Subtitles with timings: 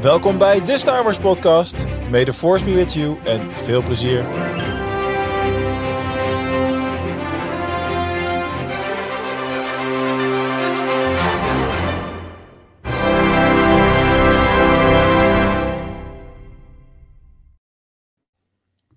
[0.00, 1.86] Welkom bij de Star Wars Podcast.
[2.10, 4.24] May the Force be with you en veel plezier.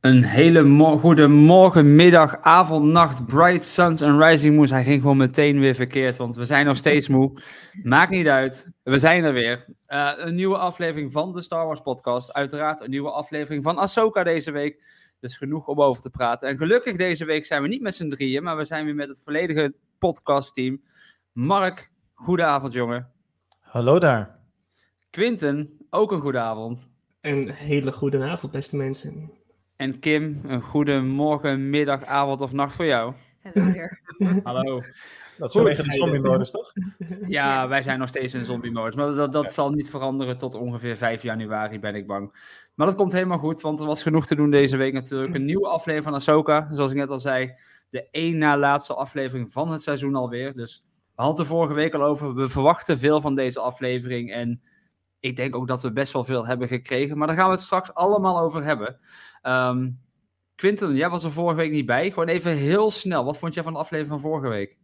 [0.09, 4.69] Een hele mo goede morgen, middag, avond, nacht, bright suns en rising moons.
[4.69, 7.41] Hij ging gewoon meteen weer verkeerd, want we zijn nog steeds moe.
[7.83, 9.65] Maakt niet uit, we zijn er weer.
[9.87, 12.33] Uh, een nieuwe aflevering van de Star Wars podcast.
[12.33, 14.83] Uiteraard een nieuwe aflevering van Ahsoka deze week.
[15.19, 16.47] Dus genoeg om over te praten.
[16.47, 19.07] En gelukkig deze week zijn we niet met z'n drieën, maar we zijn weer met
[19.07, 20.81] het volledige podcastteam.
[21.31, 23.11] Mark, goedenavond jongen.
[23.59, 24.39] Hallo daar.
[25.09, 26.89] Quinten, ook een goede avond.
[27.21, 29.38] Een hele goede avond, beste mensen.
[29.79, 33.13] En Kim, een goede morgen, middag, avond of nacht voor jou.
[34.43, 34.81] Hallo.
[35.37, 36.73] Dat is een zombie-modus, toch?
[37.27, 38.95] Ja, wij zijn nog steeds in zombie-modus.
[38.95, 42.31] Maar dat, dat zal niet veranderen tot ongeveer 5 januari, ben ik bang.
[42.75, 45.33] Maar dat komt helemaal goed, want er was genoeg te doen deze week natuurlijk.
[45.33, 46.67] Een nieuwe aflevering van Ahsoka.
[46.71, 47.53] Zoals ik net al zei,
[47.89, 50.55] de één na laatste aflevering van het seizoen alweer.
[50.55, 50.83] Dus
[51.15, 52.35] we hadden het er vorige week al over.
[52.35, 54.33] We verwachten veel van deze aflevering.
[54.33, 54.61] En
[55.19, 57.17] ik denk ook dat we best wel veel hebben gekregen.
[57.17, 58.99] Maar daar gaan we het straks allemaal over hebben.
[59.43, 59.99] Um,
[60.55, 62.09] Quinten, jij was er vorige week niet bij.
[62.09, 63.25] Gewoon even heel snel.
[63.25, 64.77] Wat vond jij van de aflevering van vorige week?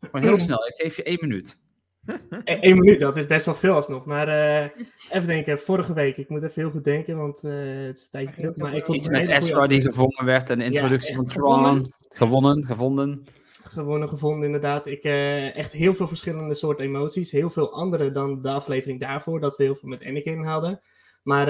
[0.00, 0.66] Gewoon heel snel.
[0.66, 1.60] Ik geef je één minuut.
[2.44, 4.04] Eén minuut, dat is best wel veel alsnog.
[4.04, 4.70] Maar uh,
[5.10, 6.16] even denken, vorige week.
[6.16, 7.52] Ik moet even heel goed denken, want uh,
[7.86, 8.56] het is een tijdje terug.
[8.56, 11.54] Maar ik vond Iets met Ezra die gevonden werd en de introductie ja, van Tron.
[11.54, 12.64] Gewonnen, gevonden.
[12.64, 13.26] Gewonnen,
[14.08, 14.86] gevonden, inderdaad.
[14.86, 17.30] Ik, uh, echt heel veel verschillende soorten emoties.
[17.30, 20.80] Heel veel andere dan de aflevering daarvoor, dat we heel veel met Anakin hadden.
[21.22, 21.48] Maar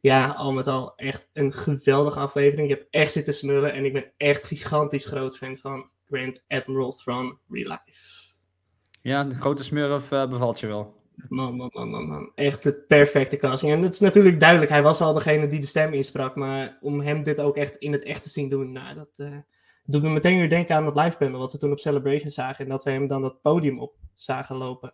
[0.00, 2.70] ja, al met al echt een geweldige aflevering.
[2.70, 6.90] Ik heb echt zitten smullen en ik ben echt gigantisch groot fan van Grand Admiral
[6.90, 8.32] Thrawn Real Life.
[9.02, 10.96] Ja, de grote smurf uh, bevalt je wel.
[11.28, 12.32] Man, man, man, man, man.
[12.34, 13.72] Echt de perfecte casting.
[13.72, 16.36] En het is natuurlijk duidelijk, hij was al degene die de stem insprak.
[16.36, 19.36] Maar om hem dit ook echt in het echt te zien doen, nou, dat uh,
[19.90, 22.64] doet me meteen weer denken aan dat live panel wat we toen op Celebration zagen.
[22.64, 24.92] En dat we hem dan dat podium op zagen lopen.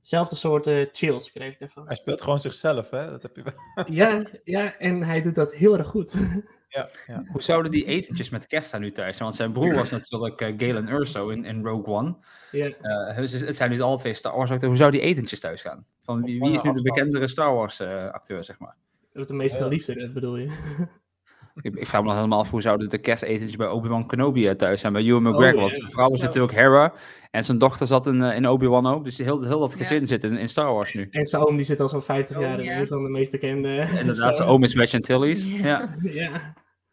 [0.00, 1.86] Zelfde soort uh, chills kreeg ik ervan.
[1.86, 3.10] Hij speelt gewoon zichzelf, hè?
[3.10, 3.84] Dat heb je wel.
[4.00, 6.12] ja, ja, en hij doet dat heel erg goed.
[6.68, 7.24] ja, ja.
[7.32, 9.28] Hoe zouden die etentjes met kerst nu thuis zijn?
[9.28, 12.16] Want zijn broer was natuurlijk uh, Galen Urso in, in Rogue One.
[12.50, 12.72] Ja.
[12.82, 14.68] Uh, dus het zijn nu alle twee Star Wars acteurs.
[14.68, 15.86] Hoe zouden die etentjes thuis gaan?
[16.02, 18.76] Van wie, wie is nu de bekendere Star Wars acteur, zeg maar?
[19.12, 20.48] De meest geliefde, bedoel je?
[21.62, 24.80] Ik, ik, vraag me nog helemaal af hoe zouden de kerstetentjes bij Obi-Wan Kenobi thuis
[24.80, 24.92] zijn.
[24.92, 25.54] Bij Ewan McGregor.
[25.54, 26.92] Oh, want zijn vrouw is natuurlijk Hera.
[27.30, 29.04] En zijn dochter zat in, uh, in Obi-Wan ook.
[29.04, 30.06] Dus heel, heel dat gezin ja.
[30.06, 31.08] zit in, in, Star Wars nu.
[31.10, 33.30] En zijn oom die zit al zo'n 50 oh, jaar in een van de meest
[33.30, 33.86] bekende.
[33.98, 35.48] Inderdaad, zijn oom is Wedge Antilles.
[35.62, 35.88] Ja.
[36.02, 36.30] ja.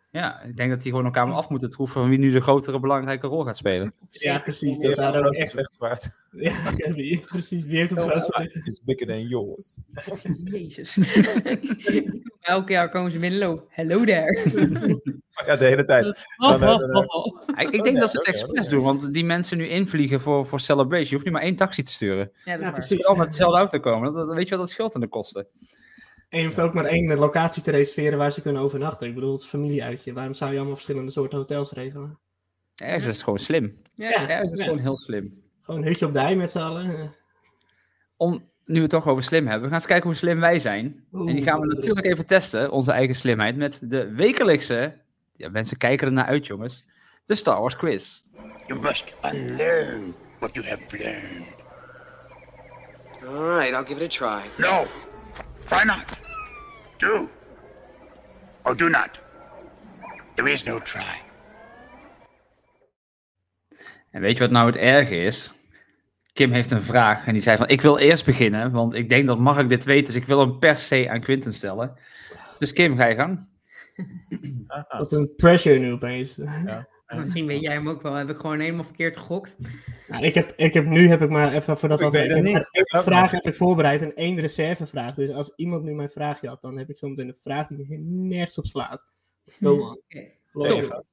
[0.10, 2.80] Ja, ik denk dat die gewoon elkaar af moeten troeven van wie nu de grotere
[2.80, 3.94] belangrijke rol gaat spelen.
[4.10, 4.80] Ja, precies.
[4.80, 6.10] Dat daar ook echt slecht zwaard.
[6.32, 6.54] Ja,
[6.96, 7.66] wie, precies.
[7.66, 9.78] Wie heeft het grootste is bigger than yours.
[10.44, 10.98] Jezus.
[12.42, 13.66] Elk jaar komen ze binnenlopen.
[13.70, 15.16] Hello there.
[15.46, 16.04] Ja, de hele tijd.
[16.38, 17.08] Dan, dan, dan,
[17.58, 20.60] ik, ik denk dat ze het expres doen, want die mensen nu invliegen voor, voor
[20.60, 21.08] Celebration.
[21.08, 22.32] Je hoeft nu maar één taxi te sturen.
[22.44, 23.06] Ja, Ja, precies.
[23.06, 24.14] Al met dezelfde auto komen.
[24.14, 25.48] Dat, weet je wat dat scheelt aan de kosten?
[26.30, 29.08] En je hoeft ook maar één locatie te reserveren waar ze kunnen overnachten.
[29.08, 30.14] Ik bedoel, het familieuitje.
[30.14, 32.20] Waarom zou je allemaal verschillende soorten hotels regelen?
[32.76, 33.82] Ergens is het gewoon slim.
[33.94, 34.66] Ja, Ergens is het ja.
[34.66, 35.44] gewoon heel slim.
[35.62, 37.16] Gewoon een hutje op de hei met z'n allen.
[38.18, 40.60] Om, nu we het toch over slim hebben, we gaan eens kijken hoe slim wij
[40.60, 41.06] zijn.
[41.12, 45.06] En die gaan we natuurlijk even testen, onze eigen slimheid, met de wekelijkse...
[45.36, 46.86] Ja, mensen kijken er naar uit, jongens.
[47.26, 48.22] De Star Wars quiz.
[48.68, 51.56] You must unlearn what you have learned.
[53.28, 54.50] All right, I'll give it a try.
[54.58, 54.88] No.
[55.68, 56.06] Try not.
[56.98, 57.30] Do.
[58.64, 59.22] Or do not.
[60.36, 61.22] There is no try.
[64.12, 65.52] En weet je wat nou het erge is?
[66.34, 69.28] Kim heeft een vraag en die zei van, ik wil eerst beginnen, want ik denk
[69.28, 72.00] dat Mark dit weet, dus ik wil hem per se aan Quinten stellen.
[72.60, 73.48] Dus Kim, ga je gang.
[74.88, 76.36] Wat een pressure nu opeens.
[76.66, 76.88] Ja.
[77.16, 78.14] Misschien weet jij hem ook wel.
[78.14, 79.58] Heb ik gewoon helemaal verkeerd gegokt.
[80.08, 82.68] Nou, ik, heb, ik heb nu heb ik maar even voordat Ik het ik heb
[82.72, 85.16] Ik ook vraag heb ik voorbereid en één reservevraag.
[85.16, 88.58] Dus als iemand nu mijn vraagje had, dan heb ik zometeen een vraag die nergens
[88.58, 89.06] op slaat.
[89.46, 90.02] Go on.
[90.52, 90.70] Los.
[90.70, 91.06] Top.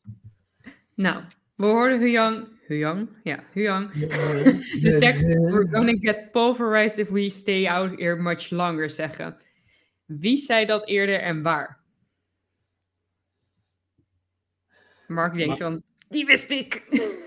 [0.95, 1.23] Nou,
[1.57, 2.49] we hoorden Huyang.
[2.67, 3.09] Huyang?
[3.23, 3.93] Ja, Huyang.
[3.93, 9.37] De De tekst, we're gonna get pulverized if we stay out here much longer zeggen.
[10.05, 11.84] Wie zei dat eerder en waar?
[15.15, 16.83] Mark denkt van, die wist ik.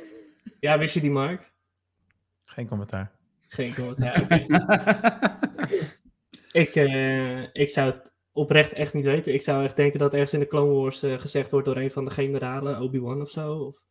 [0.60, 1.52] Ja, wist je die, Mark?
[2.46, 3.12] Geen commentaar.
[3.48, 4.22] Geen commentaar.
[4.22, 4.46] oké.
[6.62, 9.34] ik, eh, ik zou het oprecht echt niet weten.
[9.34, 11.92] Ik zou echt denken dat ergens in de Clone Wars eh, gezegd wordt door een
[11.92, 13.54] van de generalen, Obi-Wan of zo.
[13.54, 13.84] Of...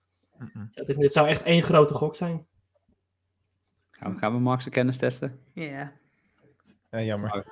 [0.75, 2.47] Het zou echt één grote gok zijn.
[3.91, 5.41] Gaan we, gaan we Mark's kennis testen?
[5.53, 5.93] Ja.
[6.91, 7.45] Ja, jammer.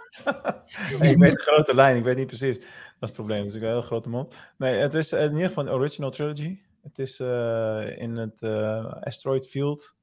[1.01, 2.61] nee, ik weet de grote lijn, ik weet niet precies.
[3.01, 4.39] Dat is het probleem, dus ik heb een heel grote mond.
[4.59, 6.59] Nee, het is in ieder geval een original trilogy.
[6.83, 9.97] Het is eh, in het eh, asteroid field.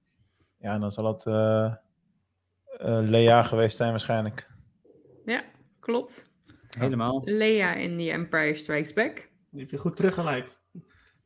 [0.59, 1.73] Ja, en dan zal het eh
[2.81, 4.49] eh, Lea geweest zijn waarschijnlijk.
[5.25, 5.43] Ja,
[5.79, 6.31] klopt.
[6.77, 7.21] Helemaal.
[7.23, 9.29] Leia in The Empire Strikes Back.
[9.49, 10.61] Die heb je goed teruggeleid.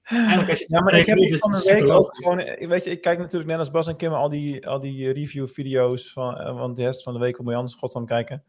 [0.03, 2.38] Eigenlijk als je het Ja, maar ik heb is van het de week ook gewoon...
[2.67, 6.12] Weet je, ik kijk natuurlijk net als Bas en Kim al die, al die review-video's
[6.12, 6.56] van...
[6.56, 8.44] want de rest van de week moet je anders godsnaam kijken.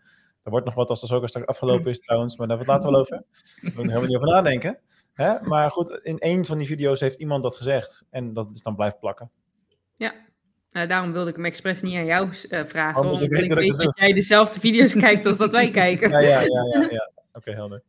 [0.46, 2.82] Er wordt nog wat als de Ahsoka straks afgelopen is trouwens, maar daar hebben we
[2.82, 3.26] het later wel over.
[3.62, 4.78] Daar moet ik helemaal niet over nadenken.
[5.12, 5.40] Hè?
[5.40, 8.06] Maar goed, in één van die video's heeft iemand dat gezegd.
[8.10, 9.30] En dat is dan blijft plakken.
[10.76, 13.00] Nou, daarom wilde ik hem expres niet aan jou eh, vragen.
[13.00, 16.10] Oh, omdat ik dat weet het dat jij dezelfde video's kijkt als dat wij kijken.
[16.10, 16.88] Ja, ja, ja, ja.
[16.90, 17.10] ja.
[17.32, 17.82] Oké, helder.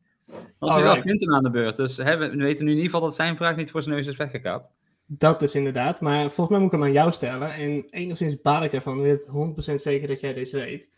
[0.59, 0.99] Dan is er wel.
[1.01, 1.77] Quinten aan de beurt.
[1.77, 3.95] Dus hè, we we weten nu in ieder geval dat zijn vraag niet voor zijn
[3.95, 4.71] neus is weggekaapt.
[5.05, 6.01] Dat dus inderdaad.
[6.01, 7.53] Maar volgens mij moet ik hem aan jou stellen.
[7.53, 8.97] En enigszins baal ik ervan.
[8.97, 10.89] Ik weet 100% zeker dat jij deze weet.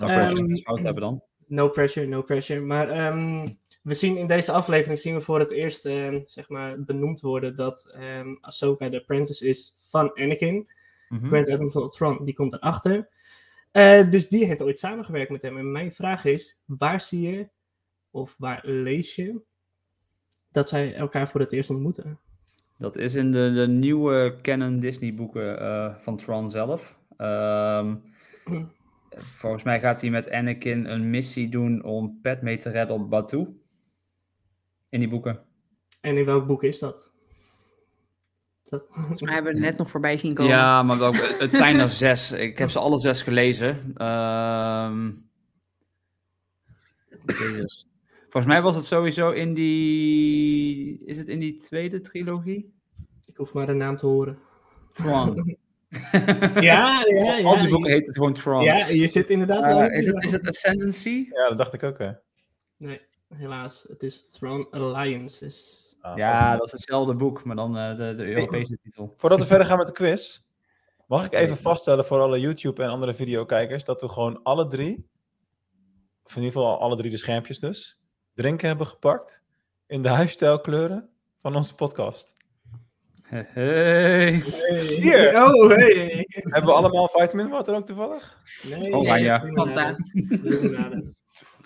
[0.00, 1.22] Zou Ehm, fout hebben dan?
[1.46, 2.60] No pressure, no pressure.
[2.60, 3.48] Maar ehm,
[3.82, 7.54] we zien in deze aflevering zien we voor het eerst ehm, zeg maar benoemd worden
[7.54, 10.68] dat ehm Ahsoka de apprentice is van Anakin.
[11.08, 11.26] Mhm.
[11.26, 13.08] Grand Admiral Thrawn, die komt erachter.
[13.70, 15.58] Eh dus die heeft ooit samengewerkt met hem.
[15.58, 17.48] En mijn vraag is, waar zie je,
[18.10, 19.40] of waar lees je,
[20.50, 22.18] dat zij elkaar voor het eerst ontmoeten?
[22.78, 26.98] Dat is in de, de nieuwe canon Disney boeken eh, van Tron zelf.
[27.16, 27.94] Ehm,
[29.16, 33.46] volgens mij gaat hij met Anakin een missie doen om Padme te redden op Batuu.
[34.88, 35.40] In die boeken.
[36.00, 37.12] En in welk boek is dat?
[38.64, 40.52] dat Volgens mij hebben we er net nog voorbij zien komen.
[40.52, 40.98] Ja, maar
[41.38, 42.32] het zijn er zes.
[42.32, 43.92] Ik heb ze alle zes gelezen.
[43.96, 45.10] Ehm.
[48.22, 51.04] Volgens mij was het sowieso in die...
[51.04, 52.78] Is het in die tweede trilogie?
[53.26, 54.38] ik hoef maar de naam te horen.
[55.90, 57.42] Ja, ja, ja.
[57.42, 58.62] Al die boeken heet het gewoon Tron.
[58.62, 59.80] Ja, je zit inderdaad wel...
[59.80, 61.26] Eh, is, het, is het Ascendancy?
[61.30, 62.10] Ja, dat dacht ik ook, hè.
[62.76, 63.86] Nee, helaas.
[63.88, 65.88] Het is Throne Alliances.
[66.00, 66.56] Ah, Ja, oké.
[66.56, 69.14] dat is hetzelfde boek, maar dan eh, de, de Europese titel.
[69.16, 70.40] Voordat we verder gaan met de quiz,
[71.06, 75.08] mag ik even vaststellen voor alle YouTube en andere videokijkers dat we gewoon alle drie,
[76.24, 78.00] of in ieder geval alle drie de schermpjes dus,
[78.34, 79.44] drinken hebben gepakt
[79.86, 81.08] in de huisstijlkleuren
[81.40, 82.34] van onze podcast.
[83.30, 84.42] Hey.
[84.98, 85.44] Hier!
[85.44, 86.26] Oh, hey!
[86.28, 88.38] Hebben we allemaal vitamin water ook toevallig?
[88.68, 91.04] Nee, Oh, nee.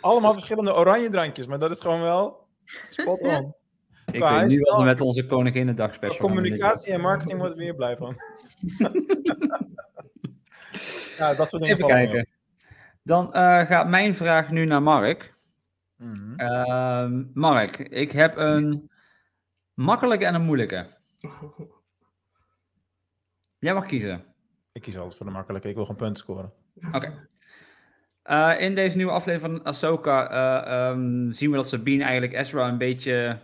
[0.00, 2.46] Allemaal verschillende oranje drankjes, maar dat is gewoon wel
[2.88, 3.54] spot on.
[4.12, 6.18] Ik Qua weet nu wat we met onze Koninginnedag special.
[6.18, 8.16] Communicatie en marketing worden we hier blij van.
[11.18, 12.28] ja, dat soort dingen Even kijken.
[13.02, 15.34] Dan eh, gaat mijn vraag nu naar Mark.
[15.96, 16.34] Mhm.
[16.36, 18.90] Ehm, Mark, ik heb een
[19.74, 20.86] makkelijke en een moeilijke.
[23.58, 24.24] Jij mag kiezen.
[24.72, 26.52] Ik kies altijd voor de makkelijke, ik wil gewoon punten scoren.
[26.92, 27.28] Oké.
[28.22, 32.68] Eh, in deze nieuwe aflevering van Ahsoka eh, ehm, zien we dat Sabine eigenlijk Ezra
[32.68, 33.38] een beetje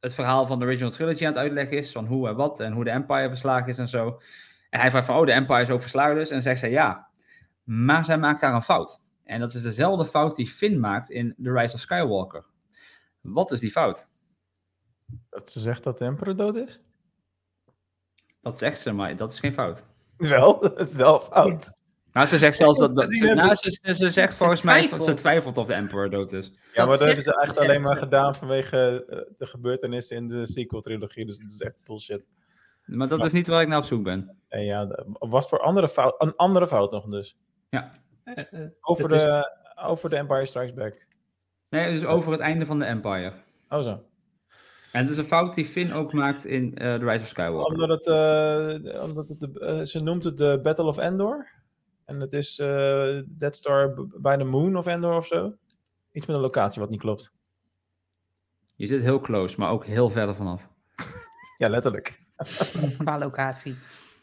[0.00, 1.92] het verhaal van de original trilogy aan het uitleggen is.
[1.92, 4.20] Van hoe en wat en hoe de Empire verslagen is en zo.
[4.70, 6.30] En hij vraagt van, oh, de Empire is ook verslagen dus.
[6.30, 7.08] En zegt zij ja.
[7.64, 9.00] Maar zij maakt daar een fout.
[9.24, 12.44] En dat is dezelfde fout die Finn maakt in The Rise of Skywalker.
[13.20, 14.08] Wat is die fout?
[15.30, 16.80] Dat ze zegt dat de emperor dood is?
[18.50, 19.84] Dat zegt ze, maar dat is geen fout.
[20.16, 21.72] Wel, dat is wel fout.
[22.12, 22.88] Nou, ze zegt zelfs dat...
[22.88, 24.88] Ze dat ze, hebben- nou, ze, ze, ze zegt Ze volgens mij...
[25.00, 26.46] Ze twijfelt of de Emperor dood is.
[26.72, 30.16] Ja, maar dat hebben zegt- ze eigenlijk zegt alleen maar gedaan vanwege eh, de gebeurtenissen
[30.16, 31.26] in de sequel-trilogie.
[31.26, 32.24] Dus dat is echt bullshit.
[32.84, 34.36] Maar dat Maar- is niet waar ik naar op zoek ben.
[34.48, 36.14] En ja, wat voor andere fout?
[36.18, 37.36] Een andere fout nog dus.
[37.68, 37.82] Eh,
[38.24, 39.50] eh, Over, is- de,
[39.84, 41.06] over de Empire Strikes Back.
[41.68, 43.32] Nee, dus over het einde van de Empire.
[43.68, 44.02] Oh zo.
[44.96, 47.72] En het is een fout die Finn ook maakt in eh The Rise of Skywalker.
[47.72, 51.46] Omdat het, eh, omdat het de- eh, ze noemt het de Battle of Endor.
[52.04, 55.54] En het is eh Death Star b- bij de Moon of Endor of zo.
[56.12, 57.32] Iets met een locatie wat niet klopt.
[58.74, 60.62] Je zit heel close, maar ook heel verder vanaf.
[61.58, 62.22] Ja, letterlijk.
[62.98, 63.72] Qua locatie.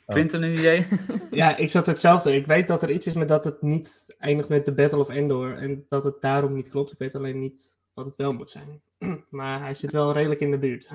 [0.05, 0.15] Oh.
[0.15, 0.85] Quinten een idee?
[1.31, 2.35] Ja, ik zat hetzelfde.
[2.35, 5.09] Ik weet dat er iets is met dat het niet eindigt met de Battle of
[5.09, 5.55] Endor.
[5.57, 6.91] En dat het daarom niet klopt.
[6.91, 8.81] Ik weet alleen niet wat het wel moet zijn.
[9.29, 10.87] maar hij zit wel redelijk in de buurt.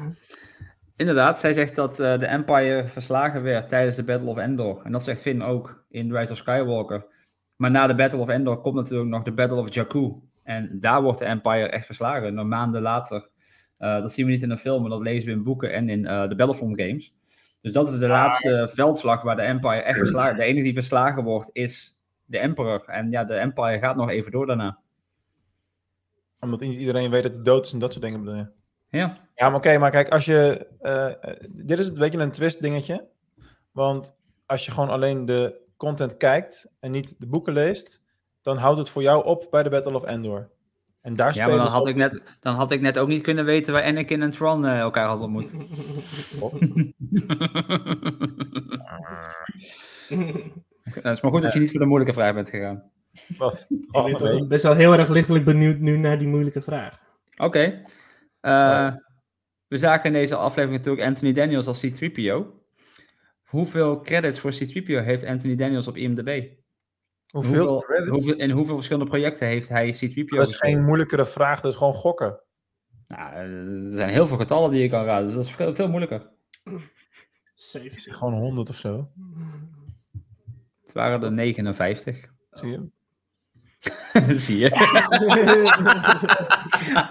[0.97, 4.81] Inderdaad, zij zegt dat eh, de Empire verslagen werd tijdens de Battle of Endor.
[4.85, 7.07] En dat zegt Finn ook in The Rise of Skywalker.
[7.57, 10.13] Maar na de Battle of Endor komt natuurlijk nog de Battle of Jakku.
[10.43, 13.29] En daar wordt de Empire echt verslagen, nog maanden later.
[13.77, 15.89] Eh, dat zien we niet in de film, maar dat lezen we in boeken en
[15.89, 17.15] in eh, de Battlefront games.
[17.61, 21.25] Dus dat is de laatste veldslag waar de Empire echt verslagen De enige die verslagen
[21.25, 22.85] wordt is de Emperor.
[22.87, 24.79] En ja, de Empire gaat nog even door daarna.
[26.41, 28.47] Omdat niet iedereen weet dat hij dood is en dat soort dingen bedoel je.
[28.91, 30.67] Ja, Ja, maar oké, maar kijk, als je.
[30.81, 33.09] eh, dit is een beetje een twist dingetje.
[33.73, 34.17] Want
[34.47, 38.05] als je gewoon alleen de content kijkt en niet de boeken leest,
[38.43, 40.51] dan houdt het voor jou op bij de Battle of Endor.
[41.01, 43.23] En daar Ja, maar dan had, op- ik net, dan had ik net ook niet
[43.23, 45.51] kunnen weten waar Anakin en Tron eh, elkaar hadden ontmoet.
[50.89, 52.83] Het is maar goed dat je niet voor de moeilijke vraag bent gegaan.
[53.39, 53.67] Wat?
[54.09, 56.99] Ik ben best wel heel erg lichtelijk benieuwd nu naar die moeilijke vraag.
[57.37, 57.83] Oké.
[58.41, 58.95] Eh,
[59.69, 62.47] We zagen in deze aflevering natuurlijk Anthony Daniels als C-3PO.
[63.43, 66.49] Hoeveel credits voor C-3PO heeft Anthony Daniels op IMDb?
[67.29, 68.11] Hoeveel credits?
[68.11, 70.59] hoeveel- in hoeveel verschillende projecten heeft hij C-3PO dat is gespeeld?
[70.75, 72.41] geen moeilijkere vraag, dat is gewoon gokken.
[73.09, 75.75] Nou, eh, er zijn heel veel getallen die je kan raden, dus dat is veel,
[75.75, 76.31] veel moeilijker.
[77.55, 78.15] 17.
[78.15, 79.11] Gewoon 100 of zo.
[80.83, 82.33] Het waren er 59.
[82.51, 82.89] Zie je?
[84.45, 84.69] Zie je?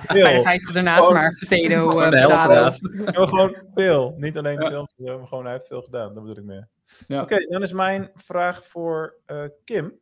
[0.07, 0.21] Veel.
[0.21, 2.89] 55 ernaast, maar potato, eh ernaast.
[3.11, 4.13] Ja, gewoon veel.
[4.17, 6.13] Niet alleen films, maar gewoon hij heeft veel gedaan.
[6.13, 6.67] Dat bedoel ik meer.
[7.07, 7.21] Ja.
[7.21, 9.99] Oké, dan is mijn vraag voor eh, Kim.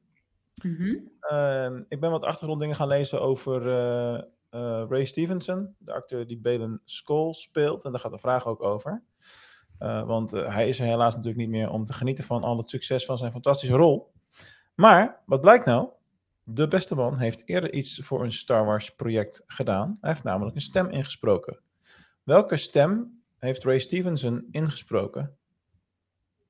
[0.63, 0.95] Mhm.
[1.19, 4.22] Ehm, ik ben wat achtergronddingen gaan lezen over eh,
[4.55, 7.86] eh, Ray Stevenson, de acteur die Balen Skull speelt.
[7.86, 9.03] En daar gaat de vraag ook over.
[9.77, 12.57] Eh, want eh, hij is er helaas natuurlijk niet meer om te genieten van al
[12.57, 14.12] het succes van zijn fantastische rol.
[14.75, 15.89] Maar, wat blijkt nou?
[16.47, 19.97] De beste man heeft eerder iets voor een Star Wars project gedaan.
[20.01, 21.59] Hij heeft namelijk een stem ingesproken.
[22.23, 25.37] Welke stem heeft Ray Stevenson ingesproken?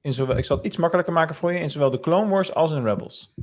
[0.02, 1.60] In zowel, ik zal het iets makkelijker maken voor je.
[1.60, 3.34] In zowel de Clone Wars als in Rebels.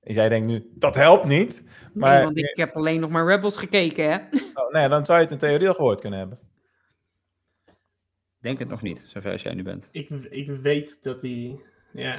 [0.00, 1.64] En Jij denkt nu, dat helpt niet.
[1.94, 4.16] Maar Nee, want ik heb alleen nog maar Rebels gekeken, hè?
[4.62, 6.38] oh, nee, dan zou je het in theorie al gehoord kunnen hebben.
[8.38, 9.88] Denk het nog niet, zover als jij nu bent.
[9.92, 11.60] Ik, ik weet dat hij.
[11.92, 12.18] Ja.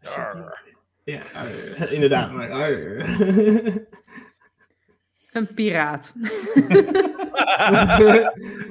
[0.00, 0.77] eh, hij?
[1.12, 2.50] Ja, arr, inderdaad, maar.
[2.50, 3.04] arr.
[5.32, 6.14] Een piraat.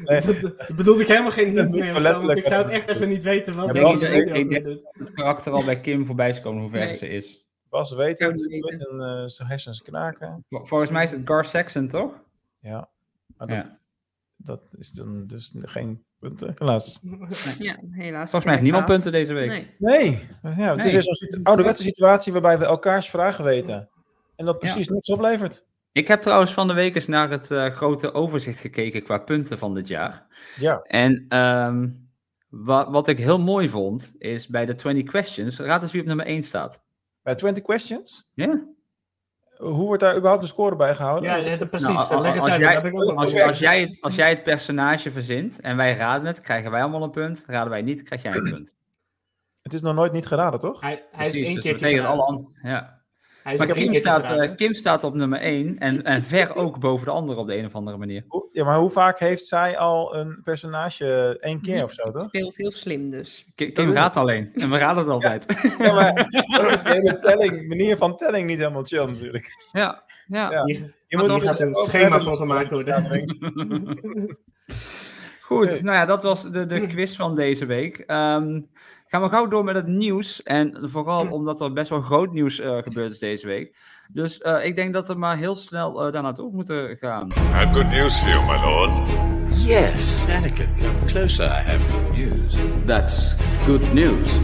[0.06, 1.88] dat, dat bedoelde ik helemaal geen hint Niet mee.
[1.90, 4.36] zo of zo, want ik zou het echt even niet weten wat Ja, Bas, ik-
[4.36, 4.88] ik- doet.
[4.92, 6.96] Het karakter al bij Kim voorbij is komen hoe ver Nee.
[6.96, 7.46] ze is.
[7.70, 10.46] Bas weet het, niet weet een, eh, zijn hersens knaken.
[10.50, 12.14] Vol- Volgens mij is het Gar Saxon, toch?
[12.60, 12.90] Ja,
[13.38, 13.72] maar dat, Ja.
[14.38, 17.00] dat is dan dus geen punten, helaas.
[17.60, 18.30] Ja, helaas.
[18.30, 19.50] Volgens mij heeft niemand punten deze week.
[19.50, 19.70] Nee.
[19.78, 23.90] Nee, ja, het is weer zo'n situ- ouderwetse situatie waarbij we elkaars vragen weten.
[24.36, 25.66] En dat precies niks oplevert.
[25.92, 29.58] Ik heb trouwens van de week eens naar het eh, grote overzicht gekeken qua punten
[29.58, 30.26] van dit jaar.
[30.60, 31.90] Ja, En ehm,
[32.50, 36.08] wa- wat ik heel mooi vond, is bij de 20 questions, raad eens wie op
[36.08, 36.84] nummer 1 staat.
[37.22, 38.64] bij 20 questions, Ja?
[39.58, 41.30] Hoe wordt daar überhaupt een score bij gehouden?
[41.30, 41.88] Ja, net, precies.
[41.88, 42.10] Nou,
[43.16, 46.72] als, jij, als, jij het, als jij het personage verzint en wij raden het, krijgen
[46.72, 47.44] wij allemaal een punt.
[47.48, 48.76] Raden wij niet, krijg jij een punt.
[49.62, 50.82] Het is nog nooit niet geraden, toch?
[50.82, 52.97] Hij, hij is één dus keer betekent alle ja.
[53.48, 56.80] Hij is Maar Kim staat, eh, Kim staat op nummer 1 en, en ver ook
[56.80, 58.24] boven de andere op de een of andere manier.
[58.28, 62.28] Hoe- Ja, maar hoe vaak heeft zij al een personage één keer of zo, toch?
[62.28, 63.46] Speelt heel slim dus.
[63.56, 64.24] Kim raadt het.
[64.24, 65.60] alleen en we raden het altijd.
[65.80, 66.14] Ja, maar
[66.50, 69.68] dat is de hele telling, manier van telling niet helemaal chill natuurlijk.
[69.72, 70.52] Ja, ja.
[70.52, 70.62] Ja.
[70.66, 72.22] Je Maar moet er gaat een schema hebben.
[72.22, 73.04] van gemaakt worden.
[75.42, 77.98] Goed, nou ja, dat was de, de quiz van deze week.
[77.98, 78.62] Ehm,
[79.08, 80.44] gaan we gauw door met het nieuws.
[80.44, 83.76] En vooral omdat er best wel groot nieuws eh, gebeurd is deze week.
[84.12, 87.28] Dus eh, ik denk dat we maar heel snel eh daar naartoe moeten gaan.
[87.28, 88.92] I have good news for you, my lord.
[89.68, 91.46] Yes, Anakin, come closer.
[91.46, 92.56] I have good news.
[92.86, 93.36] That's
[93.66, 94.40] good news.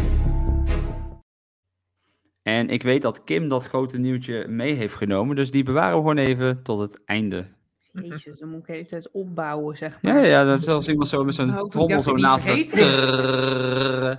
[2.41, 5.35] En ik weet dat Kim dat grote nieuwtje mee heeft genomen.
[5.35, 7.47] Dus die bewaren we gewoon even tot het einde.
[7.93, 10.15] Jezus, dan moet ik de hele tijd opbouwen, zeg maar.
[10.15, 14.17] Ja, ja, dat is als iemand zo met zo'n trommel zo naast me.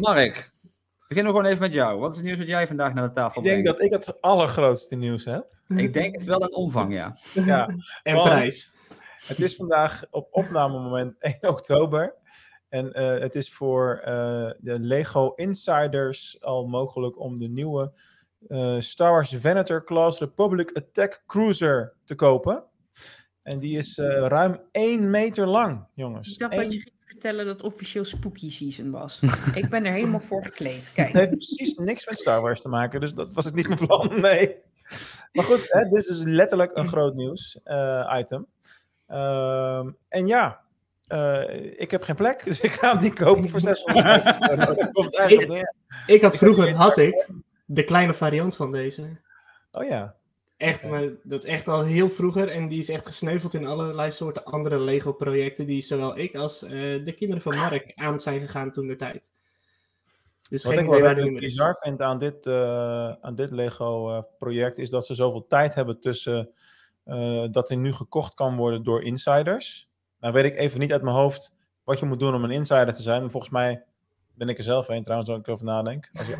[0.00, 0.50] Mark,
[1.08, 1.98] beginnen we gewoon even met jou.
[2.00, 3.78] Wat is het nieuws wat jij vandaag naar de tafel Ik denk brengt?
[3.80, 5.54] dat ik het allergrootste nieuws heb.
[5.68, 7.16] Ik denk het wel in omvang, ja.
[7.44, 7.68] Ja,
[8.02, 8.74] En Want- prijs.
[9.26, 12.14] Het is vandaag op opnamemoment 1 oktober.
[12.68, 14.14] En eh, het is voor eh,
[14.58, 17.92] de Lego Insiders al mogelijk om de nieuwe
[18.48, 22.64] eh, Star Wars Venator Class Republic Attack Cruiser te kopen.
[23.46, 26.32] En die is eh, ruim 1 meter lang, jongens.
[26.32, 29.20] Ik dacht Eén- dat je ging vertellen dat het officieel spooky season was.
[29.54, 30.90] ik ben er helemaal voor gekleed.
[30.94, 31.08] Kijk.
[31.08, 33.86] Het heeft precies niks met Star Wars te maken, dus dat was het niet mijn
[33.86, 34.56] plan, nee.
[35.32, 38.46] Maar goed, hè, dit is letterlijk een groot nieuws eh, item.
[39.06, 40.60] Ehm, en ja,
[41.06, 44.74] eh, ik heb geen plek, dus ik ga hem niet kopen voor 600 euro.
[44.74, 45.74] Dat komt eigenlijk neer.
[46.06, 47.28] Ik had vroeger, had ik,
[47.64, 49.02] de kleine variant van deze.
[49.70, 50.14] Oh ja,
[50.56, 52.48] Echt, maar dat is echt al heel vroeger.
[52.48, 55.66] En die is echt gesneuveld in allerlei soorten andere Lego-projecten.
[55.66, 56.70] Die zowel ik als eh,
[57.04, 59.32] de kinderen van Mark aan zijn gegaan toen de tijd.
[60.48, 65.14] Dus wat ik wel bizar vind aan dit, eh, aan dit Lego-project is dat ze
[65.14, 66.50] zoveel tijd hebben tussen
[67.04, 69.88] eh, dat hij nu gekocht kan worden door insiders.
[70.20, 72.94] Nou weet ik even niet uit mijn hoofd wat je moet doen om een insider
[72.94, 73.20] te zijn.
[73.20, 73.84] Maar volgens mij
[74.36, 76.08] Ben ik er zelf een trouwens, als ik erover nadenk.
[76.12, 76.34] Als je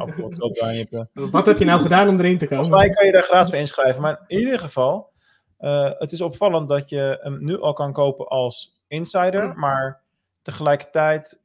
[0.77, 2.85] hebt, eh, Wat heb je nou gedaan om erin te Volgens komen?
[2.87, 4.03] mij kan je daar gratis voor inschrijven.
[4.03, 5.13] Maar in ieder geval,
[5.59, 9.55] eh, het is opvallend dat je hem nu al kan kopen als insider.
[9.59, 10.01] Maar
[10.43, 11.43] tegelijkertijd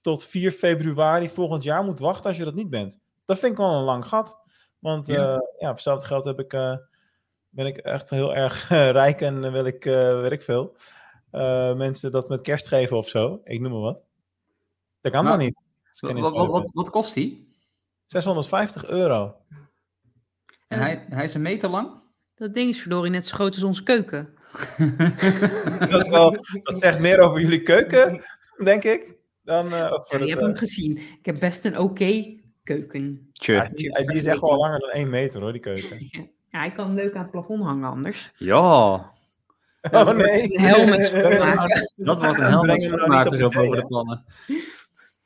[0.00, 3.00] tot 4 februari volgend jaar moet wachten als je dat niet bent.
[3.24, 4.40] Dat vind ik wel een lang gat.
[4.78, 5.14] Want Ja.
[5.14, 6.76] ja, ja voor hetzelfde geld heb ik, eh,
[7.48, 10.76] ben ik echt heel erg eh, rijk en wil ik, eh weet ik veel,
[11.30, 13.40] eh, mensen dat met kerst geven of zo.
[13.44, 14.00] Ik noem maar wat.
[15.00, 15.60] Dat kan dan niet.
[16.00, 17.54] Wat, wat, wat, wat kost die?
[18.06, 19.36] 650 euro.
[20.68, 21.90] En hij, hij is een meter lang?
[22.34, 24.34] Dat ding is verdorie net zo groot als onze keuken.
[25.88, 28.24] dat, is wel, dat zegt meer over jullie keuken,
[28.64, 29.14] denk ik.
[29.42, 30.96] Dan, eh, voor Ja, je het, hebt hem gezien.
[30.98, 33.30] Ik heb best een oké keuken.
[33.32, 35.98] ja, die, die is echt wel langer dan 1 meter hoor, die keuken.
[36.52, 38.32] Ja, hij kan leuk aan het plafond hangen anders.
[38.36, 39.10] Ja,
[39.90, 40.54] Oh nee.
[40.54, 41.92] Een helm met schoonmaken.
[41.96, 44.24] dat wordt een niet op schoonmaker boven de plannen.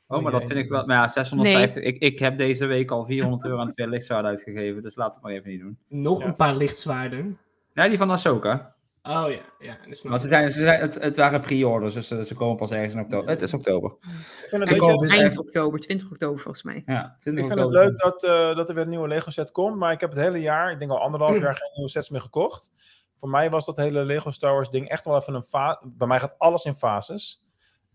[0.07, 0.85] Oh, maar dat vind ik wel...
[0.85, 1.83] Maar ja, 650.
[1.83, 4.81] Ik, ik heb deze week al 400 euro aan twee lichtzwaarden uitgegeven.
[4.83, 6.01] Dus laten we het maar even niet doen.
[6.01, 6.25] Nog Ja.
[6.25, 7.37] een paar lichtzwaarden.
[7.73, 8.75] Ja, die van Ahsoka.
[9.03, 9.77] Oh ja, ja.
[9.87, 10.31] Dat snap Maar ze ik.
[10.33, 13.29] zijn, ze zijn, het, het waren pre-orders, dus ze, ze komen pas ergens in oktober.
[13.29, 13.91] Het is oktober.
[14.01, 16.83] Ik vind het, je, komt eind oktober, 20 oktober volgens mij.
[16.85, 19.51] Ja, ik 20 vind het leuk dat, eh, dat er weer een nieuwe Lego set
[19.51, 22.09] komt, maar ik heb het hele jaar, ik denk al anderhalf jaar, geen nieuwe sets
[22.09, 22.71] meer gekocht.
[23.17, 25.79] Voor mij was dat hele Lego Star Wars ding echt wel even een fase.
[25.97, 27.41] Bij mij gaat alles in fases.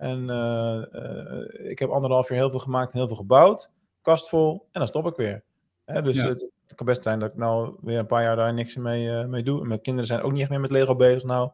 [0.03, 3.71] En eh, eh, ik heb anderhalf jaar heel veel gemaakt en heel veel gebouwd.
[4.01, 5.43] Kast vol en dan stop ik weer.
[5.85, 6.29] Hè, dus Ja.
[6.29, 9.11] het, het kan best zijn dat ik nou weer een paar jaar daar niks mee,
[9.11, 9.61] eh, mee doe.
[9.61, 11.51] En mijn kinderen zijn ook niet echt meer met Lego bezig nou.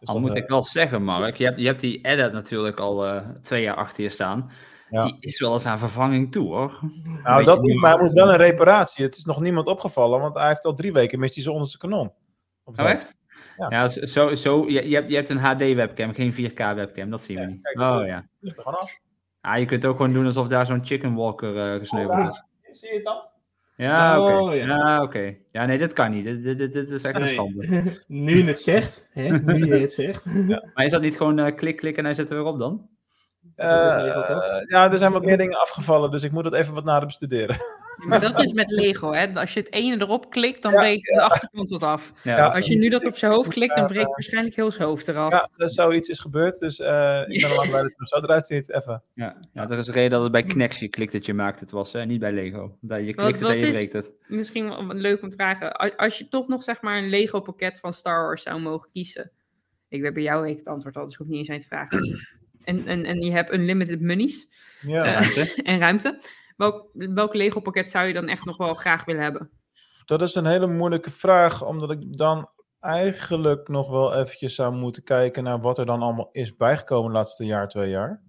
[0.00, 3.22] Dus Al moet ik wel zeggen, Mark, je hebt, je hebt die edit natuurlijk al
[3.42, 4.50] twee jaar achter je staan.
[4.90, 5.04] Ja.
[5.04, 6.80] Die is wel eens aan vervanging toe, hoor.
[7.22, 9.04] Nou, dat niet, maar hij moet wel een reparatie.
[9.04, 11.78] Het is nog niemand opgevallen, want hij heeft al drie weken mist hij zijn onderste
[11.78, 12.12] kanon.
[12.64, 13.00] Op het Oh?
[13.58, 13.66] Ja.
[13.70, 17.42] Ja, zo, zo, je, je, hebt, je hebt een HD-webcam, geen 4K-webcam, dat zien we
[17.42, 17.62] Ja, niet.
[17.62, 18.26] kijk, oh ja.
[18.40, 19.00] Ligt er gewoon af.
[19.40, 22.42] Ah, je kunt ook gewoon doen alsof daar zo'n chicken walker eh gesneuveld is.
[22.80, 23.22] Zie je het dan?
[23.76, 24.32] Ja, oké.
[24.36, 24.66] Oh, ja.
[24.66, 25.34] ja, oké.
[25.52, 26.24] Ja, nee, dit kan niet.
[26.24, 27.82] Dit, dit, dit, dit is echt een schande.
[28.06, 29.28] nu je het zegt, hè?
[29.38, 30.24] nu je het zegt.
[30.74, 32.88] Maar is dat niet gewoon eh, klik, klik en hij zit er weer op dan?
[33.56, 34.42] Dat is Eh, Lego, toch?
[34.70, 37.56] ja, er zijn wat meer dingen afgevallen, dus ik moet dat even wat nader bestuderen.
[38.06, 39.34] Maar dat is met Lego, hè.
[39.34, 42.12] Als je het ene erop klikt, dan Ja, breekt de achterkant wat af.
[42.22, 44.56] Ja, Ja, dat is- Als je nu dat op zijn hoofd klikt, dan breekt waarschijnlijk
[44.56, 45.30] heel zijn hoofd eraf.
[45.32, 48.06] Ja, er zoiets is gebeurd, dus eh, ik ben er lang blij dat het er
[48.08, 48.70] zo eruit ziet.
[48.74, 49.02] Even.
[49.14, 49.36] ja.
[49.52, 51.70] ja, dat is de reden dat het bij Knex je klikt dat je maakt het
[51.70, 52.04] was, hè?
[52.06, 52.76] niet bij Lego.
[52.80, 54.14] Dat je Wat- klikt het en je breekt het.
[54.26, 55.72] Misschien wel leuk om te vragen.
[55.96, 59.30] Als je toch nog zeg maar een Lego pakket van Star Wars zou mogen kiezen.
[59.88, 61.58] Ik weet bij jou weet ik het antwoord al, dus ik hoef niet eens aan
[61.58, 62.00] te vragen.
[62.66, 64.48] En, en, en je hebt unlimited monies
[64.80, 65.04] Ja.
[65.04, 65.62] Eh, Ruimte.
[65.62, 66.18] en ruimte.
[66.56, 69.50] Welk, welk Lego pakket zou je dan echt nog wel graag willen hebben?
[70.04, 72.48] Dat is een hele moeilijke vraag, omdat ik dan
[72.80, 77.16] eigenlijk nog wel eventjes zou moeten kijken naar wat er dan allemaal is bijgekomen de
[77.16, 78.22] laatste jaar, twee jaar.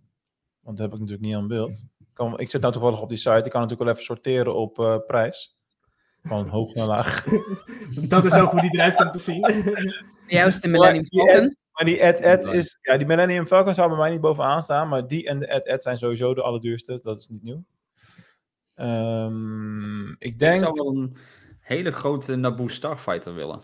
[0.60, 1.86] Want dat heb ik natuurlijk niet aan beeld.
[2.00, 4.56] Ik, kan, ik zit nou toevallig op die site, ik kan natuurlijk wel even sorteren
[4.56, 5.56] op eh, prijs.
[6.24, 7.24] Van hoog naar laag.
[8.08, 9.48] Dat is ook hoe die eruit komt te zien.
[9.48, 11.58] Is het de Millennium die Falcon.
[11.72, 12.78] Maar die Ed-Ed is...
[12.82, 14.88] Ja, die Millennium Falcon zou bij mij niet bovenaan staan.
[14.88, 17.00] Maar die en de Ed-Ed zijn sowieso de allerduurste.
[17.04, 17.64] Dat is niet nieuw.
[18.78, 20.60] Ehm, ik Ik denk...
[20.60, 21.18] zou wel een
[21.60, 23.62] hele grote Naboo Starfighter willen.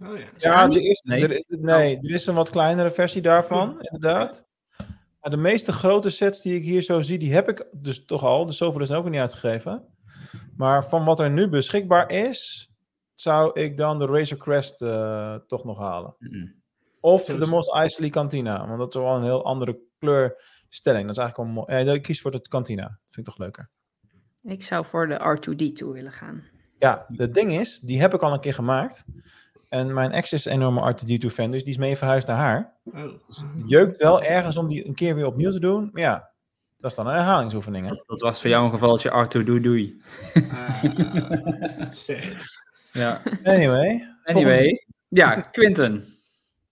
[0.00, 0.62] Oh, ja.
[0.68, 1.22] Er is, Nee.
[1.22, 4.46] Er is, nee, er is een wat kleinere versie daarvan, inderdaad.
[5.20, 8.22] Maar de meeste grote sets die ik hier zo zie, die heb ik dus toch
[8.22, 8.46] al.
[8.46, 9.86] Dus zoveel is er ook nog niet uitgegeven.
[10.56, 12.70] Maar van wat er nu beschikbaar is,
[13.14, 16.16] zou ik dan de Razor Crest eh, toch nog halen.
[17.00, 19.78] Of de Mos Eisley Cantina, want dat is wel een heel andere
[20.66, 21.06] kleurstelling.
[21.06, 21.84] Dat is eigenlijk wel mooi.
[21.84, 22.82] Ja, ik kies voor de Cantina.
[22.82, 23.70] Dat vind ik toch leuker.
[24.42, 26.44] Ik zou voor de R2D2 willen gaan.
[26.78, 29.04] Ja, het ding is, die heb ik al een keer gemaakt.
[29.68, 32.72] En mijn ex is een enorme R2D2-fan, dus die is mee verhuisd naar haar.
[32.84, 33.02] Oh.
[33.26, 35.90] Het jeukt wel ergens om die een keer weer opnieuw te doen.
[35.92, 36.30] Maar ja,
[36.78, 37.88] dat is dan een herhalingsoefening.
[37.88, 37.94] Hè?
[37.94, 40.02] Dat, dat was voor jou een gevalletje Arthur doei doei.
[40.34, 42.44] Ah, zeg.
[42.92, 43.22] Ja.
[43.42, 44.16] Anyway.
[44.24, 44.86] Anyway.
[45.08, 46.04] Ja, Quinten.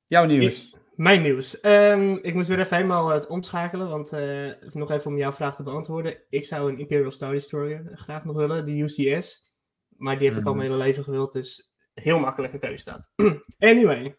[0.05, 0.74] Jouw nieuws.
[0.95, 1.61] Mijn nieuws.
[1.61, 5.55] Ehm, ik moest weer even helemaal het omschakelen, want eh, nog even om jouw vraag
[5.57, 6.17] te beantwoorden.
[6.29, 9.53] Ik zou een Imperial Star Destroyer graag nog willen, de UCS.
[9.97, 10.61] Maar die heb ik al Mhm.
[10.61, 13.11] mijn hele leven gewild, dus heel makkelijke keuze dat.
[13.71, 14.17] anyway.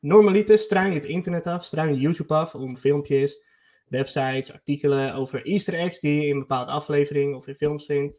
[0.00, 3.42] Normaliter struin je het internet af, struin je YouTube af om filmpjes,
[3.88, 8.18] websites, artikelen over easter eggs die je in bepaalde afleveringen of in films vindt.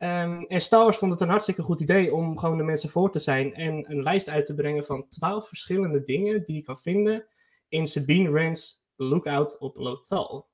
[0.00, 3.10] Ehm, en Star Wars vond het een hartstikke goed idee om gewoon de mensen voor
[3.10, 6.78] te zijn en een lijst uit te brengen van twaalf verschillende dingen die je kan
[6.78, 7.26] vinden
[7.68, 10.48] in Sabine Wren's Lookout op Lothal.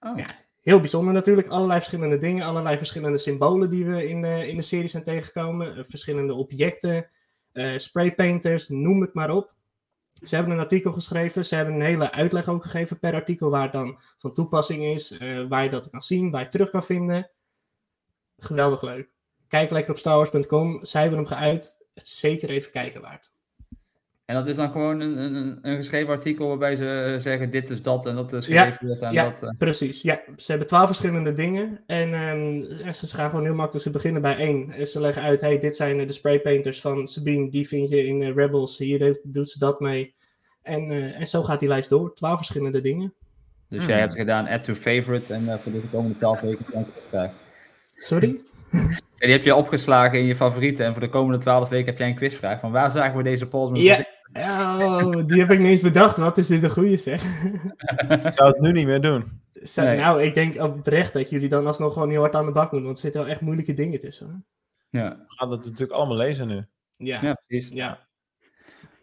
[0.00, 0.18] Oh.
[0.18, 0.34] Ja.
[0.62, 4.62] Heel bijzonder natuurlijk, allerlei verschillende dingen, allerlei verschillende symbolen die we in de, in de
[4.62, 7.10] serie zijn tegengekomen, eh, verschillende objecten,
[7.52, 9.54] eh spraypainters, noem het maar op.
[10.12, 13.62] Ze hebben een artikel geschreven, ze hebben een hele uitleg ook gegeven per artikel waar
[13.62, 16.70] het dan van toepassing is, eh, waar je dat kan zien, waar je het terug
[16.70, 17.30] kan vinden.
[18.38, 19.08] Geweldig leuk.
[19.48, 21.76] Kijk lekker op starwars.com, zij hebben hem geuit.
[21.94, 23.30] Het is zeker even kijken waard.
[24.24, 27.70] En dat is dan gewoon een, een, een geschreven artikel waarbij ze eh, zeggen dit
[27.70, 29.42] is dat en dat is geschreven dit en ja, dat.
[29.42, 29.50] eh.
[29.58, 30.02] precies.
[30.02, 31.80] Ja, ze hebben twaalf verschillende dingen.
[31.86, 33.84] En, ehm, en ze gaan gewoon heel makkelijk.
[33.84, 34.70] Ze beginnen bij één.
[34.70, 37.50] En ze leggen uit, hey, dit zijn eh, de spraypainters van Sabine.
[37.50, 38.78] Die vind je in Rebels.
[38.78, 40.14] Hier heeft, doet ze dat mee.
[40.62, 42.14] En, eh, en zo gaat die lijst door.
[42.14, 43.14] Twaalf verschillende dingen.
[43.68, 43.88] Dus Hmm.
[43.88, 47.30] jij hebt gedaan add to favorite en voor de komende 12 weken heb je.
[47.98, 48.40] Sorry?
[48.70, 51.98] En die heb je opgeslagen in je favorieten en voor de komende 12 weken heb
[51.98, 52.60] jij een quizvraag.
[52.60, 53.80] Van waar zagen we deze polls?
[53.80, 54.06] Ja.
[54.32, 56.16] Oh, die heb ik niet eens bedacht.
[56.16, 57.22] Wat is dit een goeie zeg?
[58.24, 59.24] Ik zou het nu niet meer doen.
[59.76, 59.96] Nee.
[59.96, 62.82] Nou, ik denk oprecht dat jullie dan alsnog gewoon heel hard aan de bak moeten.
[62.82, 64.46] Want er zitten wel echt moeilijke dingen tussen.
[64.90, 65.08] Ja.
[65.08, 66.64] We gaan het natuurlijk allemaal lezen nu.
[66.96, 67.22] Ja.
[67.22, 67.68] ja, precies.
[67.72, 68.07] ja.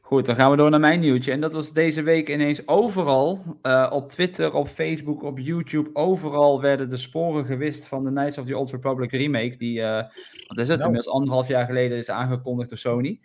[0.06, 1.32] Goed, dan gaan we door naar mijn nieuwtje.
[1.32, 6.62] En dat was deze week ineens overal, eh, op Twitter, op Facebook, op YouTube, overal
[6.62, 10.04] werden de sporen gewist van de Knights of the Old Republic remake, die, eh,
[10.48, 10.90] wat is het, Nou.
[10.90, 13.20] inmiddels anderhalf jaar geleden is aangekondigd door Sony.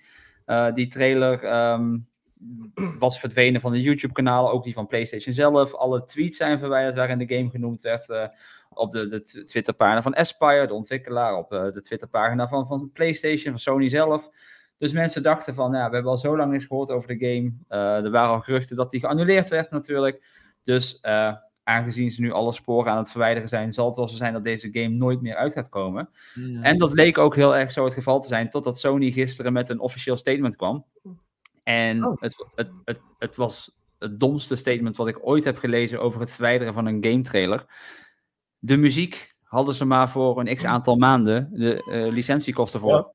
[0.45, 1.99] Eh, die trailer ehm,
[2.99, 5.75] was verdwenen van de YouTube-kanalen, ook die van PlayStation zelf.
[5.75, 8.31] Alle tweets zijn verwijderd waarin de game genoemd werd.
[8.75, 13.59] op de, de Twitterpagina van Aspire, de ontwikkelaar, op de Twitterpagina van, van PlayStation, van
[13.59, 14.31] Sony zelf.
[14.81, 17.53] Dus mensen dachten van, ja, we hebben al zo lang niks gehoord over de game.
[17.69, 20.23] Eh, er waren al geruchten dat die geannuleerd werd natuurlijk.
[20.63, 24.17] Dus eh, aangezien ze nu alle sporen aan het verwijderen zijn, zal het wel zo
[24.17, 26.09] zijn dat deze game nooit meer uit gaat komen.
[26.63, 29.69] En dat leek ook heel erg zo het geval te zijn, totdat Sony gisteren met
[29.69, 30.85] een officieel statement kwam.
[31.63, 32.21] En Oh.
[32.21, 36.31] het, het, het, het was het domste statement wat ik ooit heb gelezen over het
[36.31, 37.65] verwijderen van een game trailer.
[38.59, 42.93] De muziek hadden ze maar voor een x aantal maanden de eh, licentiekosten voor.
[42.93, 43.13] Ja.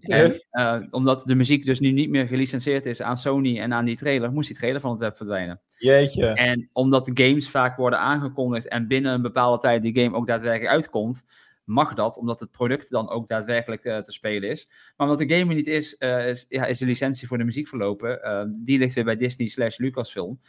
[0.00, 3.84] En eh, omdat de muziek dus nu niet meer gelicenseerd is aan Sony en aan
[3.84, 5.60] die trailer, moest die trailer van het web verdwijnen.
[5.76, 6.26] Jeetje.
[6.26, 10.26] En omdat de games vaak worden aangekondigd en binnen een bepaalde tijd die game ook
[10.26, 11.26] daadwerkelijk uitkomt,
[11.70, 14.68] mag dat, omdat het product dan ook daadwerkelijk eh, te spelen is.
[14.96, 17.44] Maar omdat de game er niet is, eh, is, ja, is de licentie voor de
[17.44, 18.22] muziek verlopen.
[18.22, 20.40] Eh, die ligt weer bij Disney slash Lucasfilm.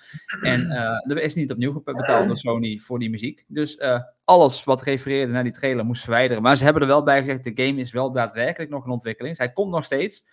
[0.41, 3.45] En eh, er is niet opnieuw betaald door Sony voor die muziek.
[3.47, 3.79] Dus
[4.25, 6.43] alles wat refereerde naar die trailer moest verwijderen.
[6.43, 9.37] Maar ze hebben er wel bij gezegd, de game is wel daadwerkelijk nog in ontwikkeling.
[9.37, 10.23] Hij komt nog steeds.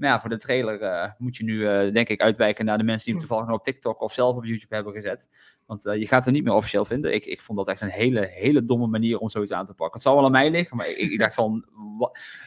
[0.00, 2.84] Maar ja, voor de trailer eh, moet je nu, eh, denk ik, uitwijken naar de
[2.84, 5.28] mensen die hem toevallig nog op TikTok of zelf op YouTube hebben gezet.
[5.66, 7.14] Want eh, je gaat hem niet meer officieel vinden.
[7.14, 9.94] Ik, ik vond dat echt een hele, hele domme manier om zoiets aan te pakken.
[9.94, 11.64] Het zal wel aan mij liggen, maar ik, ik dacht van,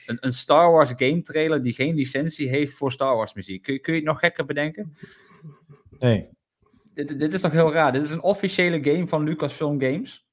[0.06, 3.62] een, een Star Wars game trailer die geen licentie heeft voor Star Wars muziek.
[3.62, 4.96] Kun, je- kun je het nog gekker bedenken?
[6.00, 6.30] Nee.
[6.94, 7.92] Dit, dit is toch heel raar.
[7.92, 10.26] Dit is een officiële game van Lucasfilm Games.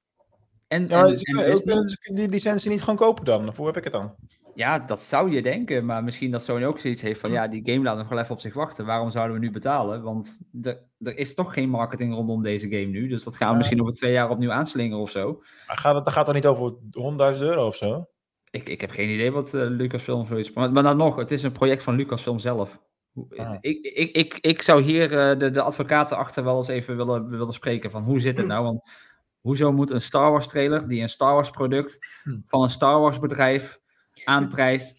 [0.69, 3.55] En, Ja, en- ze en kunnen- ze die licentie niet gewoon kopen dan?
[3.57, 4.15] Hoe heb ik het dan?
[4.55, 7.63] Ja, dat zou je denken, maar misschien dat Sony ook zoiets heeft van ja, die
[7.73, 8.87] game laat nog wel even op zich wachten.
[8.87, 10.03] Waarom zouden we nu betalen?
[10.03, 13.59] Want er, is toch geen marketing rondom deze game nu, dus dat gaan we Ja.
[13.59, 15.43] misschien over twee jaar opnieuw aanslingeren of zo.
[15.67, 16.73] Maar gaat het, gaat toch niet over
[17.35, 18.07] 100.000 euro of zo?
[18.51, 20.53] Ik, ik heb geen idee wat eh, Lucasfilm zoiets...
[20.53, 22.79] Maar, maar dan nog, het is een project van Lucasfilm zelf.
[23.37, 23.55] Ah.
[23.61, 27.29] Ik, ik, ik, ik zou hier eh, de, de advocaten achter wel eens even willen,
[27.29, 28.65] willen spreken van hoe zit het nou?
[28.65, 28.91] Want
[29.41, 32.39] hoezo moet een Star Wars trailer, die een Star Wars product Hm.
[32.47, 33.79] van een Star Wars bedrijf
[34.25, 34.97] aanprijst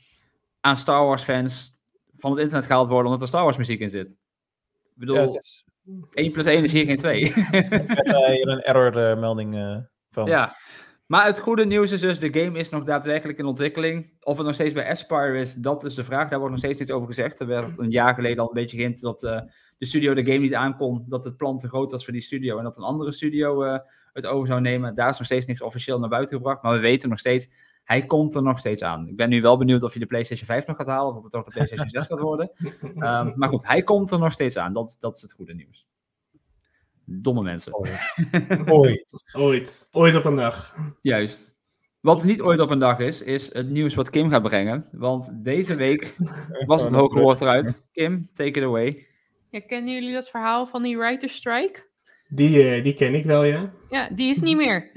[0.59, 1.79] aan Star Wars fans
[2.17, 4.11] van het internet gehaald worden omdat er Star Wars muziek in zit?
[4.83, 5.65] Ik bedoel, Ja, is,
[6.13, 7.21] 1 plus 1 is hier geen 2.
[7.21, 9.77] ik heb eh, hier een error eh, melding eh,
[10.09, 10.27] van.
[10.27, 10.55] Ja,
[11.05, 14.13] maar het goede nieuws is dus, de game is nog daadwerkelijk in ontwikkeling.
[14.23, 16.29] Of het nog steeds bij Aspire is, dat is de vraag.
[16.29, 17.39] Daar wordt nog steeds iets over gezegd.
[17.39, 20.53] Er werd een jaar geleden al een beetje geïnt dat de studio de game niet
[20.53, 21.05] aankon.
[21.07, 22.57] Dat het plan te groot was voor die studio.
[22.57, 23.79] En dat een andere studio
[24.13, 24.95] het over zou nemen.
[24.95, 26.63] Daar is nog steeds niks officieel naar buiten gebracht.
[26.63, 27.49] Maar we weten nog steeds,
[27.83, 29.07] hij komt er nog steeds aan.
[29.07, 31.11] Ik ben nu wel benieuwd of je de PlayStation 5 nog gaat halen.
[31.11, 32.51] Of of het toch de PlayStation 6 gaat worden.
[32.95, 34.73] Ehm, maar goed, hij komt er nog steeds aan.
[34.73, 35.87] Dat, dat is het goede nieuws.
[37.05, 37.73] Domme mensen.
[38.67, 39.33] Ooit.
[39.37, 39.87] Ooit.
[39.91, 40.75] Ooit op een dag.
[41.01, 41.51] Juist.
[41.99, 44.87] Wat niet ooit op een dag is, is het nieuws wat Kim gaat brengen.
[44.91, 46.15] Want deze week
[46.65, 47.81] was het hoge woord eruit.
[47.91, 49.07] Kim, take it away.
[49.49, 51.89] Ja, kennen jullie dat verhaal van die writer's strike?
[52.29, 53.73] Die, eh, die ken ik wel, ja.
[53.89, 54.91] Ja, die is niet meer.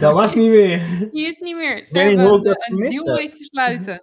[0.00, 1.08] Dat was niet meer.
[1.12, 1.84] Die is niet meer.
[1.84, 3.16] Ze hebben dat een- deal heb.
[3.16, 4.02] weten te sluiten.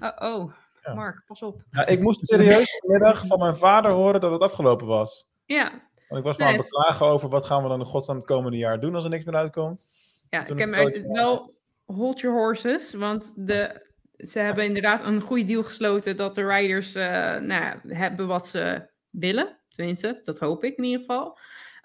[0.00, 0.52] Oh, oh.
[0.82, 0.94] Ja.
[0.94, 1.62] Mark, pas op.
[1.70, 5.26] Ja, ik moest serieus vanmiddag van mijn vader horen dat het afgelopen was.
[5.46, 5.70] Ja,
[6.08, 8.16] Want ik was Nee, maar aan het- beklagen over wat gaan we dan in godsnaam
[8.16, 9.88] het komende jaar doen als er niks meer uitkomt.
[10.30, 11.44] ja Toen ik heb wel
[11.84, 16.94] hold your horses, want de, ze hebben inderdaad een goede deal gesloten dat de riders
[16.94, 17.04] eh,
[17.36, 19.56] nou, ja, hebben wat ze willen.
[19.70, 21.38] Tenminste, dat hoop ik in ieder geval.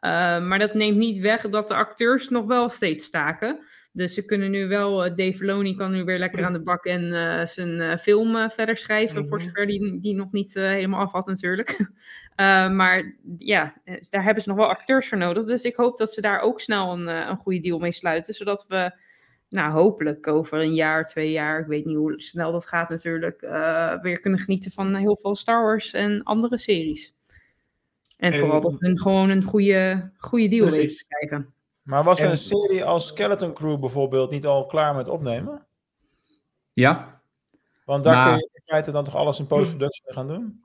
[0.03, 3.59] Eh, maar dat neemt niet weg dat de acteurs nog wel steeds staken.
[3.91, 6.85] Dus ze kunnen nu wel, eh, Dave Filoni kan nu weer lekker aan de bak
[6.85, 9.45] en eh, zijn film verder schrijven, voor Mhm.
[9.45, 11.77] zover die, die nog niet helemaal af had natuurlijk.
[12.71, 13.73] Maar ja,
[14.09, 15.45] daar hebben ze nog wel acteurs voor nodig.
[15.45, 18.65] Dus ik hoop dat ze daar ook snel een, een goede deal mee sluiten, zodat
[18.67, 18.95] we,
[19.49, 23.41] nou hopelijk over een jaar, twee jaar, ik weet niet hoe snel dat gaat natuurlijk,
[24.01, 27.13] weer kunnen genieten van heel veel Star Wars en andere series.
[28.23, 30.79] En, En- vooral dat we een- gewoon een goede, goede deal Precies.
[30.79, 31.53] weten te krijgen.
[31.81, 35.65] Maar was En- een serie als Skeleton Crew bijvoorbeeld niet al klaar met opnemen?
[36.73, 37.21] Ja,
[37.86, 40.62] Want daar Maar- kun je in feite dan toch alles in post-production mee gaan doen?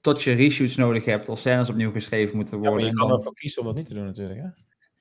[0.00, 2.88] tot je reshoots nodig hebt of scènes opnieuw geschreven moeten Ja, maar worden.
[2.88, 4.40] je kan dan- ervoor kiezen om dat niet te doen natuurlijk.
[4.40, 4.48] Hè?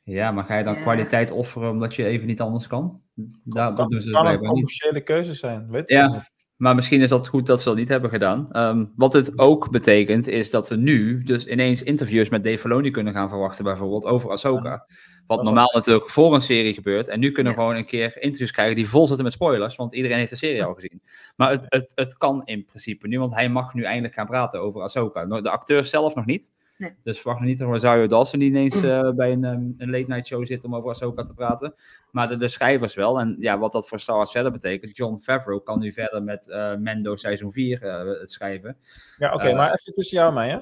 [0.04, 0.82] Ja, maar ga je dan Ja.
[0.82, 3.02] kwaliteit offeren omdat je even niet anders kan?
[3.44, 6.08] Da kan dat doen ze kan een commerciële keuze zijn, weet je Ja.
[6.08, 6.34] niet.
[6.62, 8.48] Maar misschien is dat goed dat ze dat niet hebben gedaan.
[8.52, 12.92] Ehm, wat het ook betekent, is dat we nu dus ineens interviews met Dave Filoni
[12.92, 14.86] kunnen gaan verwachten, bijvoorbeeld over Ahsoka.
[15.28, 17.08] Wat normaal natuurlijk voor een serie gebeurt.
[17.08, 17.66] En nu kunnen we Ja.
[17.66, 20.64] gewoon een keer interviews krijgen die vol zitten met spoilers, want iedereen heeft de serie
[20.64, 21.02] al gezien.
[21.36, 24.62] Maar het, het, het kan in principe nu, want hij mag nu eindelijk gaan praten
[24.62, 25.26] over Ahsoka.
[25.26, 26.52] De acteur zelf nog niet.
[26.82, 26.96] Nee.
[27.04, 30.28] Dus verwacht niet dat Rosario Dawson die ineens eh, bij een, ehm, een late night
[30.28, 31.74] show zit om over Ahsoka te praten.
[32.12, 33.20] Maar de, de schrijvers wel.
[33.20, 34.98] En ja, wat dat voor Star Wars verder betekent.
[34.98, 38.78] John Favreau kan nu verder met eh Mendo seizoen 4 eh, het schrijven.
[39.18, 40.60] Ja, oké, maar even tussen jou en mij, hè?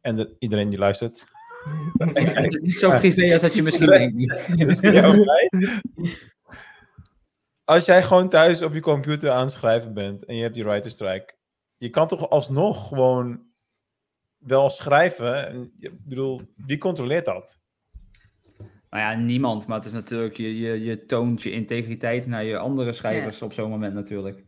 [0.00, 1.24] En de- iedereen die luistert.
[2.14, 4.80] het is niet zo privé als dat je misschien denkt.
[4.80, 5.26] Jou.
[7.64, 10.64] Als jij gewoon thuis op je computer aan het schrijven bent en je hebt die
[10.64, 11.34] writer strike,
[11.76, 13.40] je kan toch alsnog gewoon
[14.46, 15.48] wel schrijven.
[15.48, 17.60] En, ik bedoel, wie controleert dat?
[18.90, 19.66] Nou ja, niemand.
[19.66, 23.52] Maar het is natuurlijk, je, je, je toont je integriteit naar je andere schrijvers op
[23.52, 24.44] zo'n moment natuurlijk.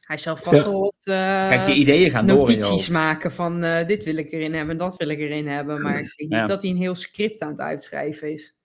[0.00, 2.90] Hij zal vast wel wat eh, Kijk, je ideeën gaan door notities hoofd.
[2.90, 5.82] maken van eh, dit wil ik erin hebben en dat wil ik erin hebben.
[5.82, 6.38] Maar ik denk Ja.
[6.38, 8.56] niet dat hij een heel script aan het uitschrijven is.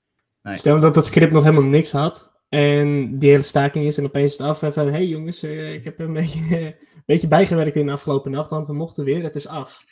[0.42, 0.58] Nee.
[0.58, 2.42] Stel dat dat script nog helemaal niks had.
[2.50, 4.62] En die hele staking is en opeens het af.
[4.62, 7.92] En van, hé hey jongens, eh, ik heb een beetje, een beetje bijgewerkt in de
[7.92, 8.50] afgelopen nacht.
[8.50, 9.84] Want we mochten weer, het is af.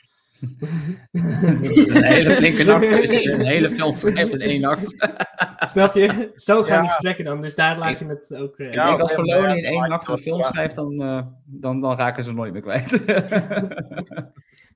[1.62, 2.82] Het is een hele flinke nacht.
[2.90, 4.96] Dus een hele film schrijft in één nacht.
[5.72, 6.32] Snap je?
[6.36, 6.82] Zo gaan Ja.
[6.82, 7.42] die gesprekken dan.
[7.42, 8.58] Dus daar laat je het ook...
[8.58, 11.96] eh, Ja, denk als maar in één nacht een film schrijft, dan, eh, dan, dan
[11.98, 12.92] raken ze nooit meer kwijt.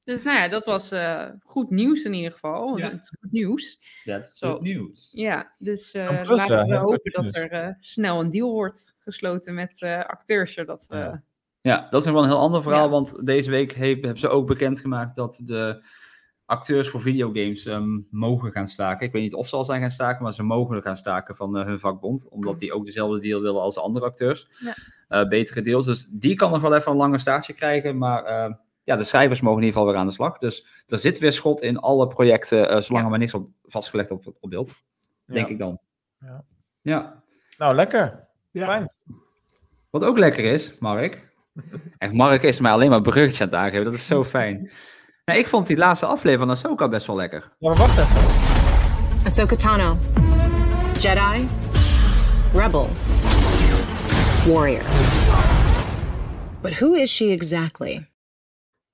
[0.03, 2.77] Dus nou ja, dat was eh, goed nieuws in ieder geval.
[2.77, 2.91] Ja.
[2.91, 3.79] Het is goed nieuws.
[4.03, 4.47] That's Zo.
[4.51, 5.09] good news.
[5.11, 7.33] Ja, dus eh, plus, laten we hopen goed dat nieuws.
[7.35, 10.53] er eh, snel een deal wordt gesloten met eh, acteurs.
[10.53, 10.95] Zodat we...
[10.97, 11.23] Ja.
[11.65, 12.89] Ja, dat is nog wel een heel ander verhaal, Ja.
[12.89, 15.83] want deze week heeft, hebben ze ook bekendgemaakt dat de
[16.45, 19.05] acteurs voor videogames ehm, mogen gaan staken.
[19.07, 21.57] Ik weet niet of ze al zijn gaan staken, maar ze mogen gaan staken van
[21.57, 24.49] eh, hun vakbond, omdat die ook dezelfde deal willen als de andere acteurs.
[24.59, 24.73] Ja.
[25.07, 28.53] Eh, betere deals, dus die kan nog wel even een langer staartje krijgen, maar eh,
[28.83, 30.37] ja, de schrijvers mogen in ieder geval weer aan de slag.
[30.37, 33.03] Dus er zit weer schot in alle projecten, eh, zolang Ja.
[33.03, 34.73] er maar niks op, vastgelegd op, op beeld,
[35.25, 35.53] denk Ja.
[35.53, 35.79] ik dan.
[36.19, 36.43] Ja.
[36.81, 37.23] ja.
[37.57, 38.27] Nou, lekker.
[38.51, 38.65] Ja.
[38.65, 38.93] Fijn.
[39.89, 41.33] Wat ook lekker is, Mark.
[41.97, 43.85] Echt, Mark is mij alleen maar bruggetje aan het aangeven.
[43.85, 44.71] Dat is zo fijn.
[45.25, 47.39] Nou, ik vond die laatste aflevering van Ahsoka best wel lekker.
[47.59, 48.21] Ja, maar wacht even.
[49.25, 49.97] Ahsoka Tano.
[50.99, 51.47] Jedi.
[52.53, 52.89] Rebel.
[54.47, 54.81] Warrior.
[56.61, 58.09] But who is she exactly?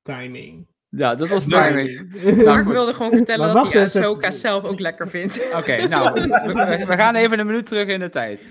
[0.02, 0.68] Timing.
[0.90, 2.14] Ja, dat was timing.
[2.24, 2.72] Maar Nou, ik goed.
[2.74, 4.02] wilde gewoon vertellen dat hij even.
[4.02, 5.42] Ahsoka zelf ook lekker vindt.
[5.56, 6.14] Oké, nou,
[6.88, 8.42] we gaan even een minuut terug in de tijd.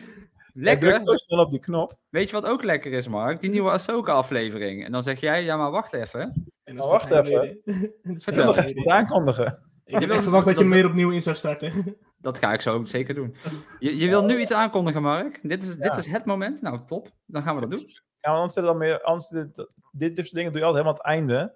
[0.55, 1.01] Zo Lekker.
[1.19, 1.99] snel op die knop.
[2.11, 3.41] Weet je wat ook lekker is, Mark?
[3.41, 4.85] Die nieuwe Ahsoka-aflevering.
[4.85, 6.51] En dan zeg jij, ja, maar wacht even.
[6.65, 7.61] En dan wacht even.
[8.03, 9.59] Ik wil nog even aankondigen.
[9.85, 11.73] Ik heb verwacht dat je hem weer opnieuw in zou starten.
[12.21, 13.37] Dat ga ik zo zeker doen.
[13.79, 15.39] Je, je wil nu iets aankondigen, Mark?
[15.43, 16.63] Dit is, dit is het moment?
[16.63, 17.11] Nou, top.
[17.27, 17.79] Dan gaan we dat doen.
[18.21, 19.57] Ja, want anders, dan meer, anders dit,
[19.93, 21.55] dit, dit soort dingen doe je altijd helemaal aan het einde.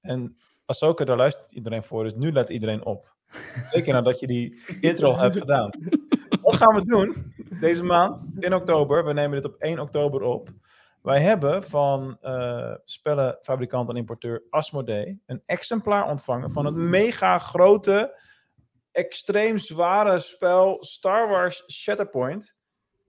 [0.00, 3.14] En Ahsoka, daar luistert iedereen voor, dus nu let iedereen op.
[3.72, 5.70] Zeker nadat je die intro hebt gedaan.
[6.42, 9.04] Wat gaan we doen deze maand in oktober?
[9.04, 10.48] We nemen dit op 1 oktober op.
[11.02, 18.20] Wij hebben van eh, spellenfabrikant en importeur Asmodee een exemplaar ontvangen van het mega grote,
[18.92, 22.56] extreem zware spel Star Wars Shatterpoint.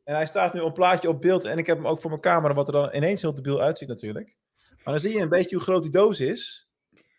[0.04, 2.22] En hij staat nu een plaatje op beeld en ik heb hem ook voor mijn
[2.22, 4.38] camera, wat er dan ineens heel debiel uitziet natuurlijk.
[4.84, 6.70] Maar dan zie je een beetje hoe groot die doos is.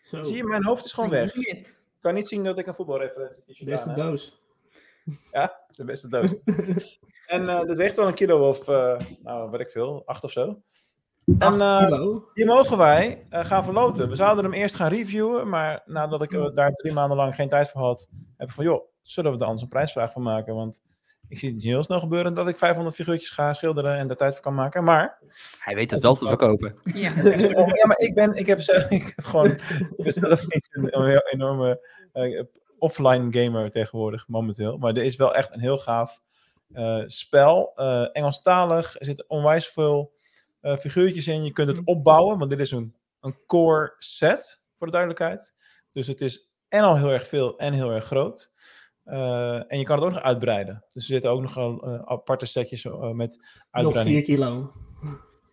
[0.00, 1.34] Zo, Zie je, mijn hoofd is gewoon weg.
[1.34, 3.94] Ik kan niet zien dat ik een voetbalreferentie heb.
[3.94, 4.45] doos.
[5.32, 6.34] Ja, de beste doos.
[7.26, 10.30] en eh dat weegt wel een kilo of, eh, nou, weet ik veel, acht of
[10.30, 10.62] zo.
[11.38, 14.08] En Acht eh, die mogen wij gaan verloten.
[14.08, 17.70] We zouden hem eerst gaan reviewen, maar nadat ik daar drie maanden lang geen tijd
[17.70, 20.54] voor had, heb ik van, joh, zullen we er anders een prijsvraag van maken?
[20.54, 20.82] Want
[21.28, 24.16] ik zie het niet heel snel gebeuren dat ik 500 figuurtjes ga schilderen en daar
[24.16, 24.84] tijd voor kan maken.
[24.84, 25.18] Maar,
[25.58, 26.76] Hij weet het wel te verkopen.
[26.84, 27.10] Ja.
[27.80, 29.58] ja, maar ik ben, ik heb zelf, ik heb gewoon,
[29.96, 31.80] zelf niet een, enorme
[32.78, 34.78] offline gamer tegenwoordig, momenteel.
[34.78, 36.20] Maar er is wel echt een heel gaaf
[36.72, 37.72] eh, spel.
[37.74, 38.98] Eh, Engelstalig.
[38.98, 40.12] Er zitten onwijs veel
[40.60, 41.44] eh, figuurtjes in.
[41.44, 45.54] Je kunt het opbouwen, want dit is een, een core set, voor de duidelijkheid.
[45.92, 48.52] Dus het is en al heel erg veel en heel erg groot.
[49.04, 50.84] Eh, en je kan het ook nog uitbreiden.
[50.90, 54.24] Dus er zitten ook nog eh, aparte setjes met Nog uitbreiding.
[54.24, 54.70] 4 kilo.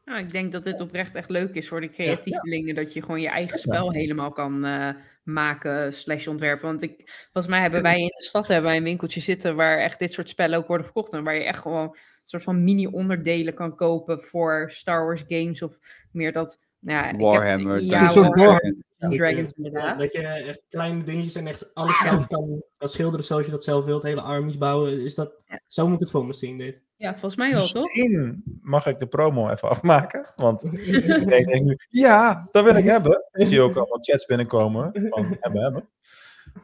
[0.05, 2.75] Nou, ik denk dat dit oprecht echt leuk is voor de creatievelingen.
[2.75, 4.89] Dat je gewoon je eigen spel helemaal kan eh,
[5.23, 6.67] maken slash ontwerpen.
[6.67, 9.77] Want ik, volgens mij hebben wij in de stad hebben wij een winkeltje zitten waar
[9.77, 11.13] echt dit soort spellen ook worden verkocht.
[11.13, 15.61] En waar je echt gewoon een soort van mini-onderdelen kan kopen voor Star Wars games.
[15.61, 15.77] Of
[16.11, 17.79] meer dat, ja, ik heb- Warhammer.
[17.79, 19.17] ja, Het is een soort Warhammer Warhammer.
[19.17, 19.99] Dragons inderdaad.
[19.99, 23.63] dat je echt kleine dingetjes en echt alles zelf kan, kan schilderen zoals je dat
[23.63, 24.03] zelf wilt.
[24.03, 25.01] Hele armies bouwen.
[25.03, 25.59] Is dat, Ja.
[25.67, 26.83] Zo moet ik het voor me zien, dit.
[26.95, 27.81] Ja, volgens mij wel, toch?
[27.81, 30.31] Misschien mag ik de promo even afmaken.
[30.35, 33.23] Want ik denk nu, ja, dat wil ik hebben.
[33.31, 35.89] Ik zie ook allemaal chats binnenkomen van hebben, hebben.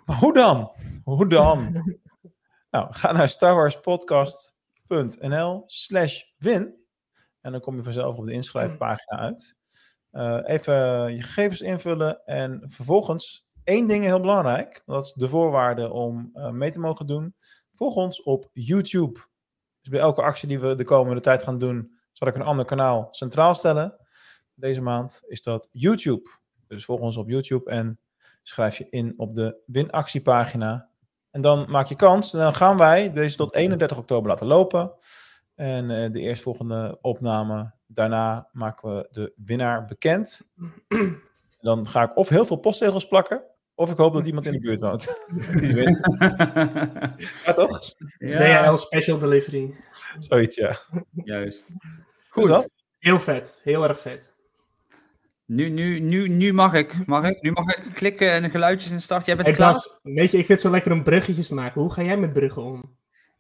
[0.05, 0.71] Maar hoe dan?
[1.03, 1.83] Hoe dan?
[2.71, 6.73] Nou, ga naar starwarspodcast.nl slash win.
[7.41, 9.55] En dan kom je vanzelf op de inschrijfpagina uit.
[10.11, 10.75] Eh, even
[11.15, 14.83] je gegevens invullen en vervolgens één ding heel belangrijk.
[14.85, 17.35] Dat is de voorwaarde om eh, mee te mogen doen.
[17.71, 19.19] Volg ons op YouTube.
[19.81, 22.65] Dus bij elke actie die we de komende tijd gaan doen, zal ik een ander
[22.65, 23.97] kanaal centraal stellen.
[24.53, 26.29] Deze maand is dat YouTube.
[26.67, 27.99] Dus volg ons op YouTube en
[28.43, 30.89] schrijf je in op de winactiepagina.
[31.31, 32.33] En dan maak je kans.
[32.33, 34.91] En dan gaan wij deze tot 31 oktober laten lopen.
[35.59, 40.49] En eh, de eerstvolgende opname, daarna maken we de winnaar bekend.
[41.61, 43.43] Dan ga ik of heel veel postzegels plakken,
[43.75, 45.15] of ik hoop dat iemand in de buurt woont.
[45.59, 45.99] Die wint.
[47.45, 47.79] Ja, toch?
[48.17, 49.73] DHL Special Delivery.
[50.19, 50.79] Zoiets, ja.
[51.11, 51.73] Juist.
[52.29, 52.47] Goed.
[52.47, 52.71] dat?
[52.99, 53.61] Heel vet.
[53.63, 54.37] Heel erg vet.
[55.45, 57.07] Nu, nu, nu, nu mag ik.
[57.07, 57.41] Mag ik?
[57.41, 59.25] Nu mag ik klikken en de geluidjes in start.
[59.25, 59.71] Jij bent Hey klaar?
[59.71, 61.81] Bas, weet je, ik vind het zo lekker om bruggetjes te maken.
[61.81, 62.97] Hoe ga jij met bruggen om?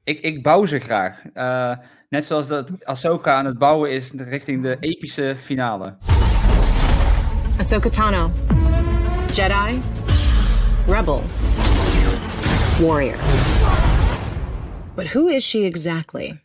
[0.09, 1.21] Ik, ik bouw ze graag.
[1.33, 1.77] Eh,
[2.09, 5.97] net zoals dat Ahsoka aan het bouwen is richting de epische finale.
[7.57, 8.31] Ahsoka Tano.
[9.33, 9.81] Jedi.
[10.87, 11.21] Rebel.
[12.79, 13.17] Warrior.
[14.95, 16.43] But who is she exactly?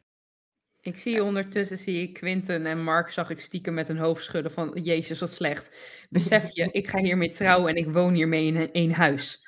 [0.80, 4.52] Ik zie ondertussen, zie ik Quinten en Mark, zag ik stiekem met een hoofd schudden
[4.52, 5.76] van, jezus, wat slecht.
[6.10, 9.43] Besef je, ik ga hiermee trouwen en ik woon hiermee in één huis.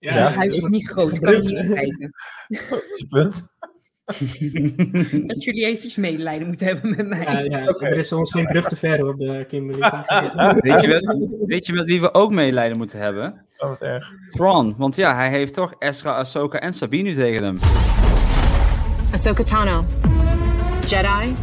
[0.00, 2.12] Ja, het huis is niet groot, ik kan het niet kijken.
[2.70, 3.42] Dat is punt.
[5.28, 7.20] Dat jullie eventjes medelijden moeten hebben met mij.
[7.20, 9.80] Ja, ja, Er is soms geen brug te ver hoor, de Kimberly.
[10.60, 13.46] Weet je, met, weet je met wie we ook meelijden moeten hebben?
[13.58, 14.12] Oh, wat erg.
[14.28, 14.74] Thrawn.
[14.78, 17.58] Want ja, hij heeft toch Ezra, Ahsoka en Sabine nu tegen hem.
[19.12, 19.84] Ahsoka Tano.
[20.86, 21.34] Jedi.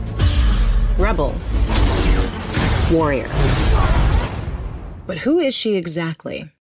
[1.00, 1.34] Rebel.
[2.91, 3.28] Warrior.
[5.06, 6.57] But who is she exactly?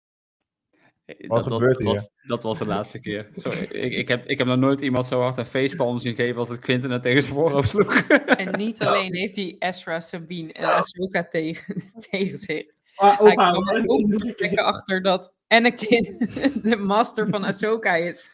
[1.26, 1.86] Wat gebeurt hier?
[1.86, 3.28] was, dat was de laatste keer.
[3.34, 6.38] Sorry, ik, ik, heb, ik heb nog nooit iemand zo hard een facepalm zien geven
[6.38, 7.94] als het Quinten het tegen zijn voorhoofd sloeg.
[8.42, 12.64] En niet alleen heeft hij Ezra, Sabine en Ahsoka tegen, tegen zich.
[12.94, 14.08] Ah, Hij er ook
[14.40, 16.28] lekker achter dat Anakin
[16.62, 18.30] de master van Ahsoka is.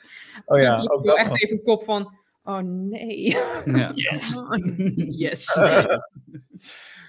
[0.46, 1.40] Oh ja, Toen ook dat echt nog.
[1.40, 3.36] even een kop van, oh nee.
[3.64, 3.92] Ja.
[4.94, 5.58] Yes.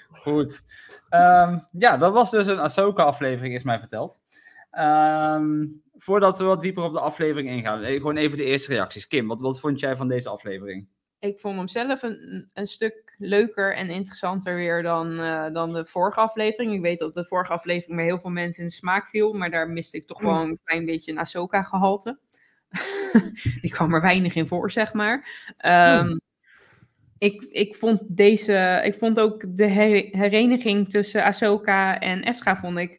[0.09, 0.61] Goed.
[1.09, 4.19] Ehm, ja, dat was dus een Ahsoka-aflevering, is mij verteld.
[4.79, 5.65] Ehm,
[5.97, 9.07] voordat we wat dieper op de aflevering ingaan, eh, gewoon even de eerste reacties.
[9.07, 10.87] Kim, wat, wat vond jij van deze aflevering?
[11.19, 15.85] Ik vond hem zelf een, een stuk leuker en interessanter weer dan, eh, dan de
[15.85, 16.73] vorige aflevering.
[16.73, 19.51] Ik weet dat de vorige aflevering bij heel veel mensen in de smaak viel, maar
[19.51, 22.19] daar miste ik toch gewoon een klein beetje een Ahsoka-gehalte.
[23.61, 25.27] Die kwam er weinig in voor, zeg maar.
[25.57, 26.17] Ehm,
[27.17, 32.77] ik, ik vond deze, ik vond ook de her- hereniging tussen Ahsoka en Escha vond
[32.77, 32.98] ik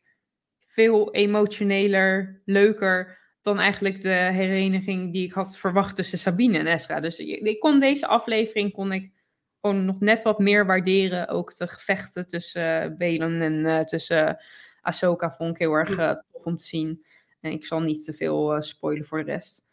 [0.80, 7.00] veel emotioneler, leuker dan eigenlijk de hereniging die ik had verwacht tussen Sabine en Esra.
[7.00, 9.12] Dus ik, kon deze aflevering kon ik
[9.60, 11.28] gewoon nog net wat meer waarderen.
[11.28, 14.38] Ook de gevechten tussen uh, Belen en uh, tussen
[14.80, 17.04] Ahsoka vond ik heel erg uh, tof om te zien.
[17.40, 19.68] En ik zal niet te veel uh, spoilen voor de rest.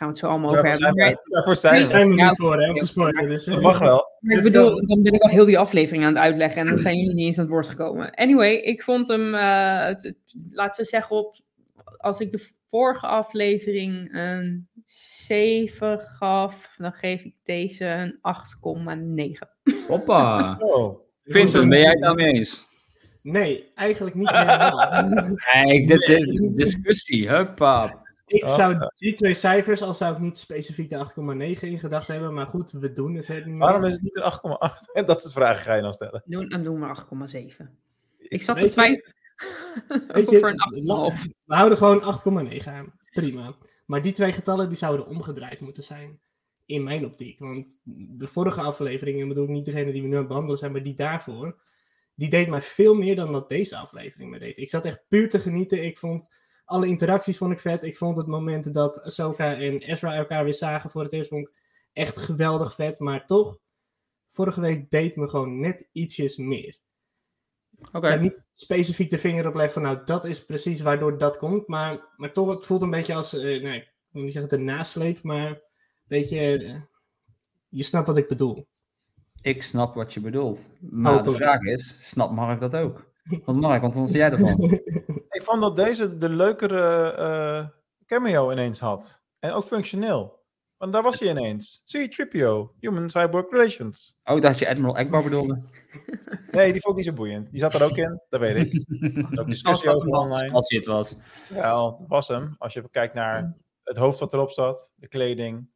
[0.00, 1.20] Gaan we het zo allemaal over hebben.
[1.24, 1.84] Daarvoor zijn we.
[1.86, 3.28] zijn we niet voor, hè, om te spoilen.
[3.28, 4.04] Dus, dat mag wel.
[4.20, 6.78] Maar ik bedoel, dan ben ik al heel die aflevering aan het uitleggen en dan
[6.78, 8.14] zijn jullie niet eens aan het woord gekomen.
[8.14, 11.36] Anyway, ik vond hem, uh, het, het, laten we zeggen, op,
[11.96, 14.68] als ik de vorige aflevering een
[15.26, 18.18] 7 gaf, dan geef ik deze een
[19.74, 19.86] 8,9.
[19.88, 20.56] Hoppa.
[20.58, 21.00] Oh.
[21.24, 22.66] Vincent, ben jij het daarmee eens?
[23.22, 24.76] Nee, eigenlijk niet helemaal.
[25.52, 27.28] Kijk, dit is discussie.
[27.28, 28.08] Huppa.
[28.30, 31.06] Ik zou die twee cijfers, al zou ik niet specifiek de
[31.56, 33.46] 8,9 in gedacht hebben, maar goed, we doen het.
[33.46, 35.04] Niet Waarom is het niet een 8,8?
[35.06, 36.22] Dat is de vraag ga je dan stellen.
[36.24, 36.96] Doe, dan doen we
[37.58, 37.66] 8,7.
[38.18, 39.14] Ik zat te twijfelen
[40.12, 41.30] Weet je, over een 8,5.
[41.44, 42.92] We houden gewoon 8,9 aan.
[43.10, 43.54] Prima.
[43.86, 46.20] Maar die twee getallen die zouden omgedraaid moeten zijn.
[46.66, 47.38] In mijn optiek.
[47.38, 50.72] Want de vorige afleveringen, bedoel ik niet degene die we nu aan het behandelen zijn,
[50.72, 51.58] maar die daarvoor.
[52.14, 54.58] Die deed mij veel meer dan dat deze aflevering me deed.
[54.58, 55.84] Ik zat echt puur te genieten.
[55.84, 56.34] Ik vond
[56.70, 57.82] alle interacties vond ik vet.
[57.82, 61.46] Ik vond het moment dat Ahsoka en Ezra elkaar weer zagen voor het eerst vond
[61.46, 61.52] ik
[61.92, 62.98] echt geweldig vet.
[62.98, 63.58] Maar toch,
[64.28, 66.78] vorige week deed me gewoon net ietsjes meer.
[67.92, 68.06] Oké.
[68.06, 71.36] Ik kan niet specifiek de vinger op leggen van nou, dat is precies waardoor dat
[71.36, 71.68] komt.
[71.68, 74.64] Maar, maar toch, het voelt een beetje als, eh nee, ik wil niet zeggen de
[74.64, 75.60] nasleep, maar
[76.06, 76.80] weet je, eh,
[77.68, 78.66] je snapt wat ik bedoel.
[79.42, 80.70] Ik snap wat je bedoelt.
[80.80, 81.42] Maar de Hopelijk.
[81.42, 83.09] vraag is, snapt Mark dat ook?
[83.44, 84.70] Want Mark, wat vond jij ervan?
[85.36, 87.68] Ik vond dat deze de leukere eh,
[88.06, 89.22] cameo ineens had.
[89.38, 90.38] En ook functioneel.
[90.76, 91.82] Want daar was hij ineens.
[91.84, 94.20] Zie je, Tripio, Human Cyborg Relations.
[94.24, 95.62] Oh, dat je Admiral Akbar bedoelde.
[96.50, 97.50] Nee, die vond ik niet zo boeiend.
[97.50, 98.72] Die zat er ook in, dat weet ik.
[99.46, 100.52] Discussie dat over was, online.
[100.52, 101.16] als hij het was.
[101.48, 102.54] Ja, dat was hem.
[102.58, 105.68] Als je kijkt naar het hoofd wat erop zat, de kleding.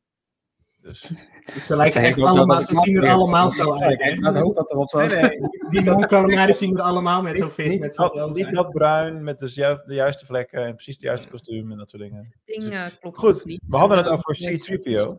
[0.85, 1.11] Dus,
[1.59, 4.21] Ze lijken echt allemaal, ze zien er allemaal zo uit.
[4.23, 5.21] Dat hoofd dat erop nee, zat.
[5.21, 5.39] nee,
[5.71, 9.25] Die Mon Calamari zien er allemaal met zo'n vis niet, met dat, niet dat bruin
[9.25, 12.35] met de, ju- de juiste vlekken en precies de juiste kostuum en dat soort dingen.
[12.45, 13.63] ding klopt Goed, niet.
[13.67, 15.15] we hadden het over C-3PO.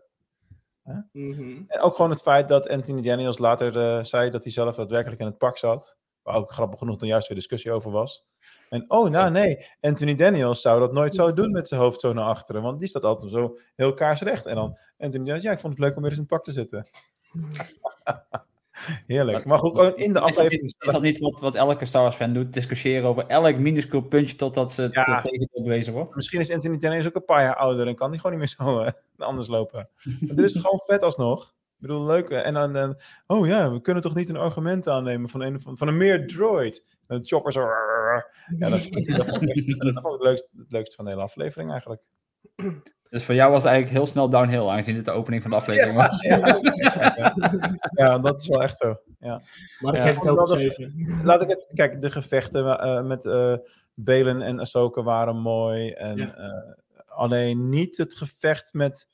[1.12, 1.62] Mhm.
[1.66, 5.20] En ook gewoon het feit dat Anthony Daniels later eh, zei dat hij zelf daadwerkelijk
[5.20, 5.98] in het pak zat.
[6.22, 8.24] Waar ook grappig genoeg dan juist weer discussie over was.
[8.68, 12.12] En oh, nou nee, Anthony Daniels zou dat nooit zo doen met zijn hoofd zo
[12.12, 12.62] naar achteren.
[12.62, 14.46] Want die staat altijd zo heel kaarsrecht.
[14.46, 16.44] En dan Anthony Daniels, ja, ik vond het leuk om weer eens in het pak
[16.44, 16.86] te zitten.
[19.06, 19.44] Heerlijk.
[19.44, 20.62] Maar goed, gewoon in de Is dat aflevering.
[20.62, 22.52] niet, is dat niet wat, wat elke Star Wars fan doet?
[22.52, 25.04] Discussiëren over elk minuscuul puntje totdat ze het Ja.
[25.06, 25.20] ja.
[25.20, 26.14] tegendeel bewezen wordt?
[26.14, 28.66] Misschien is Anthony Daniels ook een paar jaar ouder en kan hij gewoon niet meer
[28.68, 29.88] zo eh, anders lopen.
[30.26, 31.54] Maar dit is gewoon vet alsnog.
[31.76, 32.28] Ik bedoel, leuk.
[32.30, 35.76] En dan, dan, oh ja, we kunnen toch niet een argument aannemen van een, van,
[35.78, 36.84] van een meer droid.
[37.06, 37.60] En de chopper zo.
[37.60, 38.70] Ja, dat,
[39.16, 41.70] dat, vond ik echt- dat vond ik het leukste, het leukste van de hele aflevering
[41.70, 42.02] eigenlijk.
[43.10, 45.56] Dus voor jou was het eigenlijk heel snel downhill, aangezien dit de opening van de
[45.56, 46.22] aflevering was.
[46.26, 46.60] Ja,
[47.94, 48.96] ja, dat is wel echt zo.
[49.18, 49.42] Ja.
[49.80, 50.02] Mark Ja.
[50.02, 50.92] geeft het ook 7.
[51.24, 53.54] Laat ik het, kijk, de gevechten eh, met eh
[53.94, 55.90] Belen en Ahsoka waren mooi.
[55.90, 56.34] En, Ja.
[56.34, 56.72] eh,
[57.06, 59.08] alleen niet het gevecht met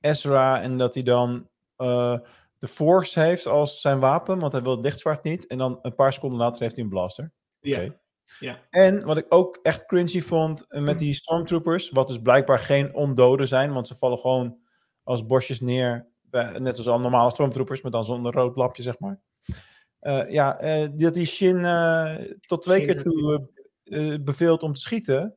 [0.00, 1.48] Ezra en dat hij dan
[1.78, 2.18] eh,
[2.58, 5.46] de Force heeft als zijn wapen, want hij wil het lichtzwaard niet.
[5.46, 7.32] En dan een paar seconden later heeft hij een blaster.
[7.60, 7.82] Ja.
[7.82, 7.96] Oké.
[8.38, 8.58] Ja.
[8.70, 12.94] En wat ik ook echt cringy vond eh, met die stormtroopers, wat dus blijkbaar geen
[12.94, 14.58] ondoden zijn, want ze vallen gewoon
[15.02, 18.98] als bosjes neer, bij- net als al normale stormtroopers, maar dan zonder rood lapje, zeg
[18.98, 19.20] maar.
[19.98, 22.14] Eh, ja, eh, dat die Shin eh,
[22.46, 23.48] tot twee Shin keer toe
[23.84, 25.36] eh, eh, beveelt om te schieten.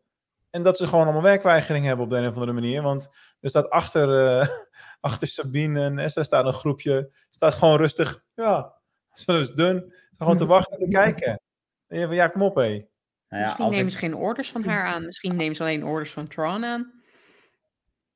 [0.49, 2.81] En dat ze gewoon allemaal werkweigering hebben op de een of andere manier.
[2.81, 4.47] Want er staat achter, eh,
[5.01, 7.11] achter Sabine en Esther staat een groepje.
[7.29, 8.23] Staat gewoon rustig.
[8.33, 8.73] Ja,
[9.13, 9.83] zullen we eens doen.
[9.87, 11.41] Staat Gewoon te wachten en te kijken.
[11.87, 12.61] En je van, ja, kom op hé.
[12.61, 12.83] Nou
[13.29, 15.05] ja, Misschien als nemen ik- ze geen orders van haar aan.
[15.05, 17.01] Misschien nemen ze alleen orders van Tron aan.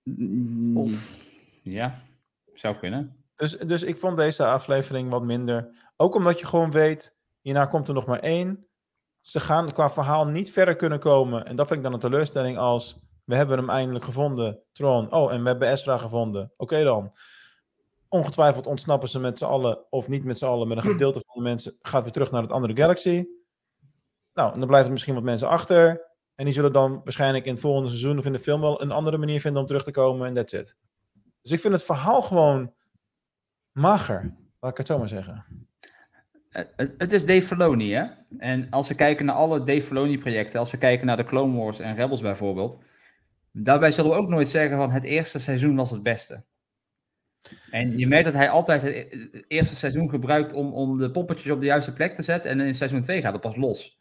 [0.04, 1.18] Mm, Of-
[1.64, 2.02] Ja,
[2.54, 3.24] zou kunnen.
[3.36, 5.70] Dus, dus ik vond deze aflevering wat minder.
[5.96, 8.68] Ook omdat je gewoon weet, hierna komt er nog maar één.
[9.22, 11.46] Ze gaan qua verhaal niet verder kunnen komen.
[11.46, 12.98] En dat vind ik dan een teleurstelling als...
[13.26, 15.12] We hebben hem eindelijk gevonden, Tron.
[15.14, 16.52] Oh, en we hebben Ezra gevonden.
[16.58, 17.14] Oké dan.
[18.08, 21.36] Ongetwijfeld ontsnappen ze met z'n allen, of niet met z'n allen, met een gedeelte van
[21.44, 21.78] de mensen.
[21.82, 23.26] Gaat weer terug naar het andere galaxy.
[24.34, 26.02] Nou, en dan blijven er misschien wat mensen achter.
[26.36, 28.92] En die zullen dan waarschijnlijk in het volgende seizoen of in de film wel een
[28.92, 30.28] andere manier vinden om terug te komen.
[30.28, 30.78] En that's it.
[31.42, 32.74] Dus ik vind het verhaal gewoon
[33.72, 34.36] mager.
[34.60, 35.46] Laat ik het zo maar zeggen.
[36.50, 38.06] Het, het- het is Dave Filoni, hè?
[38.38, 41.80] En als we kijken naar alle Dave Filoni-projecten, als we kijken naar de Clone Wars
[41.80, 42.78] en Rebels bijvoorbeeld,
[43.58, 46.44] daarbij zullen we ook nooit zeggen van het eerste seizoen was het beste.
[47.72, 51.52] En je merkt dat hij altijd het e- eerste seizoen gebruikt om, om de poppetjes
[51.52, 54.00] op de juiste plek te zetten en in seizoen 2 gaat het pas los.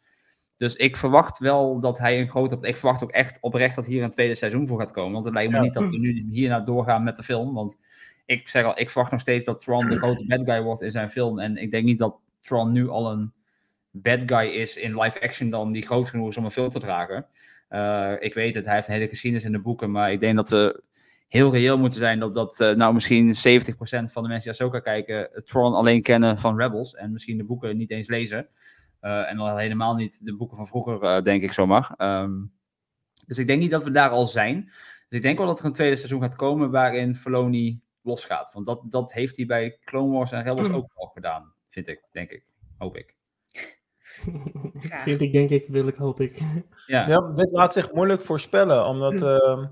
[0.57, 2.57] Dus ik verwacht wel dat hij een grote...
[2.61, 5.11] Ik verwacht ook echt oprecht dat hier een tweede seizoen voor gaat komen.
[5.11, 5.63] Want het lijkt me Ja.
[5.63, 7.53] niet dat we nu hierna doorgaan met de film.
[7.53, 7.77] Want
[8.25, 10.91] ik zeg al, ik verwacht nog steeds dat Tron de grote bad guy wordt in
[10.91, 11.39] zijn film.
[11.39, 13.33] En ik denk niet dat Tron nu al een
[13.91, 16.79] bad guy is in live action dan die groot genoeg is om een film te
[16.79, 17.25] dragen.
[17.67, 20.35] Eh, ik weet het, hij heeft een hele geschiedenis in de boeken, maar ik denk
[20.35, 20.83] dat we
[21.27, 23.35] heel reëel moeten zijn dat, dat eh, nou misschien 70%
[24.11, 27.43] van de mensen die Ahsoka kijken eh, Tron alleen kennen van Rebels en misschien de
[27.43, 28.47] boeken niet eens lezen.
[28.99, 31.93] En al helemaal niet de boeken van vroeger, denk ik zomaar.
[31.97, 32.31] Ehm,
[33.25, 34.63] dus ik denk niet dat we daar al zijn.
[35.09, 38.53] Dus ik denk wel dat er een tweede seizoen gaat komen waarin Filoni losgaat.
[38.53, 42.03] Want dat, dat heeft hij bij Clone Wars en Rebels ook al gedaan, vind ik,
[42.11, 42.45] denk ik.
[42.77, 43.14] Hoop ik.
[45.03, 46.39] Vind ik, denk ik, wil ik, hoop ik.
[46.85, 49.65] Ja, Ja, dit laat zich moeilijk voorspellen, omdat, ehm,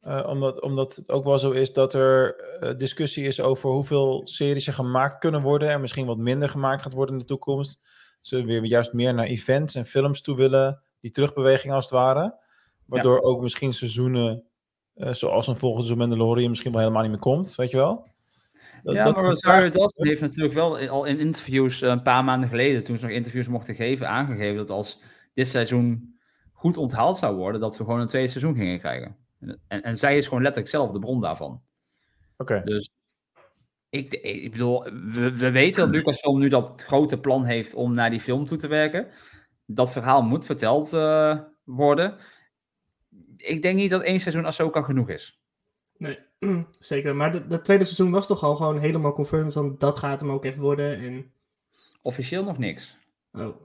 [0.00, 4.20] eh, omdat, omdat het ook wel zo is dat er eh, discussie is over hoeveel
[4.24, 7.80] series er gemaakt kunnen worden en misschien wat minder gemaakt gaat worden in de toekomst.
[8.20, 12.46] Ze weer juist meer naar events en films toe willen, die terugbeweging als het ware.
[12.86, 14.48] Waardoor ook misschien seizoenen
[14.98, 18.06] eh, zoals een volgende seizoen Mandalorian misschien wel helemaal niet meer komt, weet je wel?
[18.82, 22.48] Ja, dat maar Rosario Dawson heeft natuurlijk wel al in interviews eh, een paar maanden
[22.48, 25.02] geleden, toen ze nog interviews mochten geven, aangegeven dat als
[25.34, 26.18] dit seizoen
[26.52, 29.16] goed onthaald zou worden, dat we gewoon een tweede seizoen gingen krijgen.
[29.68, 31.62] En, en zij is gewoon letterlijk zelf de bron daarvan.
[32.36, 32.62] Oké.
[32.64, 32.90] Dus
[33.90, 38.10] ik, ik bedoel, we, we weten dat Lucasfilm nu dat grote plan heeft om naar
[38.10, 39.08] die film toe te werken.
[39.66, 42.16] Dat verhaal moet verteld eh, worden.
[43.36, 45.40] Ik denk niet dat één seizoen Ahsoka genoeg is.
[45.96, 46.18] Nee,
[46.78, 47.16] zeker.
[47.16, 50.44] Maar dat tweede seizoen was toch al gewoon helemaal confirmed van dat gaat hem ook
[50.44, 50.98] echt worden.
[50.98, 51.32] En
[52.02, 52.96] Officieel nog niks.
[53.32, 53.62] Oh.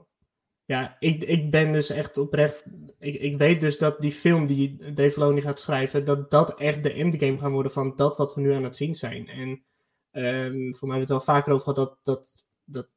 [0.64, 2.64] Ja, ik, ik ben dus echt oprecht.
[2.98, 6.82] Ik, ik weet dus dat die film die Dave Filoni gaat schrijven, dat dat echt
[6.82, 9.28] de endgame gaan worden van dat wat we nu aan het zien zijn.
[9.28, 9.62] En
[10.10, 12.88] ehm, voor mij hebben we het wel vaker over gehad dat, dat, dat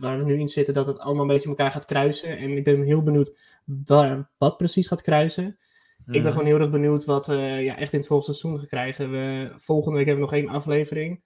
[0.00, 2.38] waar we nu in zitten, dat het allemaal een beetje elkaar gaat kruisen.
[2.38, 5.58] En ik ben heel benieuwd waar, wat precies gaat kruisen.
[6.04, 8.68] Ik ben gewoon heel erg benieuwd wat we ja, echt in het volgende seizoen gaan
[8.68, 9.10] krijgen.
[9.10, 11.22] We, volgende week hebben we nog één aflevering.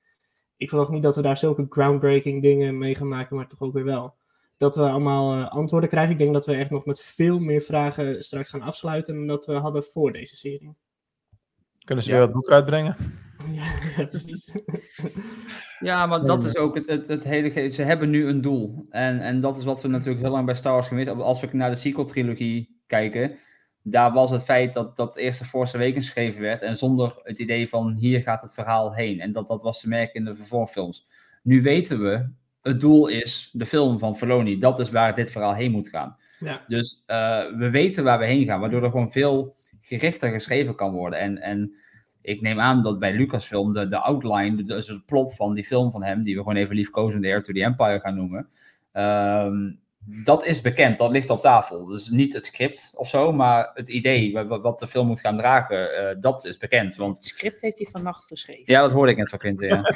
[0.56, 3.72] Ik verwacht niet dat we daar zulke groundbreaking dingen mee gaan maken, maar toch ook
[3.72, 4.14] weer wel.
[4.56, 6.12] Dat we allemaal eh, antwoorden krijgen.
[6.12, 9.46] Ik denk dat we echt nog met veel meer vragen straks gaan afsluiten dan dat
[9.46, 10.74] we hadden voor deze serie.
[11.84, 12.16] Kunnen ze Ja.
[12.16, 12.96] weer wat boek uitbrengen?
[13.52, 13.72] ja,
[14.06, 14.56] precies.
[15.78, 17.50] Ja, maar dat is ook het, het, het hele.
[17.50, 18.86] ge- Ze hebben nu een doel.
[18.90, 21.24] En, en dat is wat we natuurlijk heel lang bij Star Wars gemist hebben.
[21.24, 23.38] Als we naar de sequel-trilogie kijken,
[23.82, 26.62] daar was het feit dat dat eerst de Force Awakens geschreven werd.
[26.62, 29.20] En zonder het idee van hier gaat het verhaal heen.
[29.20, 31.06] En dat, dat was te merken in de vervolgfilms.
[31.42, 32.28] Nu weten we,
[32.62, 34.58] het doel is de film van Filoni.
[34.58, 36.16] Dat is waar dit verhaal heen moet gaan.
[36.40, 36.64] Ja.
[36.66, 40.92] Dus eh, we weten waar we heen gaan, waardoor er gewoon veel gerichter geschreven kan
[40.92, 41.18] worden.
[41.18, 41.74] En, en
[42.22, 45.90] ik neem aan dat bij Lucasfilm de, de outline, dus het plot van die film
[45.90, 48.48] van hem, die we gewoon even liefkozend Air to the Empire gaan noemen,
[48.92, 49.70] ehm,
[50.06, 51.84] dat is bekend, dat ligt op tafel.
[51.86, 55.20] Dus niet het script of zo, maar het idee wa- wa- wat de film moet
[55.20, 56.96] gaan dragen, eh, dat is bekend.
[56.96, 58.62] Want Het script heeft hij vannacht geschreven.
[58.66, 59.82] ja, dat hoorde ik net van Quinten, ja.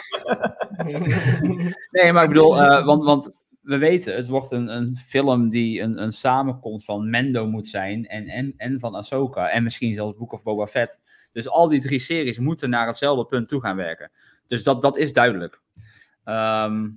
[1.91, 5.81] Nee, maar ik bedoel, eh, want, want we weten, het wordt een, een film die
[5.81, 9.49] een, een samenkomst van Mendo moet zijn en, en, en van Ahsoka.
[9.51, 11.01] En misschien zelfs Book of Boba Fett.
[11.33, 14.11] Dus al die drie series moeten naar hetzelfde punt toe gaan werken.
[14.47, 15.61] Dus dat, dat is duidelijk.
[16.25, 16.89] Ehm,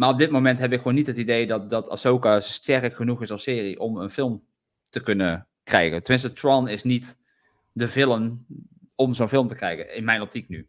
[0.00, 3.22] maar op dit moment heb ik gewoon niet het idee dat, dat Ahsoka sterk genoeg
[3.22, 4.44] is als serie om een film
[4.88, 6.02] te kunnen krijgen.
[6.02, 7.18] Tenminste, Tron is niet
[7.72, 8.46] de villain
[8.94, 10.68] om zo'n film te krijgen, in mijn optiek nu.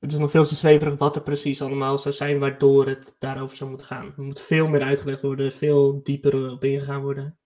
[0.00, 3.56] Het is nog veel te zweverig wat er precies allemaal zou zijn waardoor het daarover
[3.56, 4.06] zou moeten gaan.
[4.16, 7.38] Er moet veel meer uitgelegd worden, veel dieper op ingegaan worden.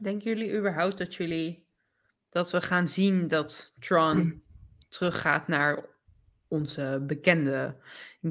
[0.00, 1.66] Denken jullie überhaupt dat jullie
[2.30, 4.42] dat we gaan zien dat Tron
[4.88, 5.84] teruggaat naar
[6.48, 7.76] onze bekende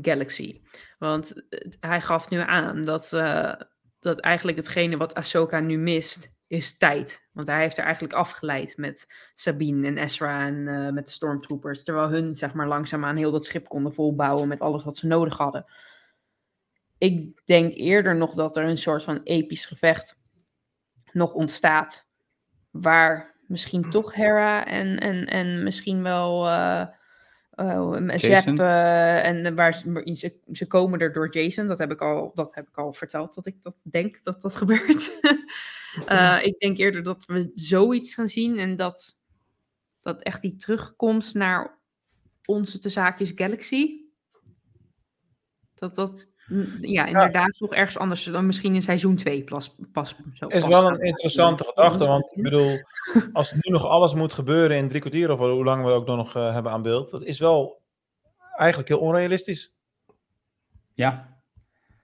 [0.02, 0.62] galaxy?
[1.02, 1.34] Want
[1.80, 3.54] hij gaf nu aan dat, eh,
[4.00, 7.28] dat eigenlijk hetgene wat Ahsoka nu mist, is tijd.
[7.32, 11.84] Want hij heeft er eigenlijk afgeleid met Sabine en Ezra en eh, met de stormtroopers.
[11.84, 15.38] Terwijl hun zeg maar langzaamaan heel dat schip konden volbouwen met alles wat ze nodig
[15.38, 15.66] hadden.
[16.98, 20.18] Ik denk eerder nog dat er een soort van episch gevecht
[21.12, 22.10] nog ontstaat.
[22.72, 26.88] Waar misschien toch Hera en, en, en misschien wel eh
[27.52, 28.58] eh, Zep Jason?
[28.58, 31.68] eh, en waar ze, ze, komen er door Jason.
[31.68, 34.56] Dat heb ik al, dat heb ik al verteld dat ik dat denk dat dat
[34.62, 35.20] gebeurt.
[36.06, 39.22] Eh, ik denk eerder dat we zoiets gaan zien en dat,
[40.02, 41.80] dat echt die terugkomst naar
[42.46, 44.00] onze te zaakjes Galaxy.
[45.74, 46.30] Dat dat
[46.82, 50.70] ja, inderdaad nog ergens anders dan misschien in seizoen 2 pas, pas zo Is pas
[50.70, 52.78] wel een interessante gedachte, want ik bedoel,
[53.34, 56.36] als nu nog alles moet gebeuren in drie kwartier of hoe lang we ook nog
[56.36, 57.82] eh, hebben aan beeld, dat is wel
[58.56, 59.74] eigenlijk heel onrealistisch.
[60.94, 61.40] Ja,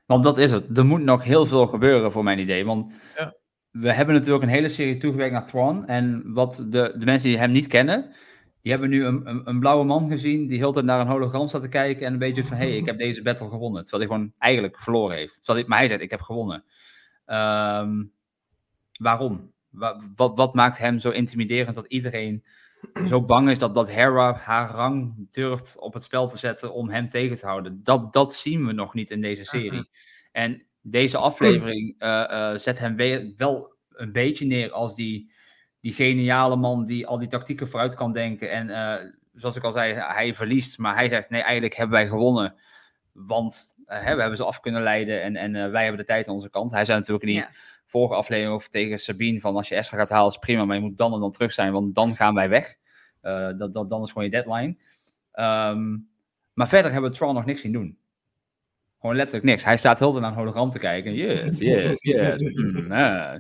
[0.05, 0.77] want dat is het.
[0.77, 2.65] Er moet nog heel veel gebeuren voor mijn idee.
[2.65, 3.33] Want Ja.
[3.71, 5.83] we hebben natuurlijk een hele serie toegewerkt naar Thrawn.
[5.85, 8.15] En wat de, de mensen die hem niet kennen,
[8.62, 11.47] die hebben nu een, een, een blauwe man gezien die heel tijd naar een hologram
[11.47, 13.84] staat te kijken en een beetje van, hé, hey, ik heb deze battle gewonnen.
[13.86, 15.36] Terwijl hij gewoon eigenlijk verloren heeft.
[15.36, 16.64] Terwijl hij, maar hij zegt, ik heb gewonnen.
[17.26, 18.03] Ehm,
[18.99, 19.51] waarom?
[19.70, 22.43] Wa- wat, wat maakt hem zo intimiderend dat iedereen
[23.08, 26.89] zo bang is dat, dat Hera haar rang durft op het spel te zetten om
[26.89, 27.80] hem tegen te houden.
[27.84, 29.89] Dat, dat zien we nog niet in deze serie.
[30.32, 35.32] En deze aflevering eh, eh, zet hem weer, wel een beetje neer als die,
[35.88, 38.51] die geniale man die al die tactieken vooruit kan denken.
[38.51, 42.07] En eh, zoals ik al zei, hij verliest, maar hij zegt nee, eigenlijk hebben wij
[42.07, 42.55] gewonnen.
[43.11, 46.07] Want eh, hè, we hebben ze af kunnen leiden en, en eh, wij hebben de
[46.07, 46.71] tijd aan onze kant.
[46.71, 47.49] Hij zei natuurlijk in die Ja.
[47.85, 50.81] vorige aflevering over tegen Sabine van als je Ezra gaat halen is prima, maar je
[50.81, 52.75] moet dan en dan terug zijn, want dan gaan wij weg.
[53.57, 54.77] Dat, dat, dan is gewoon je deadline.
[55.31, 55.97] Ehm,
[56.53, 57.97] maar verder hebben we Tron nog niks zien doen.
[58.99, 59.63] Gewoon letterlijk niks.
[59.63, 61.13] Hij staat heel de tijd naar een hologram te kijken.
[61.13, 62.41] Yes, yes, yes.
[62.53, 63.33] mm, eh.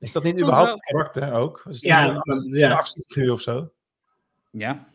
[0.00, 1.62] Is dat niet überhaupt het karakter ook?
[1.68, 2.72] Is het Ja, een ja.
[2.74, 3.72] actiefiguur of zo?
[4.50, 4.88] Ja.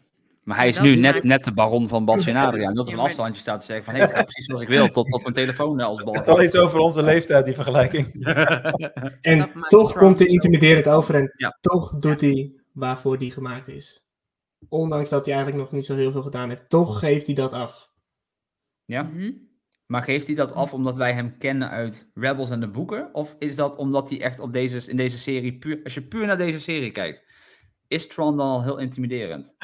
[0.43, 2.73] Maar hij is nu net, net de baron van Bas en Adriaan.
[2.73, 3.93] Dat op een afstandje staat te zeggen van...
[3.95, 4.87] Hey, ik ga precies zoals ik wil.
[4.89, 6.13] Tot, tot mijn telefoon eh, als Het bal.
[6.13, 8.13] zegt wel iets over onze leeftijd, die vergelijking.
[9.21, 11.57] En toch komt hij intimiderend over en Ja.
[11.61, 14.03] toch doet hij waarvoor die gemaakt is.
[14.69, 16.69] Ondanks dat hij eigenlijk nog niet zo heel veel gedaan heeft.
[16.69, 17.89] Toch geeft hij dat af.
[18.85, 19.03] Ja?
[19.03, 19.31] Mhm.
[19.85, 23.09] Maar geeft hij dat af omdat wij hem kennen uit Rebels en de boeken?
[23.13, 25.79] Of is dat omdat hij echt op deze, in deze serie puur...
[25.83, 27.23] Als je puur naar deze serie kijkt,
[27.87, 29.55] is Tron dan al heel intimiderend?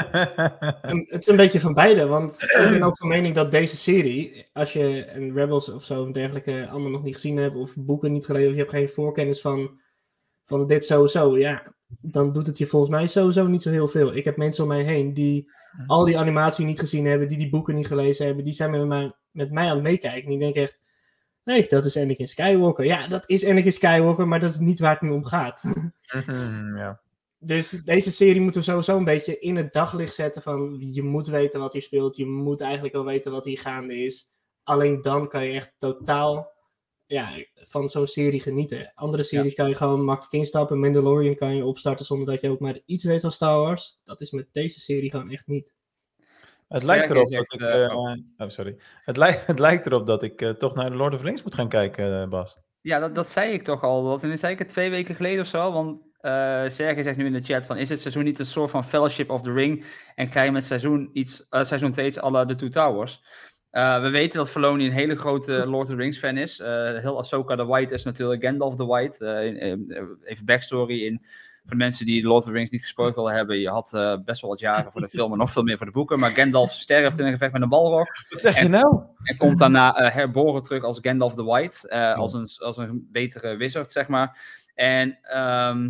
[0.81, 3.77] En het is een beetje van beide, want ik ben ook van mening dat deze
[3.77, 7.75] serie, als je een Rebels of zo en dergelijke allemaal nog niet gezien hebt, of
[7.75, 9.79] boeken niet gelezen, of je hebt geen voorkennis van,
[10.45, 14.15] van dit sowieso, ja, dan doet het je volgens mij sowieso niet zo heel veel.
[14.15, 15.51] Ik heb mensen om mij heen die
[15.87, 18.87] al die animatie niet gezien hebben, die die boeken niet gelezen hebben, die zijn met
[18.87, 20.23] mij, met mij aan het meekijken.
[20.23, 20.79] En die denken echt,
[21.43, 22.85] nee, dat is Anakin Skywalker.
[22.85, 25.61] Ja, dat is Anakin Skywalker, maar dat is niet waar het nu om gaat.
[26.75, 27.01] ja.
[27.39, 31.27] Dus deze serie moeten we sowieso een beetje in het daglicht zetten van je moet
[31.27, 34.29] weten wat hier speelt, je moet eigenlijk wel weten wat hier gaande is.
[34.63, 36.51] Alleen dan kan je echt totaal
[37.05, 38.91] ja, van zo'n serie genieten.
[38.95, 40.79] Andere series kan je gewoon makkelijk instappen.
[40.79, 43.99] Mandalorian kan je opstarten zonder dat je ook maar iets weet van Star Wars.
[44.03, 45.73] Dat is met deze serie gewoon echt niet.
[46.71, 47.61] Het lijkt erop dat ik...
[47.91, 48.75] oh, sorry.
[49.03, 51.55] Het, lijkt het lijkt erop dat ik toch naar de Lord of the Rings moet
[51.55, 52.59] gaan kijken, eh, Bas.
[52.81, 54.03] Ja, dat, dat zei ik toch al.
[54.03, 55.71] Dat zei ik het twee weken geleden of zo.
[55.71, 57.77] Want eh Sergej zegt nu in de chat van...
[57.77, 59.85] Is het seizoen niet een soort van Fellowship of the Ring?
[60.15, 63.23] En krijg je met seizoen, iets, eh, seizoen 2 iets à la The Two Towers?
[63.71, 66.57] We weten dat Filoni een hele grote Lord of the Rings fan is.
[66.57, 69.25] Heel Ahsoka the White is natuurlijk Gandalf the White.
[70.23, 71.25] Even backstory in...
[71.61, 73.59] Voor de mensen die Lord of the Rings niet gesproken willen hebben.
[73.59, 75.85] Je had eh, best wel wat jaren voor de film en nog veel meer voor
[75.85, 76.19] de boeken.
[76.19, 78.07] Maar Gandalf sterft in een gevecht met een balrog.
[78.29, 79.03] Wat zeg je En- nou?
[79.23, 81.87] En komt daarna eh, herboren terug als Gandalf the White.
[81.89, 84.39] eh, als, een, als een betere wizard, zeg maar.
[84.75, 85.89] En ehm,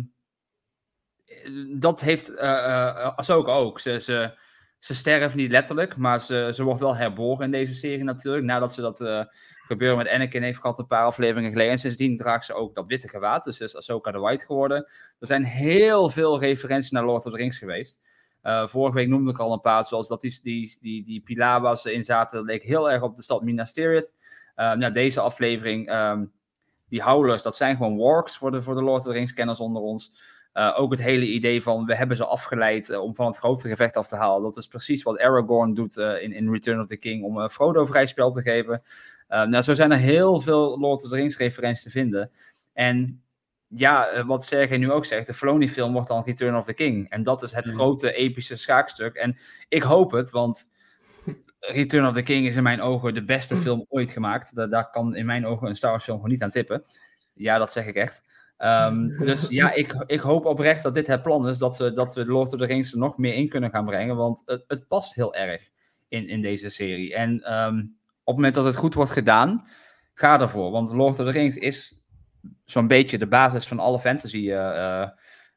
[1.78, 3.80] dat heeft Ahsoka ook.
[3.80, 4.38] Ze, ze,
[4.78, 8.44] ze sterft niet letterlijk, maar ze, ze wordt wel herboren in deze serie natuurlijk.
[8.44, 9.00] Nadat ze dat
[9.72, 11.72] gebeuren met Anakin heeft gehad een paar afleveringen geleden.
[11.72, 13.44] En sindsdien draagt ze ook dat witte gewaad.
[13.44, 14.88] Dus is Ahsoka the White geworden.
[15.18, 18.00] Er zijn heel veel referenties naar Lord of the Rings geweest.
[18.40, 21.80] Eh, vorige week noemde ik al een paar, zoals dat die, die, die, die pilaar
[21.84, 24.10] in zaten, dat leek heel erg op de stad Minas Tirith.
[24.54, 26.24] Eh, nou, deze aflevering, ehm,
[26.88, 29.60] die howlers, dat zijn gewoon wargs voor de, voor de Lord of the Rings kenners
[29.60, 30.12] onder ons.
[30.52, 33.68] Eh, ook het hele idee van, we hebben ze afgeleid eh, om van het grotere
[33.68, 34.42] gevecht af te halen.
[34.42, 38.06] Dat is precies wat Aragorn doet in, in Return of the King, om Frodo vrij
[38.06, 38.82] spel te geven.
[39.32, 42.30] Eh, nou, zo zijn er heel veel Lord of the Rings referenties te vinden.
[42.72, 43.22] En
[43.66, 47.10] ja, eh, wat Sergej nu ook zegt, de Filoni-film wordt dan Return of the King.
[47.10, 49.14] En dat is het grote epische schaakstuk.
[49.14, 49.36] En
[49.68, 50.72] ik hoop het, want
[51.60, 54.54] Return of the King is in mijn ogen de beste film ooit gemaakt.
[54.54, 56.84] Da- daar kan in mijn ogen een Star Wars film gewoon niet aan tippen.
[57.34, 58.22] Ja, dat zeg ik echt.
[58.56, 58.96] Ehm,
[59.28, 62.26] dus ja, ik, ik hoop oprecht dat dit het plan is, dat we, dat we
[62.26, 65.14] Lord of the Rings er nog meer in kunnen gaan brengen, want het, het past
[65.14, 65.68] heel erg
[66.08, 67.14] in, in deze serie.
[67.14, 67.82] En ehm,
[68.24, 69.66] het moment dat het goed wordt gedaan,
[70.14, 70.70] ga ervoor.
[70.70, 72.00] Want Lord of the Rings is
[72.64, 75.08] zo'n beetje de basis van alle fantasy eh, eh,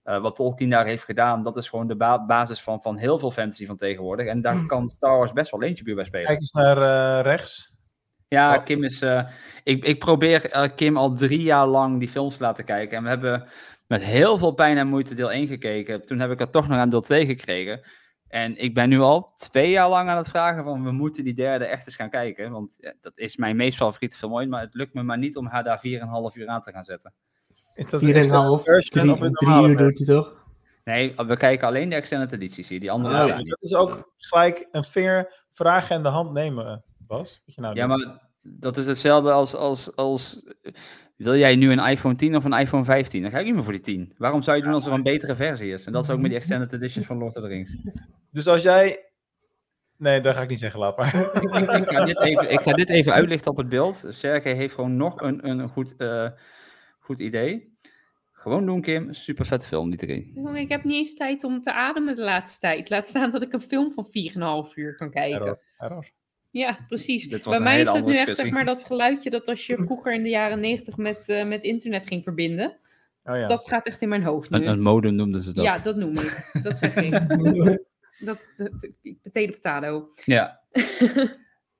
[0.03, 1.43] eh, wat Tolkien daar heeft gedaan.
[1.43, 4.27] Dat is gewoon de ba- basis van, van heel veel fantasy van tegenwoordig.
[4.27, 6.25] En daar kan Star Wars best wel eentje bij spelen.
[6.25, 7.73] Kijk eens naar rechts.
[8.27, 8.65] Ja, Wat?
[8.65, 9.01] Kim is.
[9.63, 12.97] ik, ik probeer Kim al drie jaar lang die films te laten kijken.
[12.97, 13.47] En we hebben
[13.87, 16.05] met heel veel pijn en moeite deel 1 gekeken.
[16.05, 17.81] Toen heb ik er toch nog aan deel 2 gekregen.
[18.27, 21.33] En ik ben nu al twee jaar lang aan het vragen van we moeten die
[21.33, 22.51] derde echt eens gaan kijken.
[22.51, 24.49] Want ja, dat is mijn meest favoriete film ooit.
[24.49, 25.81] Maar het lukt me maar niet om haar daar
[26.31, 27.13] 4,5 uur aan te gaan zetten.
[27.75, 30.43] Is dat 4,5, een extended version 3 of een drie normale uur doet hij toch?
[30.83, 32.79] Nee, we kijken alleen de extended edities hier.
[32.79, 33.49] Die andere Oh, zijn Ja, niet.
[33.49, 37.41] dat is ook gelijk een fair vraag in de hand nemen, Bas.
[37.45, 38.05] Wat je nou Ja, doet.
[38.05, 40.41] maar dat is hetzelfde als, als, als...
[41.15, 43.21] Wil jij nu een iPhone 10 of een iPhone 15?
[43.21, 44.13] Dan ga ik niet meer voor die 10.
[44.17, 45.85] Waarom zou je doen als er een betere versie is?
[45.85, 47.77] En dat is ook met die extended editions van Lord of the Rings.
[48.31, 49.09] Dus als jij...
[49.97, 51.15] Nee, dat ga ik niet zeggen, laat maar.
[51.81, 54.07] ik, ga dit even, ik ga dit even uitlichten op het beeld.
[54.09, 56.29] Sergej heeft gewoon nog een, een goed, eh,
[56.99, 57.77] goed idee.
[58.31, 59.13] Gewoon doen, Kim.
[59.13, 60.55] Super vet film, die drie.
[60.55, 62.89] Ik heb niet eens tijd om te ademen de laatste tijd.
[62.89, 65.39] Laat staan dat ik een film van 4,5 uur kan kijken.
[65.39, 66.11] Error, error.
[66.55, 67.27] Ja, precies.
[67.27, 70.23] Bij mij is het nu echt zeg maar dat geluidje dat als je vroeger in
[70.23, 72.77] de jaren 90 met, eh, met internet ging verbinden.
[73.23, 73.47] Oh ja.
[73.47, 74.57] Dat gaat echt in mijn hoofd nu.
[74.57, 75.63] Een, een modem noemden ze dat.
[75.63, 76.49] Ja, dat noem ik.
[76.63, 77.11] Dat zeg ik.
[78.27, 78.89] dat, dat,
[79.23, 80.09] potato potato.
[80.25, 80.61] Ja.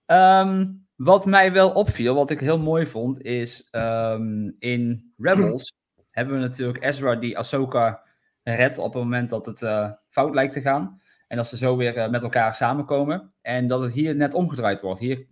[0.06, 5.74] Ehm, wat mij wel opviel, wat ik heel mooi vond, is ehm, in Rebels
[6.12, 8.04] hebben we natuurlijk Ezra die Ahsoka
[8.44, 11.02] redt op het moment dat het eh, fout lijkt te gaan.
[11.28, 13.34] En dat ze zo weer eh, met elkaar samenkomen.
[13.42, 15.00] En dat het hier net omgedraaid wordt.
[15.00, 15.26] Hier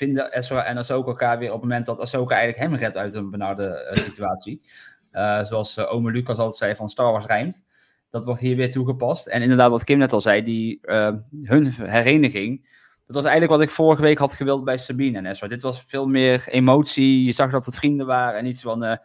[0.00, 3.14] vinden Ezra en Ahsoka elkaar weer op het moment dat Ahsoka eigenlijk hem redt uit
[3.14, 4.62] een benarde eh, situatie.
[5.10, 7.62] Eh, zoals ome Lucas altijd zei van Star Wars rijmt.
[8.10, 9.26] Dat wordt hier weer toegepast.
[9.26, 12.68] En inderdaad, wat Kim net al zei, die, eh, hun hereniging.
[13.06, 15.48] Dat was eigenlijk wat ik vorige week had gewild bij Sabine en Ezra.
[15.48, 17.24] Dit was veel meer emotie.
[17.24, 18.96] Je zag dat het vrienden waren en iets van, eh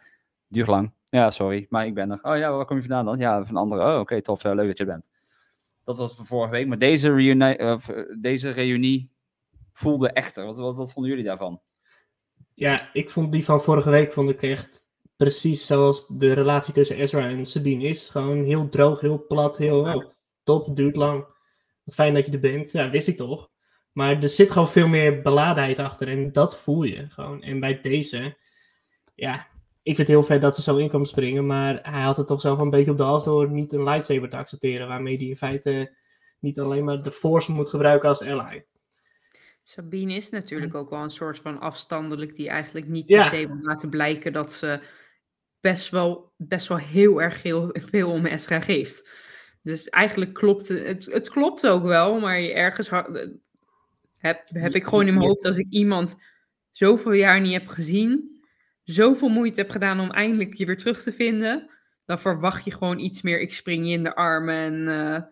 [0.48, 0.92] duurt lang.
[1.04, 2.18] Ja, sorry, maar ik ben er.
[2.22, 3.18] Oh ja, waar kom je vandaan dan?
[3.18, 3.86] Ja, van anderen.
[3.94, 4.44] Oh, oké, tof.
[4.44, 5.04] leuk dat je er bent.
[5.86, 6.66] Dat was van vorige week.
[6.66, 7.78] Maar deze, reuni eh,
[8.18, 9.10] deze reunie
[9.72, 10.44] voelde echter.
[10.44, 11.62] Wat, wat, wat vonden jullie daarvan?
[12.54, 14.84] Ja, ik vond die van vorige week vond ik echt
[15.16, 18.08] precies zoals de relatie tussen Ezra en Sabine is.
[18.08, 20.04] Gewoon heel droog, heel plat, heel oh,
[20.42, 21.26] top, duurt lang.
[21.84, 22.72] Wat fijn dat je er bent.
[22.72, 23.50] Ja, wist ik toch.
[23.92, 27.42] Maar er zit gewoon veel meer beladenheid achter en dat voel je gewoon.
[27.42, 28.36] En bij deze,
[29.14, 29.46] ja,
[29.86, 32.26] ik vind het heel vet dat ze zo in kwam springen, maar hij had het
[32.26, 35.26] toch zelf een beetje op de hals door niet een lightsaber te accepteren, waarmee hij
[35.26, 35.96] in feite
[36.40, 38.64] niet alleen maar de Force moet gebruiken als ally.
[39.62, 43.58] Sabine is natuurlijk ook wel een soort van afstandelijk die eigenlijk niet per se wil
[43.60, 44.80] laten blijken dat ze
[45.60, 49.08] best wel, best wel heel erg heel, veel om Esra geeft.
[49.62, 52.90] Dus eigenlijk klopt het, het, klopt ook wel, maar je ergens
[54.16, 56.16] heb, heb ik gewoon in mijn hoofd als ik iemand
[56.72, 58.35] zoveel jaar niet heb gezien,
[58.86, 61.70] zoveel moeite heb gedaan om eindelijk je weer terug te vinden,
[62.04, 63.40] dan verwacht je gewoon iets meer.
[63.40, 65.22] Ik spring je in de armen en eh,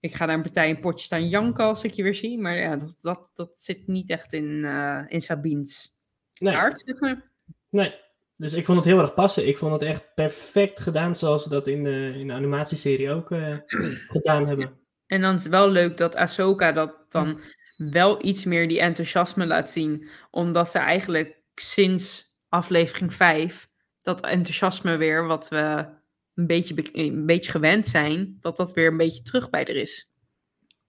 [0.00, 2.38] ik ga naar een partij een potje staan janken als ik je weer zie.
[2.38, 5.92] Maar ja, dat, dat, dat zit niet echt in, eh in Sabine's
[6.38, 6.82] Nee, aard.
[6.84, 7.30] zeg maar.
[7.70, 8.02] nee.
[8.36, 9.48] Dus ik vond het heel erg passen.
[9.48, 13.30] Ik vond het echt perfect gedaan zoals ze dat in de, in de animatieserie ook
[13.30, 13.56] eh,
[14.16, 14.78] gedaan hebben.
[15.06, 17.40] En dan is het wel leuk dat Ahsoka dat dan
[17.76, 20.08] wel iets meer die enthousiasme laat zien.
[20.30, 23.68] Omdat ze eigenlijk sinds aflevering 5
[24.02, 25.86] dat enthousiasme weer, wat we
[26.34, 29.76] een beetje, be- een beetje gewend zijn, dat dat weer een beetje terug bij er
[29.76, 30.12] is.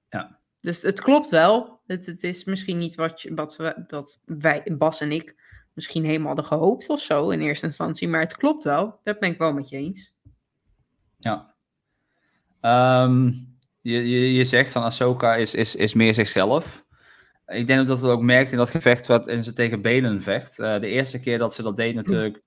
[0.09, 0.39] Ja.
[0.61, 1.81] Dus het klopt wel.
[1.87, 5.35] Het, het is misschien niet wat, je, wat, we, wat wij, Bas en ik,
[5.73, 8.07] misschien helemaal hadden gehoopt of zo in eerste instantie.
[8.07, 8.99] Maar het klopt wel.
[9.03, 10.13] Dat ben ik wel met je eens.
[11.17, 11.55] Ja.
[12.61, 13.25] Ehm,
[13.81, 16.84] je, je, je zegt van Ahsoka is, is, is meer zichzelf.
[17.47, 20.59] Ik denk dat we ook merkt in dat gevecht wat en ze tegen Belen vecht.
[20.59, 22.43] Eh, de eerste keer dat ze dat deed natuurlijk,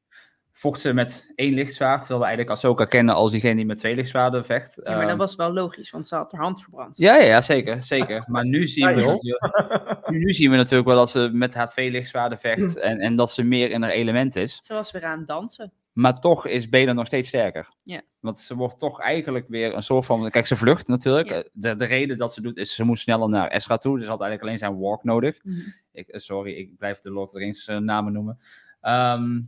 [0.52, 1.98] vocht ze met één lichtzwaard.
[1.98, 4.80] Terwijl we eigenlijk Ahsoka kennen als diegene die met twee lichtzwaarden vecht.
[4.84, 6.96] Ja, maar dat Ehm, was wel logisch, want ze had haar hand verbrand.
[6.96, 8.24] ja, ja, ja, zeker, zeker.
[8.26, 11.54] Maar nu zien, we Ja, natuurlijk, nu, nu zien we natuurlijk wel dat ze met
[11.54, 12.76] haar twee lichtzwaarden vecht.
[12.88, 14.60] En, en dat ze meer in haar element is.
[14.62, 15.72] Ze was weer aan het dansen.
[15.98, 17.68] Maar toch is Belen nog steeds sterker.
[17.82, 18.02] Ja.
[18.20, 20.30] Want ze wordt toch eigenlijk weer een soort van...
[20.30, 21.28] Kijk, ze vlucht natuurlijk.
[21.28, 21.34] Ja.
[21.34, 23.96] Eh, De, de reden dat ze doet is, ze moet sneller naar Ezra toe.
[23.96, 25.38] Dus ze had eigenlijk alleen zijn walk nodig.
[25.42, 25.58] Mhm.
[25.92, 28.38] Ik, eh, sorry, ik blijf de Lord of the Rings eh, namen noemen.
[28.80, 29.40] Ehm,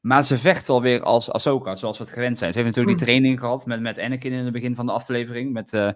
[0.00, 2.52] maar ze vecht wel weer als Ahsoka, zoals we het gewend zijn.
[2.52, 5.52] Ze heeft natuurlijk die training gehad met, met Anakin in het begin van de aflevering.
[5.52, 5.94] Met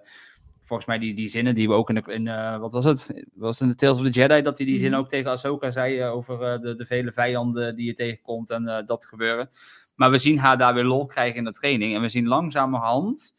[0.65, 3.25] volgens mij die, die zinnen die we ook in, de, in eh, wat was het?
[3.33, 5.71] Was het in de Tales of the Jedi dat hij die zin ook tegen Ahsoka
[5.71, 9.49] zei eh, over eh, de, de vele vijanden die je tegenkomt en dat gebeuren.
[9.95, 11.95] Maar we zien haar daar weer lol krijgen in de training.
[11.95, 13.37] En we zien langzamerhand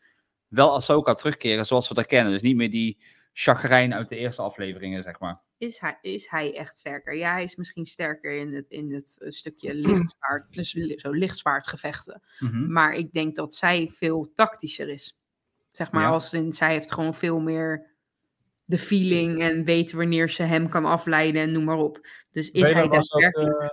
[0.49, 2.33] wel Ahsoka terugkeren zoals we dat kennen.
[2.33, 2.99] Dus niet meer die
[3.33, 5.41] chagrijn uit de eerste afleveringen, zeg maar.
[5.59, 7.17] Is hij, is hij echt sterker?
[7.17, 12.23] Ja, hij is misschien sterker in het, in het stukje lichtzwaard, dus li- zo lichtzwaardgevechten.
[12.39, 12.73] Mhm.
[12.73, 15.21] Maar ik denk dat zij veel tactischer is.
[15.77, 16.09] Zeg maar, Ja.
[16.11, 17.95] als in, zij heeft gewoon veel meer
[18.65, 22.01] de feeling en weet wanneer ze hem kan afleiden en noem maar op.
[22.31, 23.61] Dus is Belen hij daadwerkelijk...
[23.61, 23.69] eh,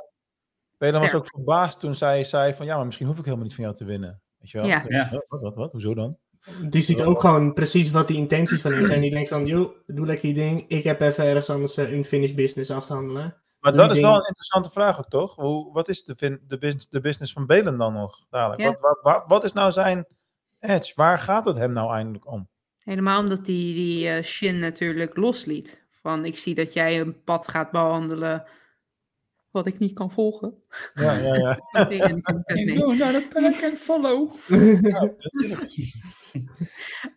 [0.77, 3.55] Belen was ook verbaasd toen zij zei van ja, maar misschien hoef ik helemaal niet
[3.55, 4.21] van jou te winnen.
[4.39, 4.67] Weet je wel?
[4.67, 4.79] Ja.
[4.81, 5.07] Toen- Ja.
[5.09, 5.71] "Huh, Wat, wat, wat?
[5.71, 6.17] Hoezo dan?
[6.69, 9.01] Die ziet ook gewoon precies wat die intenties van hem zijn.
[9.01, 10.65] Die denkt van, joh, doe lekker je ding.
[10.67, 13.35] Ik heb even ergens anders eh, unfinished business af te handelen.
[13.59, 14.07] Maar Doe dat is ding.
[14.07, 15.35] wel een interessante vraag ook, toch?
[15.35, 18.61] Hoe, wat is de, de, bus- de business van Belen dan nog dadelijk?
[18.61, 18.67] Ja.
[18.67, 20.05] Wat, wat, wat, wat is nou zijn
[20.63, 20.91] edge?
[20.95, 22.49] Waar gaat het hem nou eindelijk om?
[22.83, 25.85] Helemaal omdat die, die eh, Shin natuurlijk losliet.
[25.91, 28.47] Van, ik zie dat jij een pad gaat behandelen
[29.51, 30.63] wat ik niet kan volgen.
[30.93, 31.59] Ja, ja, ja.
[31.89, 32.95] En ik nee.
[32.95, 34.31] naar de pack and follow.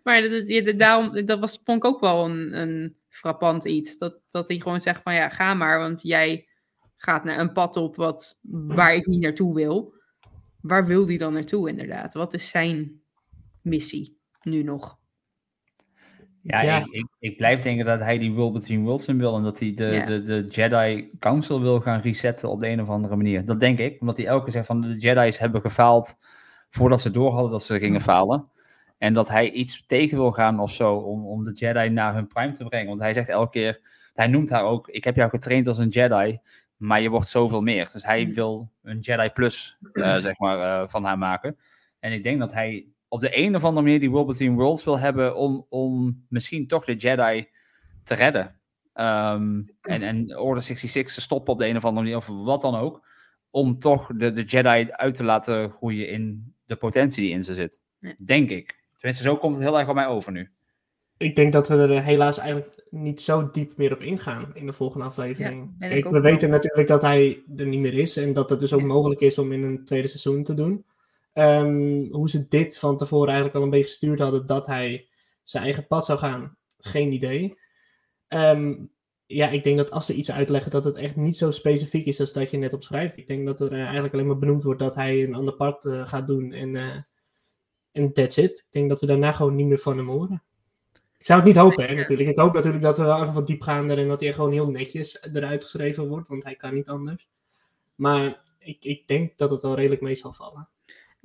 [0.03, 3.65] Maar dat, is, ja, dat- daarom, dat was, vond ik ook wel een, een frappant
[3.65, 3.99] iets.
[3.99, 6.49] Dat, dat hij gewoon zegt van ja, ga maar, want jij
[6.97, 9.95] gaat naar een pad op wat, waar ik niet naartoe wil.
[10.61, 12.15] Waar wil hij dan naartoe inderdaad?
[12.15, 13.01] Wat is zijn
[13.67, 14.99] missie nu nog?
[16.43, 16.79] Ja, Ja.
[16.79, 19.59] Ik, ik, ik blijf denken dat hij die World Between Worlds in wil en dat
[19.59, 20.05] hij de, Ja.
[20.05, 23.45] de, de Jedi Council wil gaan resetten op de een of andere manier.
[23.45, 26.17] Dat denk ik, omdat hij elke keer zegt van de Jedi's hebben gefaald
[26.71, 28.49] voordat ze door hadden dat ze gingen falen.
[28.99, 32.27] En dat hij iets tegen wil gaan of zo om, om de Jedi naar hun
[32.27, 32.89] prime te brengen.
[32.89, 33.81] Want hij zegt elke keer,
[34.15, 36.39] hij noemt haar ook, ik heb jou getraind als een Jedi,
[36.77, 37.89] maar je wordt zoveel meer.
[37.93, 41.59] Dus hij wil een Jedi plus, eh, zeg maar, eh, van haar maken.
[42.01, 44.85] En ik denk dat hij op de een of andere manier die World Between Worlds
[44.85, 47.49] wil hebben om, om misschien toch de Jedi
[48.05, 48.61] te redden.
[48.93, 52.61] Ehm, en, en Order 66 te stoppen op de een of andere manier, of wat
[52.61, 53.07] dan ook.
[53.51, 57.55] Om toch de, de Jedi uit te laten groeien in de potentie die in ze
[57.55, 57.83] zit.
[58.25, 58.85] Denk ik.
[58.97, 60.51] Tenminste, zo komt het heel erg op mij over nu.
[61.19, 64.73] Ik denk dat we er helaas eigenlijk niet zo diep meer op ingaan in de
[64.73, 65.75] volgende aflevering.
[65.79, 66.21] Ja, Kijk, we wel.
[66.21, 68.87] weten natuurlijk dat hij er niet meer is en dat het dus ook Ja.
[68.87, 70.85] mogelijk is om in een tweede seizoen te doen.
[71.37, 75.09] Ehm, hoe ze dit van tevoren eigenlijk al een beetje gestuurd hadden dat hij
[75.43, 77.59] zijn eigen pad zou gaan, geen idee.
[78.29, 78.87] Ehm,
[79.27, 82.21] ja, ik denk dat als ze iets uitleggen, dat het echt niet zo specifiek is
[82.21, 83.17] als dat je net opschrijft.
[83.17, 85.85] Ik denk dat er eh, eigenlijk alleen maar benoemd wordt dat hij een ander pad
[85.85, 86.97] eh, gaat doen en, eh
[87.93, 88.59] en that's it.
[88.59, 90.43] Ik denk dat we daarna gewoon niet meer van hem horen.
[91.19, 92.29] Ik zou het niet hopen, hè, natuurlijk.
[92.29, 95.63] Ik hoop natuurlijk dat we wel wat diepgaander en dat hij gewoon heel netjes eruit
[95.65, 97.29] geschreven wordt, want hij kan niet anders.
[97.95, 100.69] Maar ik, ik denk dat het wel redelijk mee zal vallen.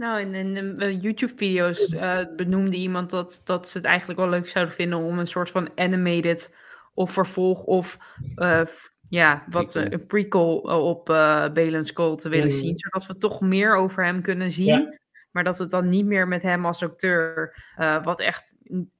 [0.01, 4.49] Nou, in, in de YouTube-video's eh, benoemde iemand dat, dat ze het eigenlijk wel leuk
[4.49, 6.55] zouden vinden om een soort van animated
[6.93, 7.97] of vervolg of
[8.35, 8.61] eh,
[9.09, 12.59] ja, wat eh, een prequel op eh Balen Skull te willen Mm.
[12.59, 14.65] zien, zodat we toch meer over hem kunnen zien.
[14.65, 14.97] Ja.
[15.31, 18.53] Maar dat het dan niet meer met hem als acteur, eh, wat echt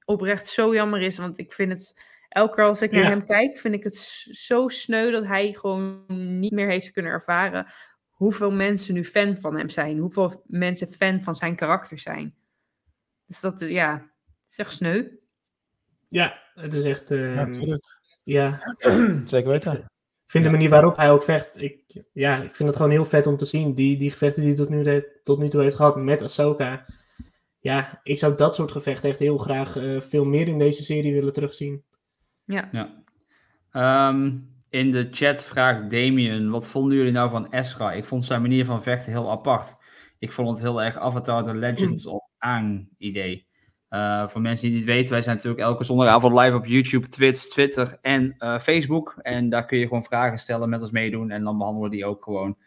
[0.06, 2.00] oprecht zo jammer is, want ik vind het
[2.30, 3.08] elke keer als ik naar Ja.
[3.10, 3.96] hem kijk, vind ik het
[4.32, 6.04] zo sneu dat hij gewoon
[6.40, 7.66] niet meer heeft kunnen ervaren
[8.22, 9.98] hoeveel mensen nu fan van hem zijn.
[9.98, 12.36] Hoeveel mensen fan van zijn karakter zijn.
[13.26, 15.04] Dus dat, ja, het is echt sneu.
[16.08, 17.12] Ja, het is echt.
[17.12, 18.00] eh, Ja, natuurlijk.
[18.24, 18.60] ja,
[19.26, 19.74] Zeker weten.
[20.26, 23.06] Ik vind de manier waarop hij ook vecht, ik, ja, ik vind het gewoon heel
[23.06, 23.76] vet om te zien.
[23.76, 26.86] Die, die gevechten die hij tot nu, de- tot nu toe heeft gehad met Ahsoka.
[27.60, 31.14] Ja, ik zou dat soort gevechten echt heel graag eh, veel meer in deze serie
[31.14, 31.84] willen terugzien.
[32.46, 32.70] Ja.
[32.72, 33.04] Ja.
[33.72, 34.38] Ehm,
[34.72, 37.92] in de chat vraagt Damien, wat vonden jullie nou van Ezra?
[37.92, 39.76] Ik vond zijn manier van vechten heel apart.
[40.20, 43.48] Ik vond het heel erg Avatar The Legends of Aang idee.
[43.90, 47.48] Eh, voor mensen die niet weten, wij zijn natuurlijk elke zondagavond live op YouTube, Twitch,
[47.48, 49.16] Twitter en eh, Facebook.
[49.22, 51.32] En daar kun je gewoon vragen stellen, met ons meedoen.
[51.32, 52.58] En dan behandelen we die ook gewoon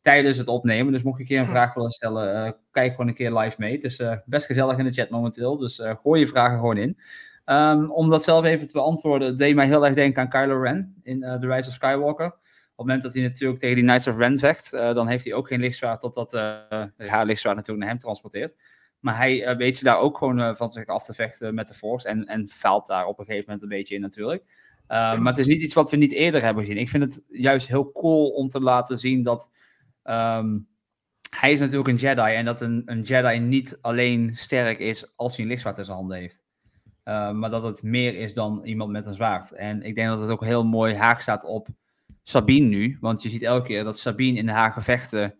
[0.00, 0.92] tijdens het opnemen.
[0.92, 3.56] Dus mocht je een keer een vraag willen stellen, eh, kijk gewoon een keer live
[3.58, 3.72] mee.
[3.72, 6.98] Het is best gezellig in de chat momenteel, dus gooi je vragen gewoon in.
[7.44, 10.60] Ehm, om dat zelf even te beantwoorden, het deed mij heel erg denken aan Kylo
[10.60, 12.26] Ren in eh, The Rise of Skywalker.
[12.26, 15.24] Op het moment dat hij natuurlijk tegen die Knights of Ren vecht, eh, dan heeft
[15.24, 18.56] hij ook geen lichtzwaard totdat eh haar lichtzwaard natuurlijk naar hem transporteert.
[19.00, 22.08] Maar hij weet ze daar ook gewoon van zich af te vechten met de Force
[22.08, 24.44] en, en faalt daar op een gegeven moment een beetje in natuurlijk.
[24.92, 26.80] Eh, maar het is niet iets wat we niet eerder hebben gezien.
[26.80, 29.50] Ik vind het juist heel cool om te laten zien dat
[30.02, 30.58] ehm,
[31.36, 35.34] hij is natuurlijk een Jedi en dat een, een Jedi niet alleen sterk is als
[35.34, 36.41] hij een lichtzwaard in zijn handen heeft.
[37.04, 39.52] Uh, maar dat het meer is dan iemand met een zwaard.
[39.52, 41.68] En ik denk dat het ook heel mooi haak staat op
[42.22, 42.96] Sabine nu.
[43.00, 45.38] Want je ziet elke keer dat Sabine in haar gevechten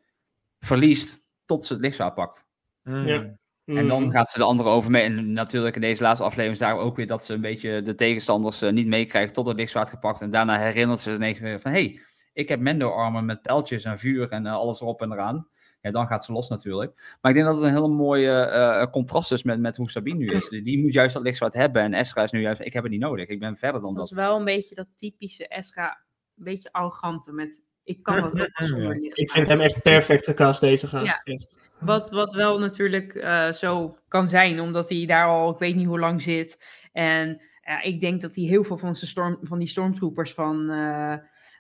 [0.61, 2.47] verliest tot ze het lichtzwaard pakt.
[2.83, 3.07] Mm.
[3.07, 3.41] Ja.
[3.65, 4.11] En dan Mm.
[4.11, 5.03] gaat ze de andere over mee.
[5.03, 7.95] En natuurlijk in deze laatste aflevering zagen we ook weer dat ze een beetje de
[7.95, 10.21] tegenstanders eh, niet meekrijgt tot het lichtzwaard gepakt.
[10.21, 11.71] En daarna herinnert ze zich ineens weer van...
[11.71, 12.01] Hé, hey,
[12.33, 15.49] ik heb Mendo-armen met pijltjes en vuur en eh, alles erop en eraan.
[15.83, 17.17] Ja, dan gaat ze los natuurlijk.
[17.21, 20.19] Maar ik denk dat het een hele mooie eh, contrast is met, met hoe Sabine
[20.19, 20.49] nu is.
[20.49, 21.83] Dus die moet juist dat lichtzwaard hebben.
[21.83, 22.61] En Ezra is nu juist...
[22.61, 23.29] Ik heb het niet nodig.
[23.29, 24.19] Ik ben verder dan Dat is dat.
[24.19, 26.05] wel een beetje dat typische Esra,
[26.37, 27.65] een beetje arrogante met...
[27.85, 29.19] Ik kan dat ook wel zonder licht.
[29.19, 31.21] Ik vind hem echt perfect gecast, deze gast.
[31.25, 31.37] Ja.
[31.81, 35.87] Wat, wat wel natuurlijk eh, zo kan zijn, omdat hij daar al, ik weet niet
[35.87, 36.65] hoe lang zit.
[36.93, 37.43] En
[37.83, 41.15] ik denk dat hij heel veel van, zijn storm, van die stormtroopers van, eh,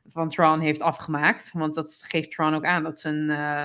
[0.07, 1.51] van Tron heeft afgemaakt.
[1.53, 3.65] Want dat geeft Tron ook aan dat zijn, eh,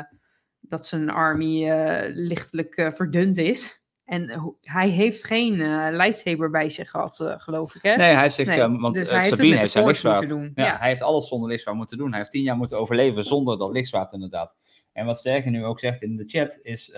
[0.70, 3.82] dat zijn army eh, lichtelijk eh, verdund is.
[4.08, 7.82] En hij heeft geen eh, lightsaber bij zich gehad, eh, geloof ik.
[7.82, 7.96] Hè?
[7.96, 8.48] Nee, hij heeft zich...
[8.48, 10.28] Nee, eh, want dus hij Sabine heeft zijn lichtzwaard.
[10.28, 10.78] Ja, ja.
[10.78, 12.10] hij heeft alles zonder lichtzwaard moeten doen.
[12.10, 14.58] Hij heeft tien jaar moeten overleven zonder dat lichtzwaard inderdaad.
[14.94, 16.92] En wat Sterker nu ook zegt in de chat is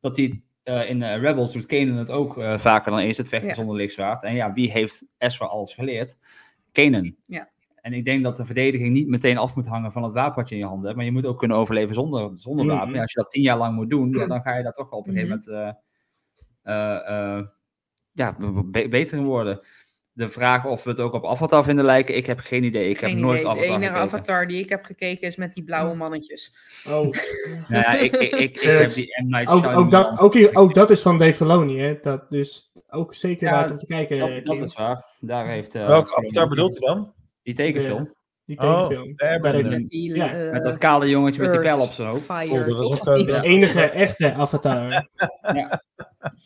[0.00, 0.42] dat hij
[0.88, 3.54] in Rebels doet Kanan het ook vaker dan eens het vechten Ja.
[3.54, 4.22] zonder lichtzwaard.
[4.22, 6.16] En ja, wie heeft Ezra alles geleerd?
[6.72, 7.16] Kanan.
[7.26, 7.50] Ja.
[7.86, 10.48] En ik denk dat de verdediging niet meteen af moet hangen van het wapen wat
[10.48, 10.96] je in je handen hebt.
[10.96, 12.74] Maar je moet ook kunnen overleven zonder, zonder Mhm.
[12.76, 12.94] wapen.
[12.94, 14.90] Ja, als je dat tien jaar lang moet doen, ja, dan ga je daar toch
[14.90, 15.50] wel op een gegeven Mhm.
[15.54, 15.76] moment
[16.62, 17.44] eh, eh, eh,
[18.12, 19.60] ja, be- beter in worden.
[20.12, 22.88] De vraag of we het ook op Avatar vinden lijken, ik heb geen idee.
[22.90, 23.50] Ik Geen heb nooit idee.
[23.50, 24.16] Avatar De enige gekeken.
[24.16, 26.52] avatar die ik heb gekeken is met die blauwe mannetjes.
[26.88, 26.92] Oh.
[27.68, 29.28] Nou ja, ik, ik, ik, ik heb die M.
[29.28, 31.98] Night Ook, Shyamalan- ook, dat, ook, hier- ook dat is van Dave Filoni, hè?
[32.00, 34.18] Dat, dus ook zeker Ja, waard om te kijken.
[34.18, 35.04] dat, dat is waar.
[35.20, 35.74] Daar heeft...
[35.74, 37.12] eh, Welke avatar bedoelt hij dan?
[37.46, 38.14] Die tekenfilm.
[38.44, 39.16] Die Oh, tekenfilm.
[39.16, 42.24] Daar Met die Ja, eh, Met dat kale jongetje met die pijl op zijn hoofd.
[42.24, 45.08] Fire, Oh, dat ook, eh, de enige echte avatar.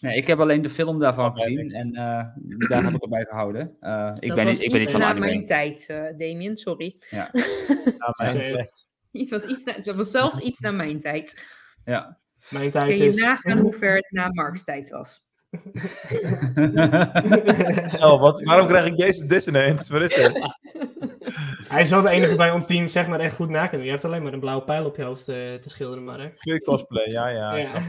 [0.01, 3.25] Nee, ik heb alleen de film daarvan Ja, gezien en eh, daar heb ik erbij
[3.25, 3.77] gehouden.
[3.81, 5.27] Eh, ik, Dat ben was niet, ik ben niet van na anime.
[5.27, 5.87] mijn tijd,
[6.17, 6.97] Damien, sorry.
[7.11, 7.31] Ja,
[8.33, 8.69] mijn.
[9.13, 11.45] Het was, iets na, het was zelfs iets na mijn tijd.
[11.85, 12.19] Ja.
[12.51, 13.17] Mijn Kun tijd je is...
[13.17, 15.25] nagaan hoe ver het na Mark's tijd was?
[18.01, 19.93] Oh, wat, waarom krijg ik deze dissonance?
[19.93, 20.43] Wat is dit?
[21.69, 23.87] Hij is wel de enige bij ons team, zeg maar, echt goed na kunnen.
[23.87, 26.33] Je hebt alleen maar een blauwe pijl op je hoofd eh, te schilderen, Mark.
[26.35, 27.57] Good cosplay, ja, ja.
[27.57, 27.73] Ja.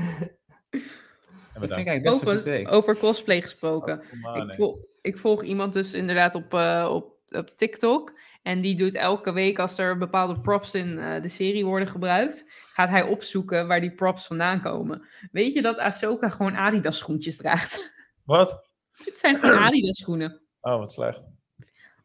[2.70, 4.04] Over, cosplay gesproken.
[4.22, 4.56] Maar ik, nee.
[4.56, 8.14] volg, ik volg iemand dus inderdaad op, eh, op, op TikTok.
[8.42, 12.52] En die doet elke week, als er bepaalde props in eh, de serie worden gebruikt,
[12.70, 15.08] gaat hij opzoeken waar die props vandaan komen.
[15.32, 17.92] Weet je dat Ahsoka gewoon Adidas schoentjes draagt?
[18.24, 18.70] Wat?
[18.92, 20.42] Het zijn gewoon Adidas schoenen.
[20.62, 21.31] Oh, wat slecht.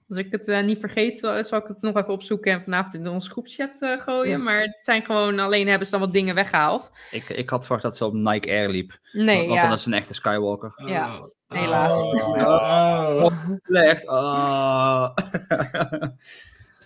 [0.08, 2.94] Als ik het eh, niet vergeet, zal, zal ik het nog even opzoeken en vanavond
[2.94, 4.42] in onze groepchat eh, gooien.
[4.42, 6.90] Maar het zijn gewoon, alleen hebben ze dan wat dingen weggehaald.
[7.10, 8.98] Ik, ik had verwacht dat ze op Nike Air liep.
[9.12, 9.62] Nee, want ja.
[9.62, 10.72] dan is ze een echte Skywalker.
[10.86, 11.58] Ja, Oh.
[11.60, 12.02] helaas.
[12.02, 13.22] Oh.
[13.24, 13.32] Oh.
[13.62, 14.06] Slecht.
[14.06, 15.10] Ah.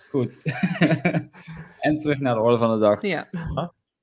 [0.09, 0.37] Goed.
[1.79, 3.01] en terug naar de orde van de dag.
[3.01, 3.29] Ja.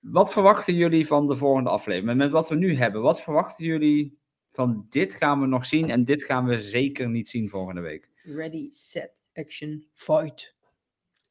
[0.01, 2.19] Wat verwachten jullie van de volgende aflevering?
[2.19, 4.19] Met wat we nu hebben, wat verwachten jullie
[4.53, 8.08] van dit gaan we nog zien en dit gaan we zeker niet zien volgende week?
[8.35, 10.55] Ready, set, action, fight.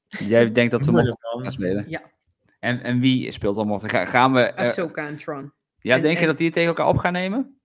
[0.08, 1.18] Jij denkt dat ze man.
[1.42, 1.90] gaan spelen?
[1.90, 2.12] Ja,
[2.60, 3.80] En, en wie speelt dan?
[3.90, 4.40] Ga- Gaan we...
[4.42, 5.54] eh, Ahsoka en Tron.
[5.80, 7.60] ja, en- denk je dat die het tegen elkaar op gaan nemen?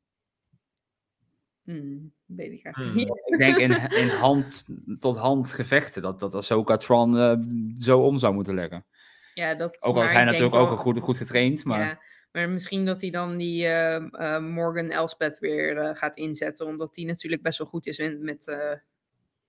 [1.63, 2.73] Hmm, weet ik Hmm.
[2.75, 3.23] eigenlijk niet.
[3.25, 3.71] Ik denk in,
[4.03, 4.67] in hand
[5.01, 7.37] tot hand gevechten, dat, dat Ahsoka Tron eh,
[7.79, 8.87] zo om zou moeten leggen.
[9.35, 11.81] Ja, dat, Ook al is hij natuurlijk ook een goed, goed getraind, maar...
[11.81, 12.01] Ja,
[12.33, 16.67] maar misschien dat hij dan die eh, eh, Morgan Elspeth weer eh, gaat inzetten.
[16.67, 18.73] Omdat die natuurlijk best wel goed is in, met, eh,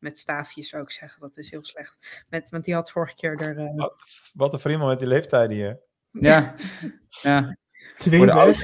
[0.04, 1.22] met staafjes, zou ik zeggen.
[1.22, 2.26] Dat is heel slecht.
[2.30, 3.58] Met, want die had vorige keer er...
[3.58, 5.80] eh, Wat, wat een vriend met die leeftijden hier.
[6.12, 6.54] Ja,
[7.22, 7.58] ja.
[7.96, 8.60] Twintig.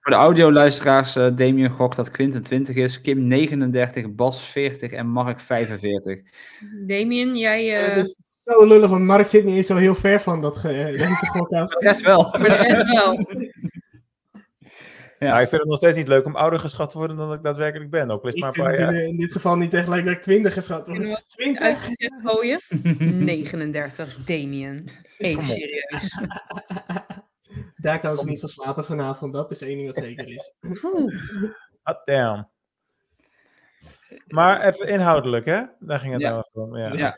[0.00, 5.06] Voor de audioluisteraars, eh Damien gokt dat Quinten 20 is, Kim 39, Bas 40 en
[5.06, 6.20] Mark 45.
[6.86, 7.88] Damien, jij...
[7.94, 10.94] Dat is zo lullig, want Mark zit niet eens zo heel ver van dat, ge-
[10.96, 11.68] deze gok af.
[11.70, 12.30] De rest wel.
[12.30, 13.14] De rest wel.
[15.18, 17.42] Ja, ik vind het nog steeds niet leuk om ouder geschat te worden dan ik
[17.42, 18.10] daadwerkelijk ben.
[18.10, 20.22] Ook is het Ik maar vind in, in dit geval niet echt lijkt dat ik
[20.22, 20.98] 20 geschat word.
[20.98, 21.62] we 20?
[21.62, 22.60] Uitgezet gooien.
[23.24, 24.88] 39, Damien.
[25.18, 26.18] Even serieus.
[27.76, 30.54] Daar kan ze niet van slapen vanavond, dat is één ding wat zeker is.
[31.82, 32.48] Hot damn.
[34.26, 35.62] Maar even inhoudelijk, hè?
[35.78, 36.30] Daar ging het Ja.
[36.30, 36.76] nou om.
[36.76, 37.16] Ja.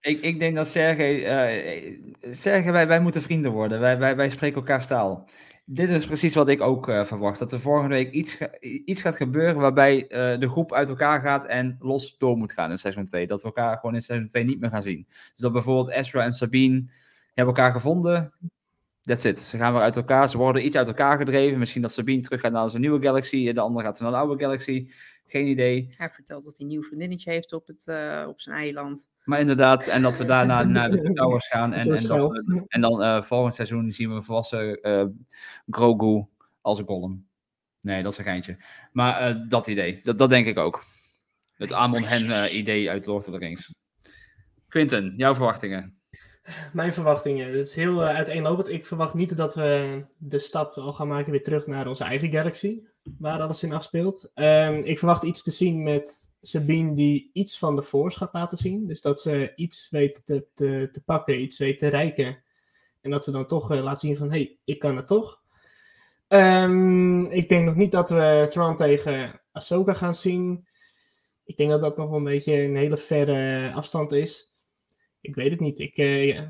[0.00, 1.98] Ik, ik denk dat Sergej, eh,
[2.34, 3.80] Sergej wij, wij moeten vrienden worden.
[3.80, 5.28] Wij, wij, wij spreken elkaar taal.
[5.72, 7.38] Dit is precies wat ik ook eh, verwacht.
[7.38, 11.44] Dat er volgende week iets, iets gaat gebeuren waarbij eh, de groep uit elkaar gaat
[11.44, 13.26] en los door moet gaan in seizoen 2.
[13.26, 15.06] Dat we elkaar gewoon in seizoen 2 niet meer gaan zien.
[15.08, 16.84] Dus dat bijvoorbeeld Ezra en Sabine
[17.34, 18.32] hebben elkaar gevonden.
[19.04, 19.38] That's it.
[19.38, 20.28] Ze gaan weer uit elkaar.
[20.28, 21.58] Ze worden iets uit elkaar gedreven.
[21.58, 24.16] Misschien dat Sabine terug gaat naar zijn nieuwe galaxy en de andere gaat naar de
[24.16, 24.90] oude galaxy.
[25.26, 25.94] Geen idee.
[25.96, 29.08] Hij vertelt dat hij een nieuw vriendinnetje heeft op, het, eh, op zijn eiland.
[29.24, 31.72] Maar inderdaad, en dat we daarna naar de Towers gaan.
[31.72, 32.28] En, en, snel.
[32.28, 35.04] dat we- en dan eh, volgend seizoen zien we een volwassen eh,
[35.70, 36.26] Grogu
[36.60, 37.28] als een golem.
[37.80, 38.56] Nee, dat is een geintje.
[38.92, 40.84] Maar eh, dat idee, dat, dat denk ik ook.
[41.56, 43.74] Het Amon Hen eh, idee uit Lord of the Rings.
[44.68, 45.94] Quinten, jouw verwachtingen?
[46.72, 48.68] Mijn verwachtingen, het is heel uiteenlopend.
[48.68, 52.32] Ik verwacht niet dat we de stap al gaan maken weer terug naar onze eigen
[52.32, 52.82] galaxy,
[53.18, 54.30] waar alles in afspeelt.
[54.34, 58.58] Ehm, ik verwacht iets te zien met Sabine die iets van de Force gaat laten
[58.58, 58.86] zien.
[58.86, 62.42] Dus dat ze iets weet te, te, te pakken, iets weet te rijken.
[63.00, 65.40] En dat ze dan toch eh, laat zien van, hé, hey, ik kan het toch.
[66.28, 70.68] Ehm, ik denk nog niet dat we Thrawn tegen Ahsoka gaan zien.
[71.44, 74.52] Ik denk dat dat nog wel een beetje een hele verre afstand is.
[75.20, 75.78] Ik weet het niet.
[75.78, 76.48] Ik, eh,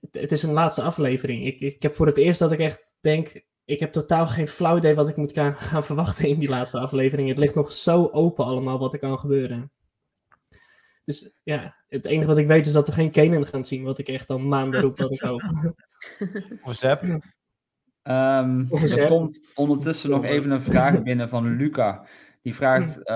[0.00, 1.44] het, het is een laatste aflevering.
[1.44, 3.46] Ik, ik heb voor het eerst dat ik echt denk.
[3.68, 6.78] Ik heb totaal geen flauw idee wat ik moet gaan, gaan verwachten in die laatste
[6.78, 7.28] aflevering.
[7.28, 9.70] Het ligt nog zo open allemaal wat er kan gebeuren.
[11.04, 13.82] Dus ja, het enige wat ik weet is dat we geen Kanan gaan zien.
[13.82, 15.42] Wat ik echt al maanden roep dat ik hoop.
[16.62, 17.02] Of Zep.
[18.02, 19.08] Ehm, Of een er zep.
[19.08, 22.06] komt ondertussen nog even een vraag binnen van Luca.
[22.42, 23.14] Die vraagt, eh,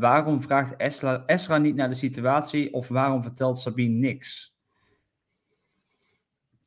[0.00, 4.51] waarom vraagt Esra, Esra niet naar de situatie of waarom vertelt Sabine niks?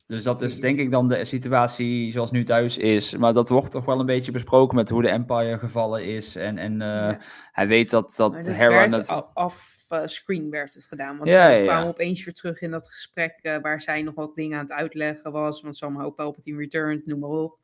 [0.06, 3.16] Dus dat is denk ik dan de situatie zoals nu thuis is.
[3.16, 6.36] Maar dat wordt toch wel een beetje besproken met hoe de Empire gevallen is.
[6.36, 7.18] En, en eh, Ja.
[7.52, 8.88] hij weet dat, dat Maar Hera...
[8.88, 11.16] werd af eh, screen werd het gedaan.
[11.16, 11.64] Want Ja, ze ja.
[11.64, 14.72] kwamen opeens weer terug in dat gesprek eh, waar zij nog wat dingen aan het
[14.72, 15.60] uitleggen was.
[15.60, 17.58] Want zomaar ook Palpatine returned, noem maar op.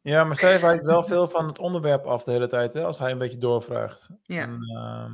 [0.00, 2.98] Ja, maar zij wijkt wel veel van het onderwerp af de hele tijd, hè, als
[2.98, 4.08] hij een beetje doorvraagt.
[4.22, 4.42] Ja.
[4.42, 5.12] En, ehm,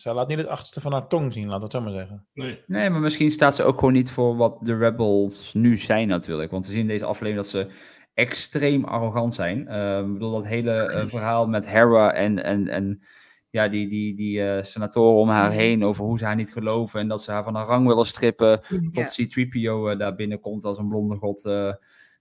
[0.00, 2.26] zij laat niet het achterste van haar tong zien, laten we het zo maar zeggen.
[2.34, 2.62] Nee.
[2.66, 6.50] Nee, maar misschien staat ze ook gewoon niet voor wat de Rebels nu zijn natuurlijk.
[6.50, 7.70] Want we zien in deze aflevering dat ze
[8.14, 9.68] extreem arrogant zijn.
[9.68, 13.02] Eh, ik bedoel, dat hele eh, verhaal met Hera en, en, en
[13.50, 17.00] ja, die, die, die eh, senatoren om haar heen over hoe ze haar niet geloven
[17.00, 18.60] en dat ze haar van haar rang willen strippen.
[18.92, 19.26] Tot Ja.
[19.26, 21.72] C-3PO eh, daar binnenkomt als een blonde god eh,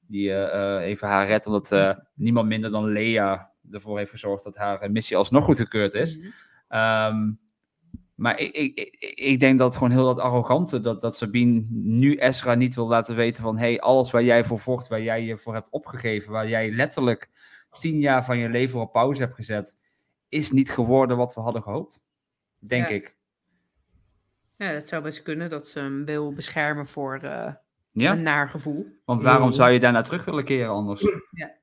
[0.08, 0.34] die
[0.82, 1.46] even haar redt.
[1.46, 6.20] Omdat eh, niemand minder dan Leia ervoor heeft gezorgd dat haar missie alsnog goedgekeurd is.
[6.68, 7.32] Ehm,
[8.20, 12.16] maar ik, ik, ik- ik denk dat gewoon heel dat arrogante, dat, dat Sabine nu
[12.16, 15.38] Ezra niet wil laten weten van, hey, alles waar jij voor vocht, waar jij je
[15.38, 17.30] voor hebt opgegeven, waar jij letterlijk
[17.80, 19.78] tien jaar van je leven op pauze hebt gezet,
[20.30, 22.02] is niet geworden wat we hadden gehoopt.
[22.60, 22.94] Denk Ja.
[22.96, 23.18] ik.
[24.58, 27.54] Ja, dat zou best kunnen dat ze hem wil beschermen voor eh,
[27.92, 28.12] Ja?
[28.12, 28.86] een naar gevoel.
[29.06, 31.02] Want waarom zou je daarna terug willen keren anders?
[31.32, 31.56] Ja.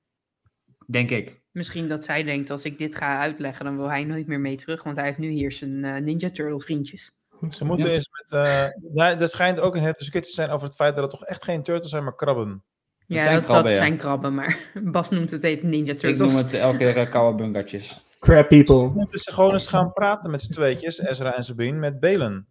[0.86, 1.40] Denk ik.
[1.56, 4.56] Misschien dat zij denkt, als ik dit ga uitleggen, dan wil hij nooit meer mee
[4.56, 4.82] terug.
[4.82, 7.12] Want hij heeft nu hier zijn eh, Ninja Turtle vriendjes.
[7.50, 7.92] Ze moeten Ja.
[7.92, 8.32] eens met...
[8.32, 11.10] eh ja, er schijnt ook een hele discussie te zijn over het feit dat het
[11.20, 12.64] toch echt geen turtles zijn, maar krabben.
[13.06, 13.78] Ja, zijn dat, krabben, dat ja.
[13.78, 16.34] zijn krabben, maar Bas noemt het even Ninja Ik noem Turtles.
[16.34, 16.96] het elke keer
[17.74, 17.82] uh.
[18.18, 18.88] Crap people.
[18.88, 22.48] moeten ze gewoon eens gaan praten met z'n tweetjes, Ezra en Sabine, met Belen.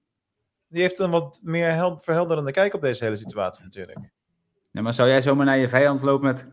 [0.68, 4.10] Die heeft een wat meer hel- verhelderende kijk op deze hele situatie natuurlijk.
[4.72, 6.47] Ja, maar zou jij zomaar naar je vijand lopen met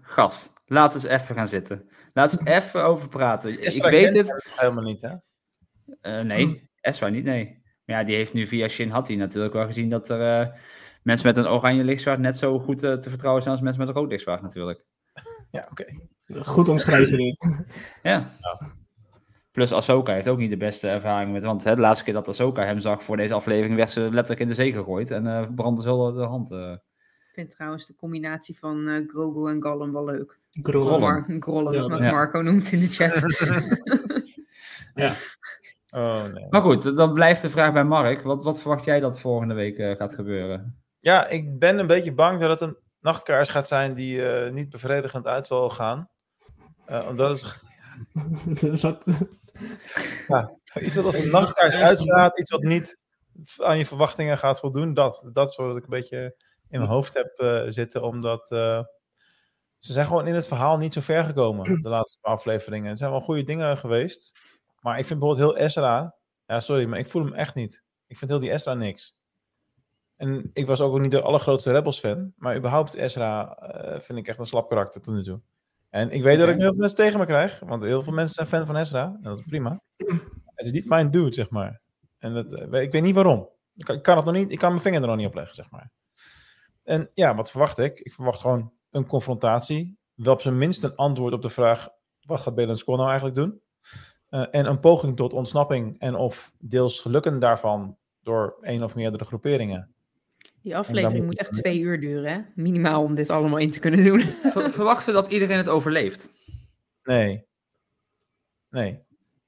[0.64, 0.70] gast?
[0.70, 1.90] Laat eens even gaan zitten.
[2.12, 3.62] Laat eens even over praten.
[3.74, 4.50] Ik weet het.
[4.56, 5.14] helemaal niet, hè?
[6.00, 7.60] Eh, nee, Esra niet, nee.
[7.84, 10.54] Maar ja, die heeft nu via Shin Hati natuurlijk wel gezien dat er eh,
[11.02, 13.94] mensen met een oranje lichtzwaard net zo goed eh, te vertrouwen zijn als mensen met
[13.94, 14.86] een rood lichtzwaard natuurlijk.
[15.50, 15.84] Ja, oké.
[16.40, 17.66] Goed omschreven dit.
[18.02, 18.30] Ja.
[19.50, 22.28] Plus Ahsoka heeft ook niet de beste ervaring met, want hè, de laatste keer dat
[22.28, 25.48] Ahsoka hem zag voor deze aflevering werd ze letterlijk in de zee gegooid en eh
[25.54, 26.50] brandde zo de hand.
[27.33, 30.39] Ik vind trouwens de combinatie van eh Grogu en Gollum wel leuk.
[30.62, 31.72] Grollen.
[31.72, 32.11] Ja, wat ja.
[32.11, 33.22] Marco noemt in de chat.
[35.91, 36.47] Oh, nee.
[36.51, 38.22] Maar goed, dan blijft de vraag bij Mark.
[38.22, 40.83] Wat, wat verwacht jij dat volgende week eh, gaat gebeuren?
[41.01, 44.70] Ja, ik ben een beetje bang dat het een nachtkaars gaat zijn die eh, niet
[44.70, 46.09] bevredigend uit zal gaan.
[46.87, 49.26] Eh, omdat het Wat?
[50.80, 52.99] iets wat als een nachtkaars uitgaat, iets wat niet
[53.59, 56.35] aan je verwachtingen gaat voldoen, dat, dat is wat ik een beetje
[56.72, 58.82] in mijn hoofd heb eh, zitten, omdat eh,
[59.78, 62.90] ze zijn gewoon in het verhaal niet zo ver gekomen, de laatste paar afleveringen.
[62.90, 64.38] Er zijn wel goede dingen geweest,
[64.80, 66.16] maar ik vind bijvoorbeeld heel Ezra,
[66.46, 67.84] ja sorry, maar ik voel hem echt niet.
[68.06, 69.20] Ik vind heel die Ezra niks.
[70.16, 74.28] En ik was ook niet de allergrootste Rebels fan, maar überhaupt Ezra eh, vind ik
[74.28, 75.40] echt een slap karakter tot nu toe.
[75.90, 78.12] En ik weet dat ik nu heel veel mensen tegen me krijg, want heel veel
[78.12, 79.80] mensen zijn fan van Ezra, en dat is prima.
[80.54, 81.80] Het is niet mijn dude, zeg maar.
[82.18, 83.48] En dat, ik weet niet waarom.
[83.76, 85.34] Ik kan, ik kan het nog niet, ik kan mijn vinger er nog niet op
[85.34, 85.90] leggen, zeg maar.
[86.85, 88.01] En ja, wat verwacht ik?
[88.01, 89.99] Ik verwacht gewoon een confrontatie.
[90.14, 91.89] Wel op zijn minst een antwoord op de vraag:
[92.22, 93.61] wat gaat Belen Score nou eigenlijk doen?
[94.28, 99.24] Eh, en een poging tot ontsnapping en of deels gelukken daarvan door één of meerdere
[99.24, 99.95] groeperingen.
[100.62, 102.41] Die aflevering moet echt twee uur duren, hè?
[102.55, 104.20] Minimaal om dit allemaal in te kunnen doen.
[104.53, 106.30] Ver- verwachten dat iedereen het overleeft?
[107.03, 107.45] Nee.
[108.70, 109.01] Nee.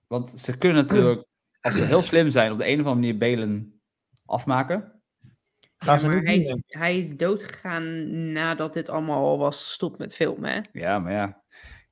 [0.07, 1.27] Want ze kunnen natuurlijk,
[1.61, 3.81] als ze heel slim zijn, op de een of andere manier Belen
[4.27, 4.94] afmaken.
[5.85, 9.39] Gaan Ja, ze maar niet hij, doen, is, hij is doodgegaan nadat dit allemaal al
[9.39, 10.61] was gestopt met filmen, hè?
[10.73, 11.43] Ja, maar ja.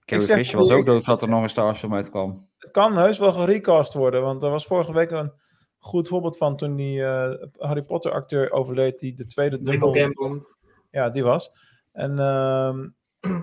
[0.04, 2.48] Carrie zeg Fisher was ook dood voordat er nog een Star Wars film uitkwam.
[2.58, 5.32] Het kan heus wel gerecast worden, want er was vorige week een
[5.78, 10.42] goed voorbeeld van toen die eh, Harry Potter acteur overleed, die de tweede Dumbledore...
[10.90, 11.56] Ja, die was.
[11.92, 12.88] En ehm,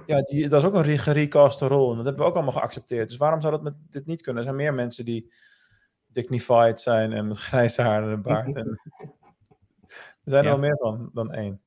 [0.06, 1.89] ja, die, dat is ook een re- gerecaste rol.
[1.89, 3.08] En dat hebben we ook allemaal geaccepteerd.
[3.08, 4.41] Dus waarom zou dat met dit niet kunnen?
[4.43, 5.34] Er zijn meer mensen die
[6.08, 8.56] dignified zijn en met grijs haar en een baard.
[8.56, 8.80] En...
[10.30, 10.59] Er zijn er Ja.
[10.59, 11.61] wel meer van dan één.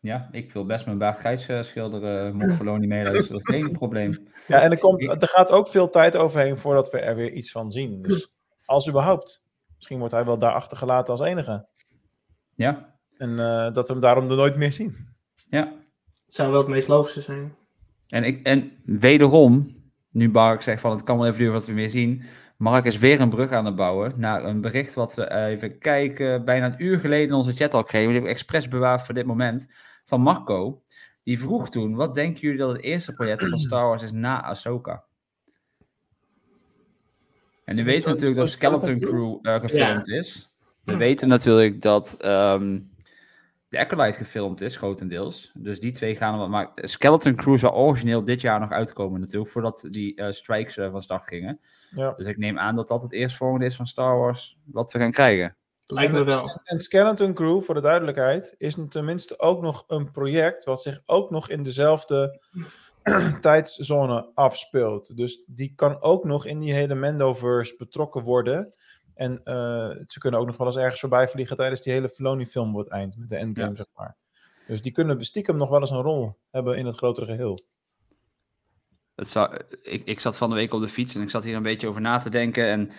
[0.00, 2.34] Ja, ik wil best mijn baard grijs eh, schilderen.
[2.36, 4.28] Mocht Filoni meeluisteren, geen probleem.
[4.46, 7.50] Ja, en er, komt, er gaat ook veel tijd overheen voordat we er weer iets
[7.52, 8.02] van zien.
[8.02, 8.30] Dus
[8.64, 9.42] als überhaupt.
[9.76, 11.66] Misschien wordt hij wel daar achtergelaten als enige.
[12.54, 14.96] Ja, En eh, dat we hem daarom er nooit meer zien.
[15.48, 15.72] ja.
[16.24, 17.52] Het zou wel het meest logische zijn.
[18.08, 19.76] En, ik, en wederom,
[20.10, 22.22] nu Bark zegt van het kan wel even duren wat we weer zien.
[22.58, 25.78] Mark is weer een brug aan het bouwen naar een bericht wat we eh, even
[25.78, 28.08] kijken, bijna een uur geleden in onze chat al kregen.
[28.08, 29.66] Die heb ik expres bewaard voor dit moment.
[30.04, 30.82] Van Marco.
[31.22, 34.42] Die vroeg toen, wat denken jullie dat het eerste project van Star Wars is na
[34.42, 35.04] Ahsoka?
[37.64, 40.50] En nu weten we natuurlijk dat Skeleton Crew eh, gefilmd is.
[40.84, 42.78] We weten natuurlijk dat ehm
[43.68, 45.50] de Acolyte gefilmd is, grotendeels.
[45.54, 49.50] Dus die twee gaan wat maar Skeleton Crew zou origineel dit jaar nog uitkomen natuurlijk,
[49.50, 51.60] voordat die eh, strikes eh, van start gingen.
[51.90, 52.12] Ja.
[52.16, 55.12] Dus ik neem aan dat dat het eerstvolgende is van Star Wars wat we gaan
[55.12, 55.56] krijgen.
[55.86, 56.44] Lijkt me wel.
[56.64, 61.30] En Skeleton Crew, voor de duidelijkheid, is tenminste ook nog een project wat zich ook
[61.30, 62.40] nog in dezelfde
[63.40, 65.16] tijdszone afspeelt.
[65.16, 68.74] Dus die kan ook nog in die hele Mendoverse betrokken worden.
[69.18, 72.72] En eh, ze kunnen ook nog wel eens ergens voorbij vliegen tijdens die hele Filoni-film
[72.72, 73.74] wordt eind, met de endgame, Ja.
[73.74, 74.16] zeg maar.
[74.66, 77.58] Dus die kunnen stiekem nog wel eens een rol hebben in het grotere geheel.
[79.14, 81.56] Het zou, ik, ik zat van de week op de fiets en ik zat hier
[81.56, 82.68] een beetje over na te denken.
[82.68, 82.90] En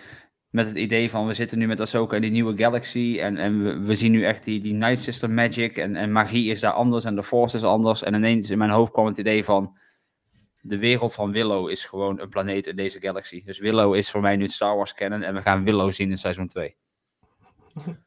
[0.49, 3.17] met het idee van we zitten nu met Ahsoka in die nieuwe galaxy.
[3.21, 5.77] En, en we, we zien nu echt die, die Night Sister magic.
[5.77, 8.03] En, en magie is daar anders en de Force is anders.
[8.03, 9.77] En ineens in mijn hoofd kwam het idee van
[10.61, 13.43] de wereld van Willow is gewoon een planeet in deze galaxy.
[13.45, 15.21] Dus Willow is voor mij nu Star Wars canon.
[15.21, 16.75] En we gaan Willow zien in seizoen 2.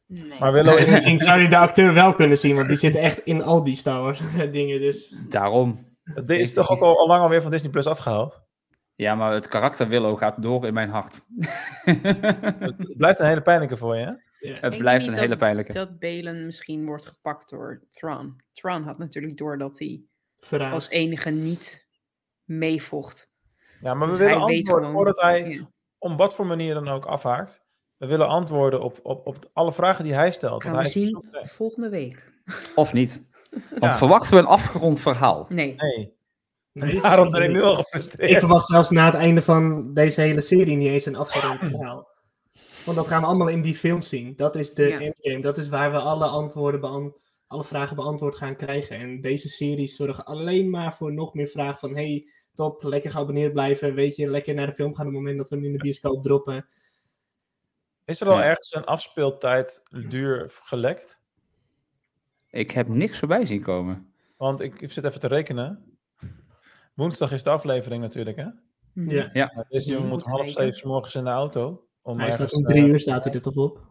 [0.07, 0.39] Nee.
[0.39, 3.19] Maar Willow is Misschien zou je de acteur wel kunnen zien, want die zit echt
[3.19, 4.21] in al die Star Wars
[4.51, 4.79] dingen.
[4.79, 5.91] Dus Daarom.
[6.25, 8.41] Dit is toch ook al, al lang alweer van Disney Plus afgehaald?
[8.95, 11.21] Ja, maar het karakter Willow gaat door in mijn hart.
[11.85, 14.11] Het, blijft een hele pijnlijke voor je, hè?
[14.49, 14.57] Ja.
[14.59, 15.73] Het blijft een dat- hele pijnlijke.
[15.73, 18.35] Dat Balen misschien wordt gepakt door Thrawn.
[18.51, 20.03] Thrawn had natuurlijk door dat hij
[20.39, 20.73] Verraad.
[20.73, 21.82] als enige niet
[22.43, 23.29] meevocht.
[23.81, 25.69] Ja, maar we Dus willen antwoorden voordat hij Ja.
[25.97, 27.61] om wat voor manier dan ook afhaakt.
[27.97, 30.63] We willen antwoorden op, op, op alle vragen die hij stelt.
[30.63, 32.33] Gaan we hij zien volgende week.
[32.75, 33.21] Of niet.
[33.79, 33.91] Ja.
[33.91, 35.45] Of verwachten we een afgerond verhaal?
[35.49, 35.73] Nee.
[35.75, 36.13] Nee,
[36.71, 38.31] Nee, daarom ben ik nu al gefrustreerd.
[38.31, 42.07] Ik verwacht zelfs na het einde van deze hele serie niet eens een afgerond verhaal.
[42.85, 44.33] Want dat gaan we allemaal in die film zien.
[44.35, 44.99] Dat is de Ja.
[44.99, 45.41] endgame.
[45.41, 47.15] Dat is waar we alle antwoorden beant-
[47.47, 48.97] alle vragen beantwoord gaan krijgen.
[48.97, 51.95] En deze series zorgen alleen maar voor nog meer vragen van...
[51.95, 53.93] Hey, top, lekker geabonneerd blijven.
[53.93, 55.77] Weet je, lekker naar de film gaan op het moment dat we hem in de
[55.77, 56.65] bioscoop droppen.
[58.05, 58.43] Is er al Ja.
[58.43, 61.21] ergens een afspeeltijd duur gelekt?
[62.49, 64.13] Ik heb niks voorbij zien komen.
[64.37, 65.97] Want ik, ik zit even te rekenen.
[66.93, 68.47] Woensdag is de aflevering natuurlijk, hè?
[68.93, 69.29] Mhm.
[69.33, 69.51] Ja.
[69.55, 71.87] Maar Deze jongen moet half zeven 's morgens in de auto.
[72.01, 73.81] Om Hij staat ergens, om drie eh, uur, staat hij er toch op?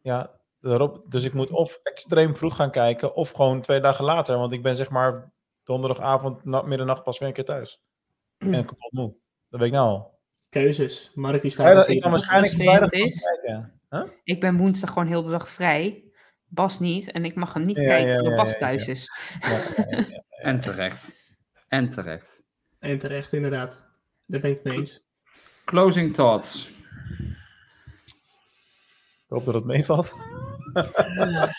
[0.00, 1.04] Ja, daarop.
[1.10, 4.38] Dus ik moet of extreem vroeg gaan kijken, of gewoon twee dagen later.
[4.38, 5.32] Want ik ben zeg maar
[5.62, 7.80] donderdagavond, na, middernacht pas weer een keer thuis.
[8.38, 9.14] En kapot moe.
[9.48, 10.18] Dat weet ik nou al.
[10.48, 11.10] Keuzes.
[11.14, 13.80] Mark die staat Ja, dat- voor ik waarschijnlijk vrijdag kijken.
[13.90, 14.02] Huh?
[14.24, 16.04] Ik ben woensdag gewoon heel de dag vrij.
[16.46, 17.10] Bas niet.
[17.10, 18.92] En ik mag hem niet Ja, kijken ja, omdat ja, Bas ja, thuis ja.
[18.92, 19.10] is.
[19.40, 20.22] Ja, ja, ja, ja.
[20.50, 21.14] En terecht.
[21.68, 22.44] En terecht.
[22.78, 23.86] En terecht, inderdaad.
[24.26, 25.06] Daar ben ik het mee eens.
[25.64, 26.70] Closing thoughts.
[29.34, 30.14] Ik hoop dat het meevalt.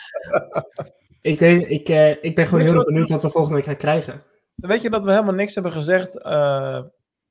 [1.21, 1.39] Ik,
[1.69, 4.21] ik, eh, ik ben gewoon Weet heel wat- benieuwd wat we volgende week gaan krijgen.
[4.55, 6.81] Weet je dat we helemaal niks hebben gezegd eh,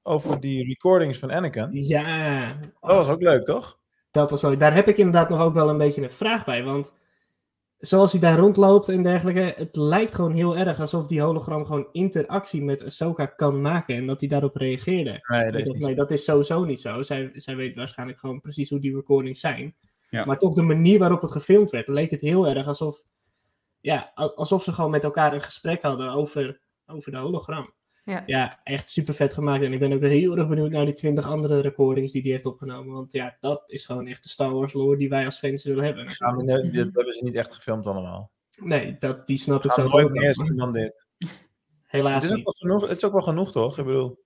[0.03, 1.69] over die recordings van Anakin?
[1.73, 3.79] Ja, Dat was ook leuk, toch?
[4.11, 4.57] Dat was zo.
[4.57, 6.63] Daar heb ik inderdaad nog ook wel een beetje een vraag bij.
[6.65, 6.95] Want
[7.79, 11.89] zoals hij daar rondloopt en dergelijke, het lijkt gewoon heel erg alsof die hologram gewoon
[11.93, 15.19] interactie met Ahsoka kan maken en dat hij daarop reageerde.
[15.53, 17.03] Dat is nee, dat is sowieso niet zo.
[17.03, 19.75] Zij, zij weet waarschijnlijk gewoon precies hoe die recordings zijn.
[20.15, 20.25] Ja.
[20.25, 23.03] Maar toch de manier waarop het gefilmd werd, leek het heel erg alsof,
[23.81, 27.73] ja, alsof ze gewoon met elkaar een gesprek hadden over, over de hologram.
[28.05, 28.23] Ja.
[28.27, 29.63] Ja, echt super vet gemaakt.
[29.65, 32.47] En ik ben ook heel erg benieuwd naar die twintig andere recordings die hij heeft
[32.47, 32.95] opgenomen.
[32.95, 35.85] Want ja, dat is gewoon echt de Star Wars lore die wij als fans willen
[35.85, 36.07] hebben.
[36.19, 38.31] Ja, nee, dit hebben ze niet echt gefilmd allemaal.
[38.61, 41.07] Nee, dat, die snap ik zelf nooit ook meer zien dan dit.
[41.87, 42.45] Helaas Het is, ook niet.
[42.45, 43.79] wel genoeg, het is ook wel genoeg, toch?
[43.79, 44.25] Ik bedoel,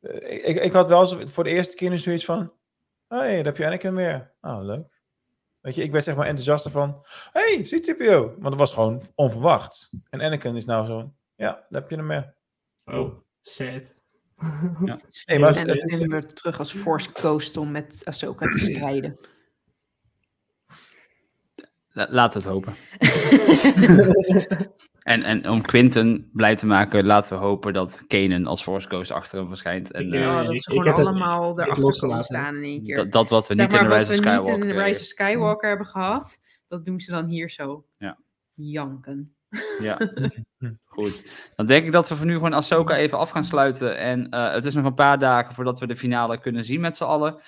[0.00, 2.52] eh, ik, ik, ik had wel zo- voor de eerste keer zoiets van,
[3.08, 4.32] hé, hey, daar heb je Anakin weer.
[4.40, 4.99] Oh, leuk.
[5.60, 8.08] Weet je, ik werd zeg maar enthousiaster van, hey, C-3PO.
[8.18, 9.90] Want dat was gewoon onverwacht.
[10.10, 12.34] En Anakin is nou zo, ja, daar heb je hem meer.
[12.84, 13.94] Oh, sad.
[15.24, 19.18] Hey, maar En dan kunnen we terug als Force Ghost om met Ahsoka te strijden.
[21.92, 22.76] La- Laten we het hopen.
[25.00, 29.10] en, en om Quinten blij te maken, laten we hopen dat Kanan als Force Ghost
[29.10, 29.90] achter hem verschijnt.
[29.90, 32.96] En Ik, eh, eh, Ja, dat ik- ze gewoon allemaal erachter staan in één keer.
[32.96, 34.82] dat, dat wat we Zeg niet in de Rise of Skywalker niet in de.
[34.82, 37.84] Rise of Skywalker hebben gehad, dat doen ze dan hier zo.
[37.98, 38.18] Ja.
[38.54, 39.34] Janken.
[39.82, 39.98] Ja,
[40.84, 41.30] goed.
[41.56, 43.96] Dan denk ik dat we voor nu gewoon Ahsoka even af gaan sluiten.
[43.98, 46.96] En eh, het is nog een paar dagen voordat we de finale kunnen zien met
[46.96, 47.40] z'n allen.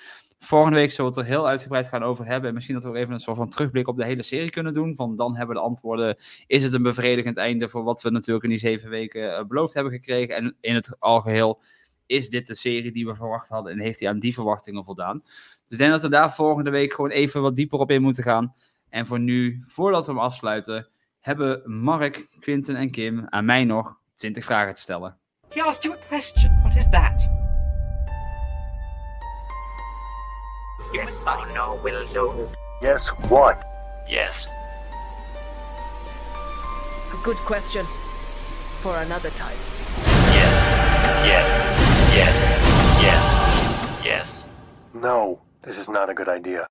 [0.43, 2.47] Volgende week zullen we het er heel uitgebreid gaan over hebben.
[2.47, 4.73] En misschien dat we ook even een soort van terugblik op de hele serie kunnen
[4.73, 4.95] doen.
[4.95, 6.17] Van dan hebben we de antwoorden.
[6.47, 9.73] Is het een bevredigend einde voor wat we natuurlijk in die zeven weken eh, beloofd
[9.73, 10.35] hebben gekregen?
[10.35, 11.61] En in het algeheel,
[12.05, 13.71] is dit de serie die we verwacht hadden?
[13.71, 15.17] En heeft hij aan die verwachtingen voldaan?
[15.17, 18.23] Dus ik denk dat we daar volgende week gewoon even wat dieper op in moeten
[18.23, 18.53] gaan.
[18.89, 20.89] En voor nu, voordat we hem afsluiten,
[21.19, 25.17] hebben Mark, Quinten en Kim aan mij nog 20 vragen te stellen.
[25.49, 26.61] He asked you a question.
[26.63, 27.42] What is that?
[30.93, 32.47] Yes or no will do.
[32.79, 33.57] Yes, what?
[34.07, 34.47] Yes.
[37.11, 37.85] A good question.
[38.81, 39.57] For another time.
[40.33, 40.71] Yes.
[41.25, 41.49] Yes.
[42.15, 42.35] Yes.
[43.01, 44.05] Yes.
[44.05, 44.45] Yes.
[44.91, 46.65] No, this is not a good idea.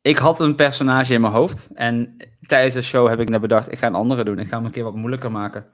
[0.00, 1.70] Ik had een personage in mijn hoofd.
[1.74, 2.16] En
[2.46, 4.38] tijdens de show heb ik net bedacht, ik ga een andere doen.
[4.38, 5.66] Ik ga hem een keer wat moeilijker maken.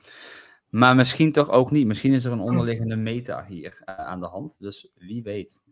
[0.70, 1.86] Maar misschien toch ook niet.
[1.86, 4.56] Misschien is er een onderliggende meta hier eh, aan de hand.
[4.58, 5.62] Dus wie weet.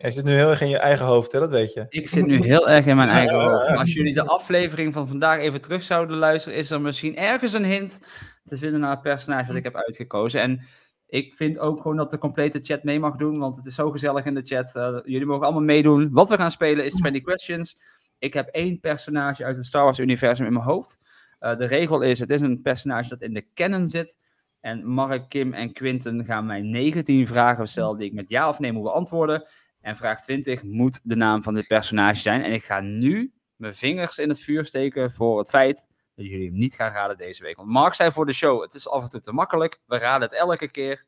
[0.00, 1.38] Jij zit nu heel erg in je eigen hoofd, hè?
[1.38, 1.86] dat weet je.
[1.88, 3.78] Ik zit nu heel erg in mijn eigen Ja, hoofd.
[3.78, 7.64] Als jullie de aflevering van vandaag even terug zouden luisteren, is er misschien ergens een
[7.64, 8.00] hint
[8.44, 10.40] te vinden naar het personage dat ik heb uitgekozen.
[10.40, 10.66] En
[11.06, 13.90] ik vind ook gewoon dat de complete chat mee mag doen, want het is zo
[13.90, 14.74] gezellig in de chat.
[14.74, 16.08] Eh, jullie mogen allemaal meedoen.
[16.12, 17.78] Wat we gaan spelen is 20 questions.
[18.18, 20.98] Ik heb één personage uit het Star Wars-universum in mijn hoofd.
[21.38, 24.16] Eh, de regel is, het is een personage dat in de canon zit.
[24.60, 28.58] En Mark, Kim en Quinten gaan mij 19 vragen stellen die ik met ja of
[28.58, 29.44] nee moet beantwoorden.
[29.80, 32.42] En vraag 20 moet de naam van dit personage zijn.
[32.42, 36.46] En ik ga nu mijn vingers in het vuur steken voor het feit dat jullie
[36.46, 37.56] hem niet gaan raden deze week.
[37.56, 39.80] Want Mark zei voor de show, het is af en toe te makkelijk.
[39.86, 41.04] We raden het elke keer.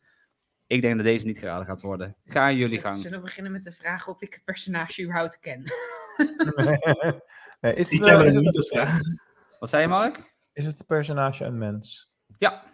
[0.66, 2.16] Ik denk dat deze niet geraden gaat worden.
[2.24, 2.96] Ga jullie gang.
[2.96, 5.62] Zullen we beginnen met de vraag of ik het personage überhaupt ken?
[7.60, 8.98] nee, is, het, tellen is, niet het, vraag.
[9.58, 10.32] Wat zei je, Mark?
[10.52, 12.10] is het personage een mens?
[12.38, 12.64] Ja.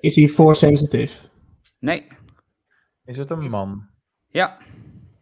[0.00, 1.28] Is hij force sensitive?
[1.78, 2.06] Nee.
[3.04, 3.89] Is het een Is- man?
[4.30, 4.58] Ja.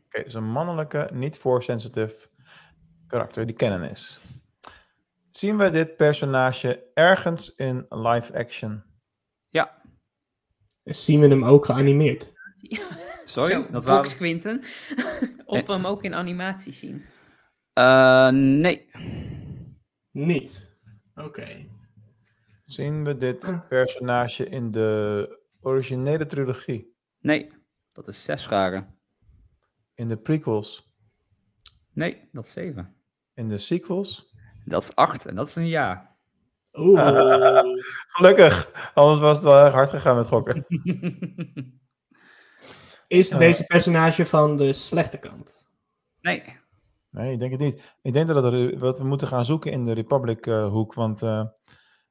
[0.06, 2.28] Oké, dus een mannelijke, niet force sensitive
[3.06, 4.20] karakter die kennen is.
[5.30, 8.84] Zien we dit personage ergens in live action?
[9.48, 9.82] Ja.
[10.84, 12.32] Zien we hem ook geanimeerd?
[13.24, 14.16] Sorry, Zo, dat waren...
[14.16, 14.58] Quinten.
[15.44, 17.04] of we hem ook in animatie zien.
[17.72, 18.90] Eh, nee.
[20.10, 20.76] Niet.
[21.14, 21.66] Oké.
[22.62, 26.96] Zien we dit personage in de originele trilogie?
[27.20, 27.50] Nee.
[27.92, 28.97] Dat is zes vragen.
[29.98, 30.96] In de prequels?
[31.92, 32.94] Nee, dat is zeven.
[33.34, 34.34] In de sequels?
[34.64, 36.16] Dat is acht en dat is een ja.
[36.72, 37.08] Oeh.
[38.16, 40.64] Gelukkig, anders was het wel erg hard gegaan met gokken.
[43.08, 43.38] Is Ja.
[43.38, 45.66] deze personage van de slechte kant?
[46.20, 46.42] nee.
[47.10, 47.96] Nee, ik denk het niet.
[48.02, 51.44] Ik denk dat er, wat we moeten gaan zoeken in de Republic-hoek, want eh,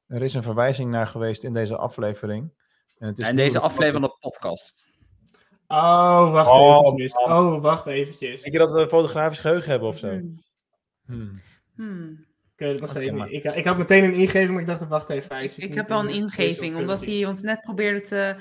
[0.08, 2.54] er is een verwijzing naar geweest in deze aflevering.
[2.98, 4.87] En, het is En deze aflevering van de podcast.
[5.68, 7.14] Oh, wacht Oh, eventjes.
[7.18, 8.42] Oh, wacht eventjes.
[8.42, 10.10] Denk je dat we een fotografisch geheugen hebben of zo?
[10.10, 10.40] Hmm.
[11.06, 11.42] Hmm.
[11.76, 12.26] Hmm.
[12.54, 13.16] Oké, dat was Oké, even.
[13.16, 15.36] maar- Ik, ik had meteen een ingeving, maar ik dacht, wacht even.
[15.36, 18.36] hij Ik, heb wel een ingeving, omdat hij ons net probeerde te...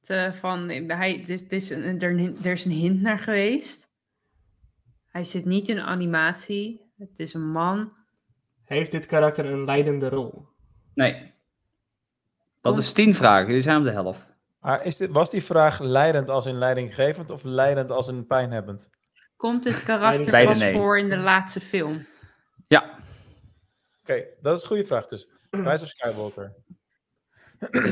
[0.00, 3.88] te van, hij, dit, dit is een, er, er is een hint naar geweest.
[5.06, 6.80] Hij zit niet in animatie.
[6.98, 7.92] Het is een man.
[8.64, 10.46] Heeft dit karakter een leidende rol?
[10.94, 11.32] Nee.
[12.60, 13.46] Dat is tien vragen.
[13.46, 14.34] Jullie zijn op de helft.
[14.60, 18.90] Maar is dit, was die vraag leidend als in leidinggevend of leidend als in pijnhebbend?
[19.36, 20.74] Komt dit karakter pas nee.
[20.74, 22.06] voor in de laatste film?
[22.66, 22.98] Ja.
[24.00, 25.28] Oké, dat is een goede vraag dus.
[25.50, 26.54] Rise of Skywalker.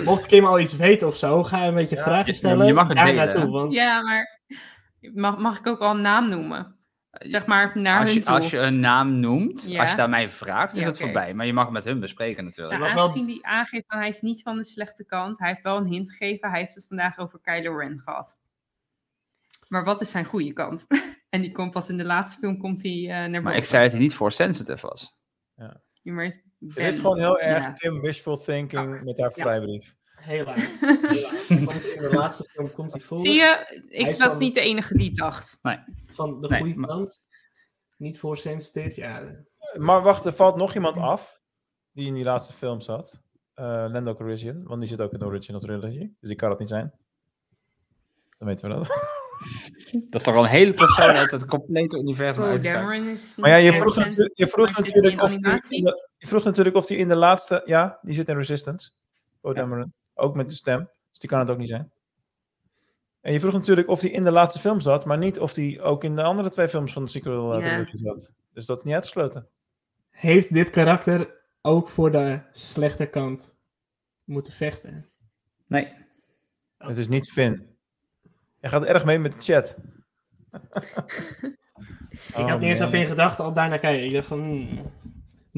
[0.04, 2.66] Mocht Kim al iets weten of zo, ga je een beetje Ja, vragen stellen.
[2.66, 4.40] je mag het daar delen, naartoe, want Ja, maar
[5.00, 6.77] mag, mag ik ook al een naam noemen?
[7.18, 8.34] Zeg maar naar Als hun je, toe.
[8.34, 9.80] als je een naam noemt, Ja.
[9.80, 11.34] als je daar mij vraagt, is Ja, het voorbij.
[11.34, 12.80] Maar je mag het met hun bespreken natuurlijk.
[12.80, 15.76] Nou, aangezien die aangeeft van hij is niet van de slechte kant, hij heeft wel
[15.76, 16.50] een hint gegeven.
[16.50, 18.38] Hij heeft het vandaag over Kylo Ren gehad.
[19.68, 20.86] Maar wat is zijn goede kant?
[21.30, 23.42] en die komt pas in de laatste film komt hij eh, naar boven.
[23.42, 25.18] Maar ik zei dat hij niet voor sensitive was.
[25.54, 27.72] Ja, maar is Het is gewoon heel erg ja.
[27.72, 29.42] Kim wishful thinking met haar Ja.
[29.42, 29.96] vrijbrief.
[30.28, 30.80] Helaas.
[30.80, 31.48] helaas.
[31.48, 31.66] In
[32.02, 33.20] de laatste film komt hij voor.
[33.20, 35.58] Zie je, ik was van- niet de enige die dacht.
[36.06, 37.26] Van de Nee, goede maar- kant.
[37.96, 39.30] Niet voor sensitive, ja.
[39.78, 41.40] Maar wacht, er valt nog iemand af
[41.92, 43.22] die in die laatste film zat.
[43.54, 45.98] Eh Lando Calrissian, want die zit ook in de original trilogy.
[46.20, 46.92] Dus die kan het niet zijn.
[48.38, 48.86] Dan weten we dat.
[50.10, 52.44] Dat is toch al een hele persoon uit het complete universum
[53.08, 56.44] is Maar ja, je vroeg, natuurlijk, je vroeg natuurlijk of die in de, je vroeg
[56.44, 57.62] natuurlijk of die in de laatste...
[57.64, 58.90] Ja, die zit in Resistance.
[59.40, 59.60] Poe Ja.
[59.60, 59.92] Dameron.
[60.18, 60.90] Ook met de stem.
[61.10, 61.92] Dus die kan het ook niet zijn.
[63.20, 65.82] En je vroeg natuurlijk of die in de laatste film zat, maar niet of die
[65.82, 67.86] ook in de andere twee films van de sequel Ja.
[67.92, 68.34] zat.
[68.52, 69.48] Dus dat is niet uitgesloten.
[70.10, 73.54] Heeft dit karakter ook voor de slechte kant
[74.24, 75.04] moeten vechten?
[75.66, 75.92] Nee.
[76.78, 77.76] Het is niet Finn.
[78.60, 79.76] Hij gaat erg mee met de chat.
[82.10, 84.06] Ik had niet eens aan in gedacht, al daarna kijken.
[84.06, 84.40] Ik dacht van...
[84.40, 84.92] hmm.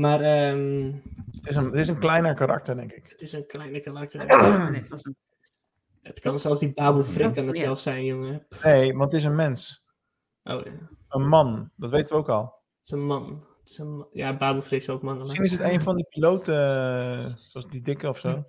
[0.00, 0.92] Maar ehm,
[1.32, 3.08] Het is, een, het is een kleiner karakter, denk ik.
[3.08, 4.26] het is een kleine karakter.
[4.70, 5.16] Nee, het was een-
[6.02, 7.62] het kan zelfs die Babu Frik Dat- kan het ja.
[7.64, 8.46] zelf zijn, jongen.
[8.62, 9.84] Nee, want het is een mens.
[10.44, 10.72] Oh, ja.
[11.08, 11.70] Een man.
[11.76, 12.42] Dat weten we ook al.
[12.42, 13.44] het is een man.
[13.60, 15.38] Het is een, ja, Babu Frik is ook mannelijk.
[15.38, 18.42] Misschien is het een van die piloten, eh, zoals die dikke of zo.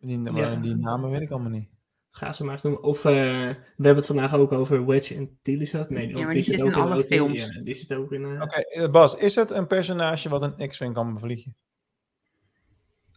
[0.00, 0.54] Die, Ja.
[0.56, 1.68] die namen weet ik allemaal niet.
[2.12, 2.82] Ga ze maar eens noemen.
[2.82, 5.90] Of eh, we hebben het vandaag ook over Wedge en Tillyshot.
[5.90, 7.48] Nee, maar die zit in alle auto- films.
[7.54, 8.24] Ja, die zit ook in...
[8.24, 11.56] eh, Oké, eh, Bas, is het een personage wat een X-Wing kan bevliegen?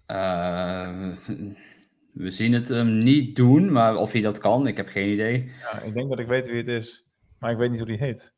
[0.05, 1.09] Eh,
[2.11, 5.51] we zien het hem niet doen, maar of hij dat kan, ik heb geen idee.
[5.59, 7.09] Ja, ik denk dat ik weet wie het is,
[7.39, 8.33] maar ik weet niet hoe die heet.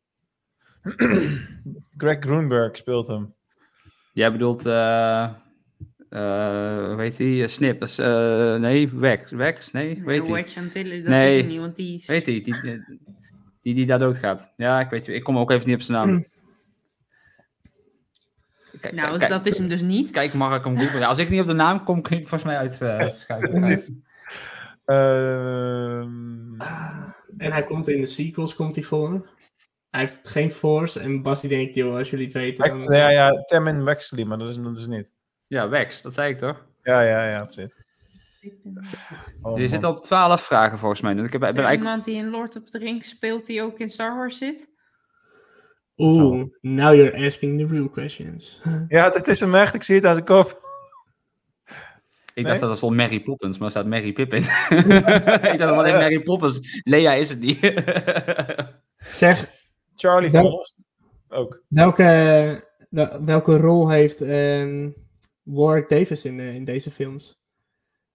[1.98, 3.34] Greg Grunberg speelt hem.
[4.14, 4.65] Jij bedoelt,
[6.10, 7.48] eh eh, hoe heet hij?
[7.48, 7.80] Snip.
[7.80, 9.32] dat is, eh, nee, Wex.
[9.32, 9.72] Wex?
[9.72, 10.45] Nee, weet hij?
[10.57, 11.40] Antilles, dat Nee.
[11.40, 12.06] is niet, want die is...
[12.06, 12.41] Weet hij?
[12.41, 12.56] Die,
[13.61, 14.53] die, die daar doodgaat.
[14.57, 16.26] Ja, ik weet Ik kom ook even niet op zijn naam.
[18.82, 20.11] Kijk, Nou, kijk, dat is hem dus niet.
[20.11, 20.99] Kijk, mag ik hem googlen?
[20.99, 23.91] Ja, als ik niet op de naam kom, kun ik volgens mij uit uh, Precies.
[24.86, 26.56] Ehm,
[27.38, 29.30] En hij komt in de sequels komt hij voor.
[29.90, 30.99] Hij heeft geen force.
[30.99, 32.98] En Bas die denkt, joh, als jullie het weten dan...
[32.98, 35.15] ja, ja, Temin Wexley, maar dat is, dat is niet.
[35.48, 36.66] Ja, Wex, dat zei ik toch?
[36.84, 37.84] Ja, ja, ja, precies.
[39.42, 39.70] Oh, je man.
[39.70, 41.14] zit op 12 vragen volgens mij.
[41.16, 41.80] Ik heb, ben er eigenlijk...
[41.82, 44.70] iemand die in Lord of the Rings speelt die ook in Star Wars zit?
[45.98, 48.62] Oeh, now you're asking the real questions.
[48.88, 49.74] Ja, dat is hem echt.
[49.74, 50.64] Ik zie het aan zijn kop.
[52.34, 52.44] Ik Nee?
[52.46, 54.42] dacht dat er stond Mary Poppins, maar er staat Mary Pippin.
[54.42, 56.82] ik dacht, wat Mary Poppins?
[56.84, 57.60] Lea is het niet.
[59.22, 59.46] Zeg,
[59.96, 60.88] Charlie Wel- van Lost.
[61.30, 61.62] Ook.
[61.68, 62.04] welke,
[62.90, 64.90] wel- welke rol heeft ehm,
[65.46, 67.42] Warwick Davis in, eh, in deze films?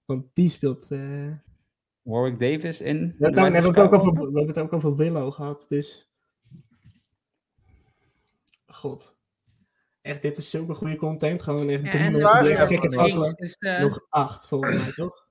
[0.05, 0.91] Want die speelt...
[0.91, 1.33] eh,
[2.03, 3.15] Warwick Davis in.
[3.19, 6.11] we, hebben het ook, over, we hebben het ook over Willow gehad, dus...
[8.67, 9.19] God.
[10.03, 11.43] Echt, dit is zulke goede content.
[11.43, 13.35] Gewoon even Ja, drie en mensen die.
[13.37, 15.29] Dus, eh, Nog acht, volgens mij, toch?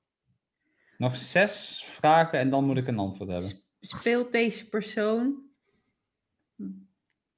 [0.98, 3.52] Nog zes vragen en dan moet ik een antwoord hebben.
[3.80, 5.50] speelt deze persoon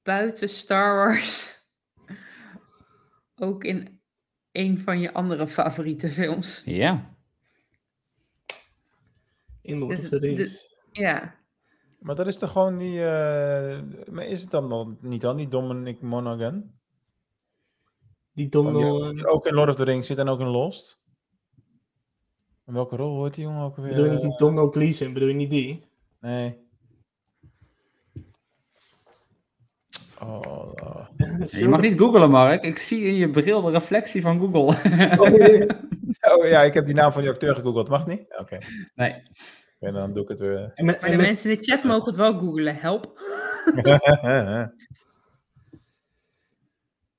[0.04, 1.62] buiten Star Wars
[3.36, 4.01] ook in
[4.52, 6.62] een van je andere favoriete films?
[6.66, 7.16] Ja.
[9.62, 10.76] In Lord Dus of the Rings.
[10.92, 11.36] Ja,
[12.00, 13.04] Maar dat is toch gewoon die...
[13.04, 16.72] eh, maar is het dan, dan niet dan, die Dominic Monaghan?
[18.34, 19.12] Die Domino...
[19.12, 21.00] die ook in Lord of the Rings zit en ook in Lost.
[22.66, 23.88] En welke rol hoort die jongen ook weer?
[23.88, 25.14] bedoel je niet die Domino Gleeson?
[25.14, 25.84] Bedoel je niet die?
[26.20, 26.70] Nee.
[30.24, 31.06] Oh, oh.
[31.50, 32.64] Je mag niet googlen, Mark.
[32.64, 34.76] Ik zie in je bril de reflectie van Google.
[36.38, 37.90] Oh ja, ik heb die naam van die acteur gegoogeld.
[37.90, 38.36] Mag niet?
[38.38, 38.58] Oké.
[38.96, 39.24] nee.
[39.80, 40.72] Oké, dan doe ik het weer.
[40.76, 42.76] En met, maar en de met- mensen in de chat mogen het wel googlen.
[42.76, 43.20] Help.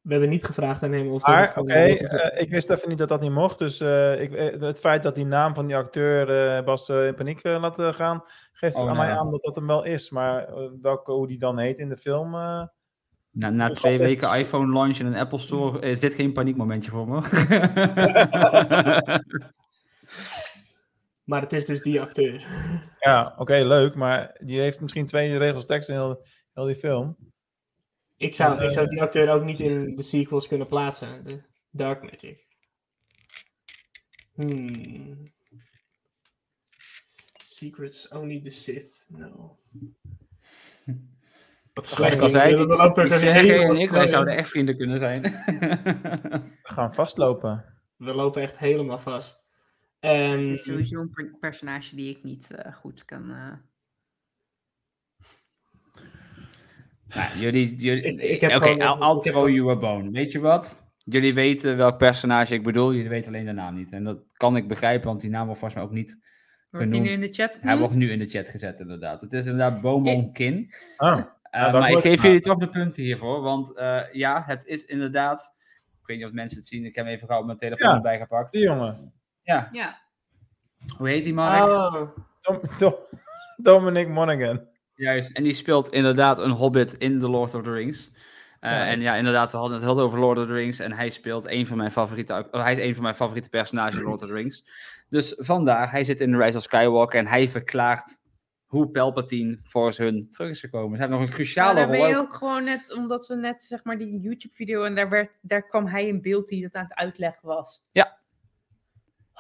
[0.03, 2.99] we hebben niet gevraagd aan hem of maar, dat oké, eh, ik wist even niet
[2.99, 3.59] dat dat niet mocht.
[3.59, 7.15] Dus eh, ik, eh, het feit dat die naam van die acteur eh, Bas in
[7.15, 8.23] paniek laten gaan,
[8.53, 9.07] geeft Oh, aan nee.
[9.07, 10.11] mij aan dat dat hem wel is.
[10.11, 10.49] Maar
[10.81, 12.35] welke, hoe die dan heet in de film...
[13.33, 16.33] eh, Na, na Dus twee weken iPhone launch en een Apple Store is dit geen
[16.33, 17.21] paniekmomentje voor me.
[21.25, 22.47] Maar het is dus die acteur.
[22.99, 23.95] ja, oké, leuk.
[23.95, 27.17] Maar die heeft misschien twee regels tekst in heel, heel die film.
[28.17, 31.25] Ik zou, Eh, ik zou die acteur ook niet in de sequels kunnen plaatsen.
[31.25, 32.47] De Dark Magic.
[34.35, 35.31] Hmm.
[37.45, 39.05] Secrets only the Sith.
[39.09, 39.57] No.
[41.73, 42.15] Wat slecht.
[42.15, 44.39] ik al zei, die, we lopen die er Sergej helemaal en ik, wij zouden in.
[44.39, 45.23] echt vrienden kunnen zijn.
[46.63, 47.65] We gaan vastlopen.
[47.97, 49.51] We lopen echt helemaal vast.
[50.01, 53.31] Ehm, Het is sowieso een per- personage die ik niet eh, goed kan...
[53.31, 53.53] eh,
[57.15, 60.11] Nou, jullie, jullie, Ik- ik heb Oké, gewoon- I'll, I'll throw you a bone.
[60.11, 60.91] Weet je wat?
[61.05, 63.93] Jullie weten welk personage ik bedoel, jullie weten alleen de naam niet.
[63.93, 66.19] En dat kan ik begrijpen, want die naam wordt volgens mij ook niet
[66.71, 67.23] wordt hij nu genoemd.
[67.25, 67.79] in de chat Hij genoemd?
[67.81, 69.21] wordt nu in de chat gezet, inderdaad.
[69.21, 70.73] Het is inderdaad Beaumont Kin.
[70.97, 74.85] Oh, Uh, maar ik geef jullie toch de punten hiervoor, want eh, ja, het is
[74.85, 75.53] inderdaad...
[76.01, 77.89] Ik weet niet of mensen het zien, ik heb hem even gauw op mijn telefoon
[77.89, 77.95] Ja.
[77.97, 78.53] erbij gepakt.
[78.53, 79.13] die jongen.
[79.43, 79.99] Ja, Ja,
[80.97, 81.63] hoe heet die man?
[81.63, 81.93] oh,
[82.41, 82.95] Dom, Dom-
[83.57, 84.69] Dominic Monaghan.
[84.95, 88.09] Juist, en die speelt inderdaad een hobbit in The Lord of the Rings.
[88.61, 88.87] Uh, Ja.
[88.87, 90.79] En ja, inderdaad, we hadden het heel over Lord of the Rings.
[90.79, 93.95] En hij speelt een van mijn favoriete, oh, hij is een van mijn favoriete personages
[93.95, 94.65] in Lord of the Rings.
[95.09, 98.21] Dus vandaar, hij zit in The Rise of Skywalker en hij verklaart
[98.73, 100.95] hoe Palpatine voor hun terug is gekomen.
[100.95, 102.09] Ze hebben nog een cruciale daar ben rol.
[102.09, 102.23] je ook.
[102.23, 105.87] ook gewoon net, omdat we net zeg maar die YouTube-video en daar, werd, daar kwam
[105.87, 107.83] hij in beeld die het aan het uitleggen was.
[107.93, 108.19] Ja.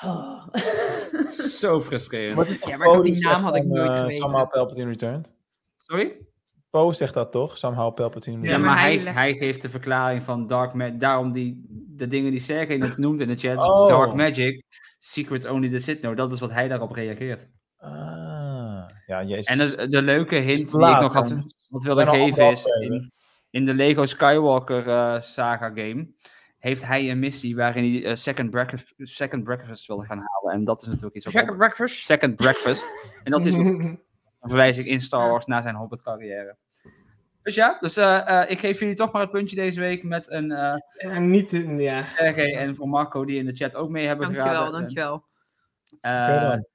[0.04, 0.46] Oh.
[1.60, 2.36] Zo frustrerend.
[2.36, 4.16] Wat is toch Ja, maar dat Poe die naam zegt had ik nooit geweten.
[4.16, 5.34] Somehow Palpatine returned.
[5.76, 6.16] Sorry?
[6.70, 7.58] Poe zegt dat toch?
[7.58, 8.64] Somehow Palpatine Ja, returned.
[8.66, 11.00] maar, maar hij, hij geeft de verklaring van Dark Magic.
[11.00, 13.56] Daarom die, de dingen die Sergej net noemt in de chat.
[13.56, 13.88] Oh.
[13.88, 14.64] Dark Magic,
[14.98, 16.16] Secret Only the Sith know.
[16.16, 17.48] Dat is wat hij daarop reageert.
[17.76, 18.11] Ah,
[19.12, 19.46] ja, jezus.
[19.46, 21.34] En de, de leuke hint die ik nog had,
[21.68, 23.12] wat wilde geven is, in,
[23.50, 26.08] in de Lego Skywalker eh, saga game,
[26.58, 30.58] heeft hij een missie waarin hij eh, second, breakfast, second Breakfast wilde gaan halen.
[30.58, 32.04] En dat is natuurlijk iets Second breakfast.
[32.04, 32.84] Second Breakfast.
[33.24, 34.00] En dat is ook een
[34.40, 36.56] verwijzing in Star Wars naar zijn Hobbit carrière.
[37.42, 40.30] Dus ja, dus eh, eh, ik geef jullie toch maar het puntje deze week met
[40.30, 42.04] een eh ja, niet, ja.
[42.04, 44.80] Sergej en voor Marco die in de chat ook mee hebben Dankjewel, geraden.
[44.80, 45.24] dankjewel.
[46.00, 46.66] Eh, Oké dan.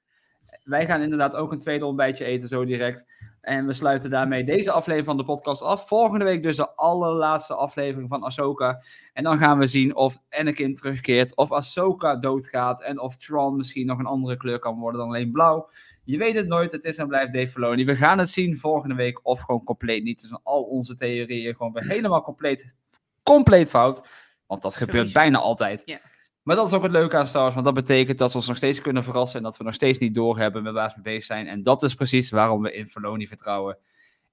[0.68, 3.06] Wij gaan inderdaad ook een tweede ontbijtje eten, zo direct.
[3.40, 5.88] En we sluiten daarmee deze aflevering van de podcast af.
[5.88, 8.82] Volgende week dus de allerlaatste aflevering van Ahsoka.
[9.12, 12.82] En dan gaan we zien of Anakin terugkeert, of Ahsoka doodgaat...
[12.82, 15.70] en of Tron misschien nog een andere kleur kan worden dan alleen blauw.
[16.04, 17.84] Je weet het nooit, het is en blijft Dave Filoni.
[17.84, 20.20] We gaan het zien volgende week, of gewoon compleet niet.
[20.20, 22.74] Dus al onze theorieën gewoon weer helemaal compleet,
[23.22, 24.08] compleet fout.
[24.46, 25.82] Want dat gebeurt bijna altijd.
[25.84, 26.00] Ja.
[26.48, 28.46] Maar dat is ook het leuke aan Star Wars, want dat betekent dat we ons
[28.46, 31.14] nog steeds kunnen verrassen en dat we nog steeds niet doorhebben met waar ze mee
[31.14, 31.46] bezig zijn.
[31.46, 33.78] En dat is precies waarom we in Filoni vertrouwen.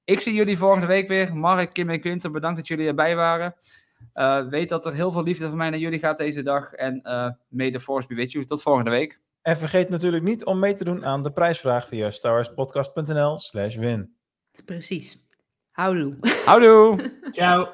[0.04, 1.36] Ik zie jullie volgende week weer.
[1.36, 3.56] Mark, Kim en Quinten, bedankt dat jullie erbij waren.
[4.14, 6.74] Eh, weet dat er heel veel liefde van mij naar jullie gaat deze dag.
[6.74, 8.46] En eh may the force be with you.
[8.46, 9.20] Tot volgende week.
[9.42, 14.16] En vergeet natuurlijk niet om mee te doen aan de prijsvraag via starwarspodcast.nl slash win.
[14.66, 15.26] Precies.
[15.72, 16.18] Houdoe.
[16.46, 17.12] Houdoe!
[17.32, 17.68] Ciao.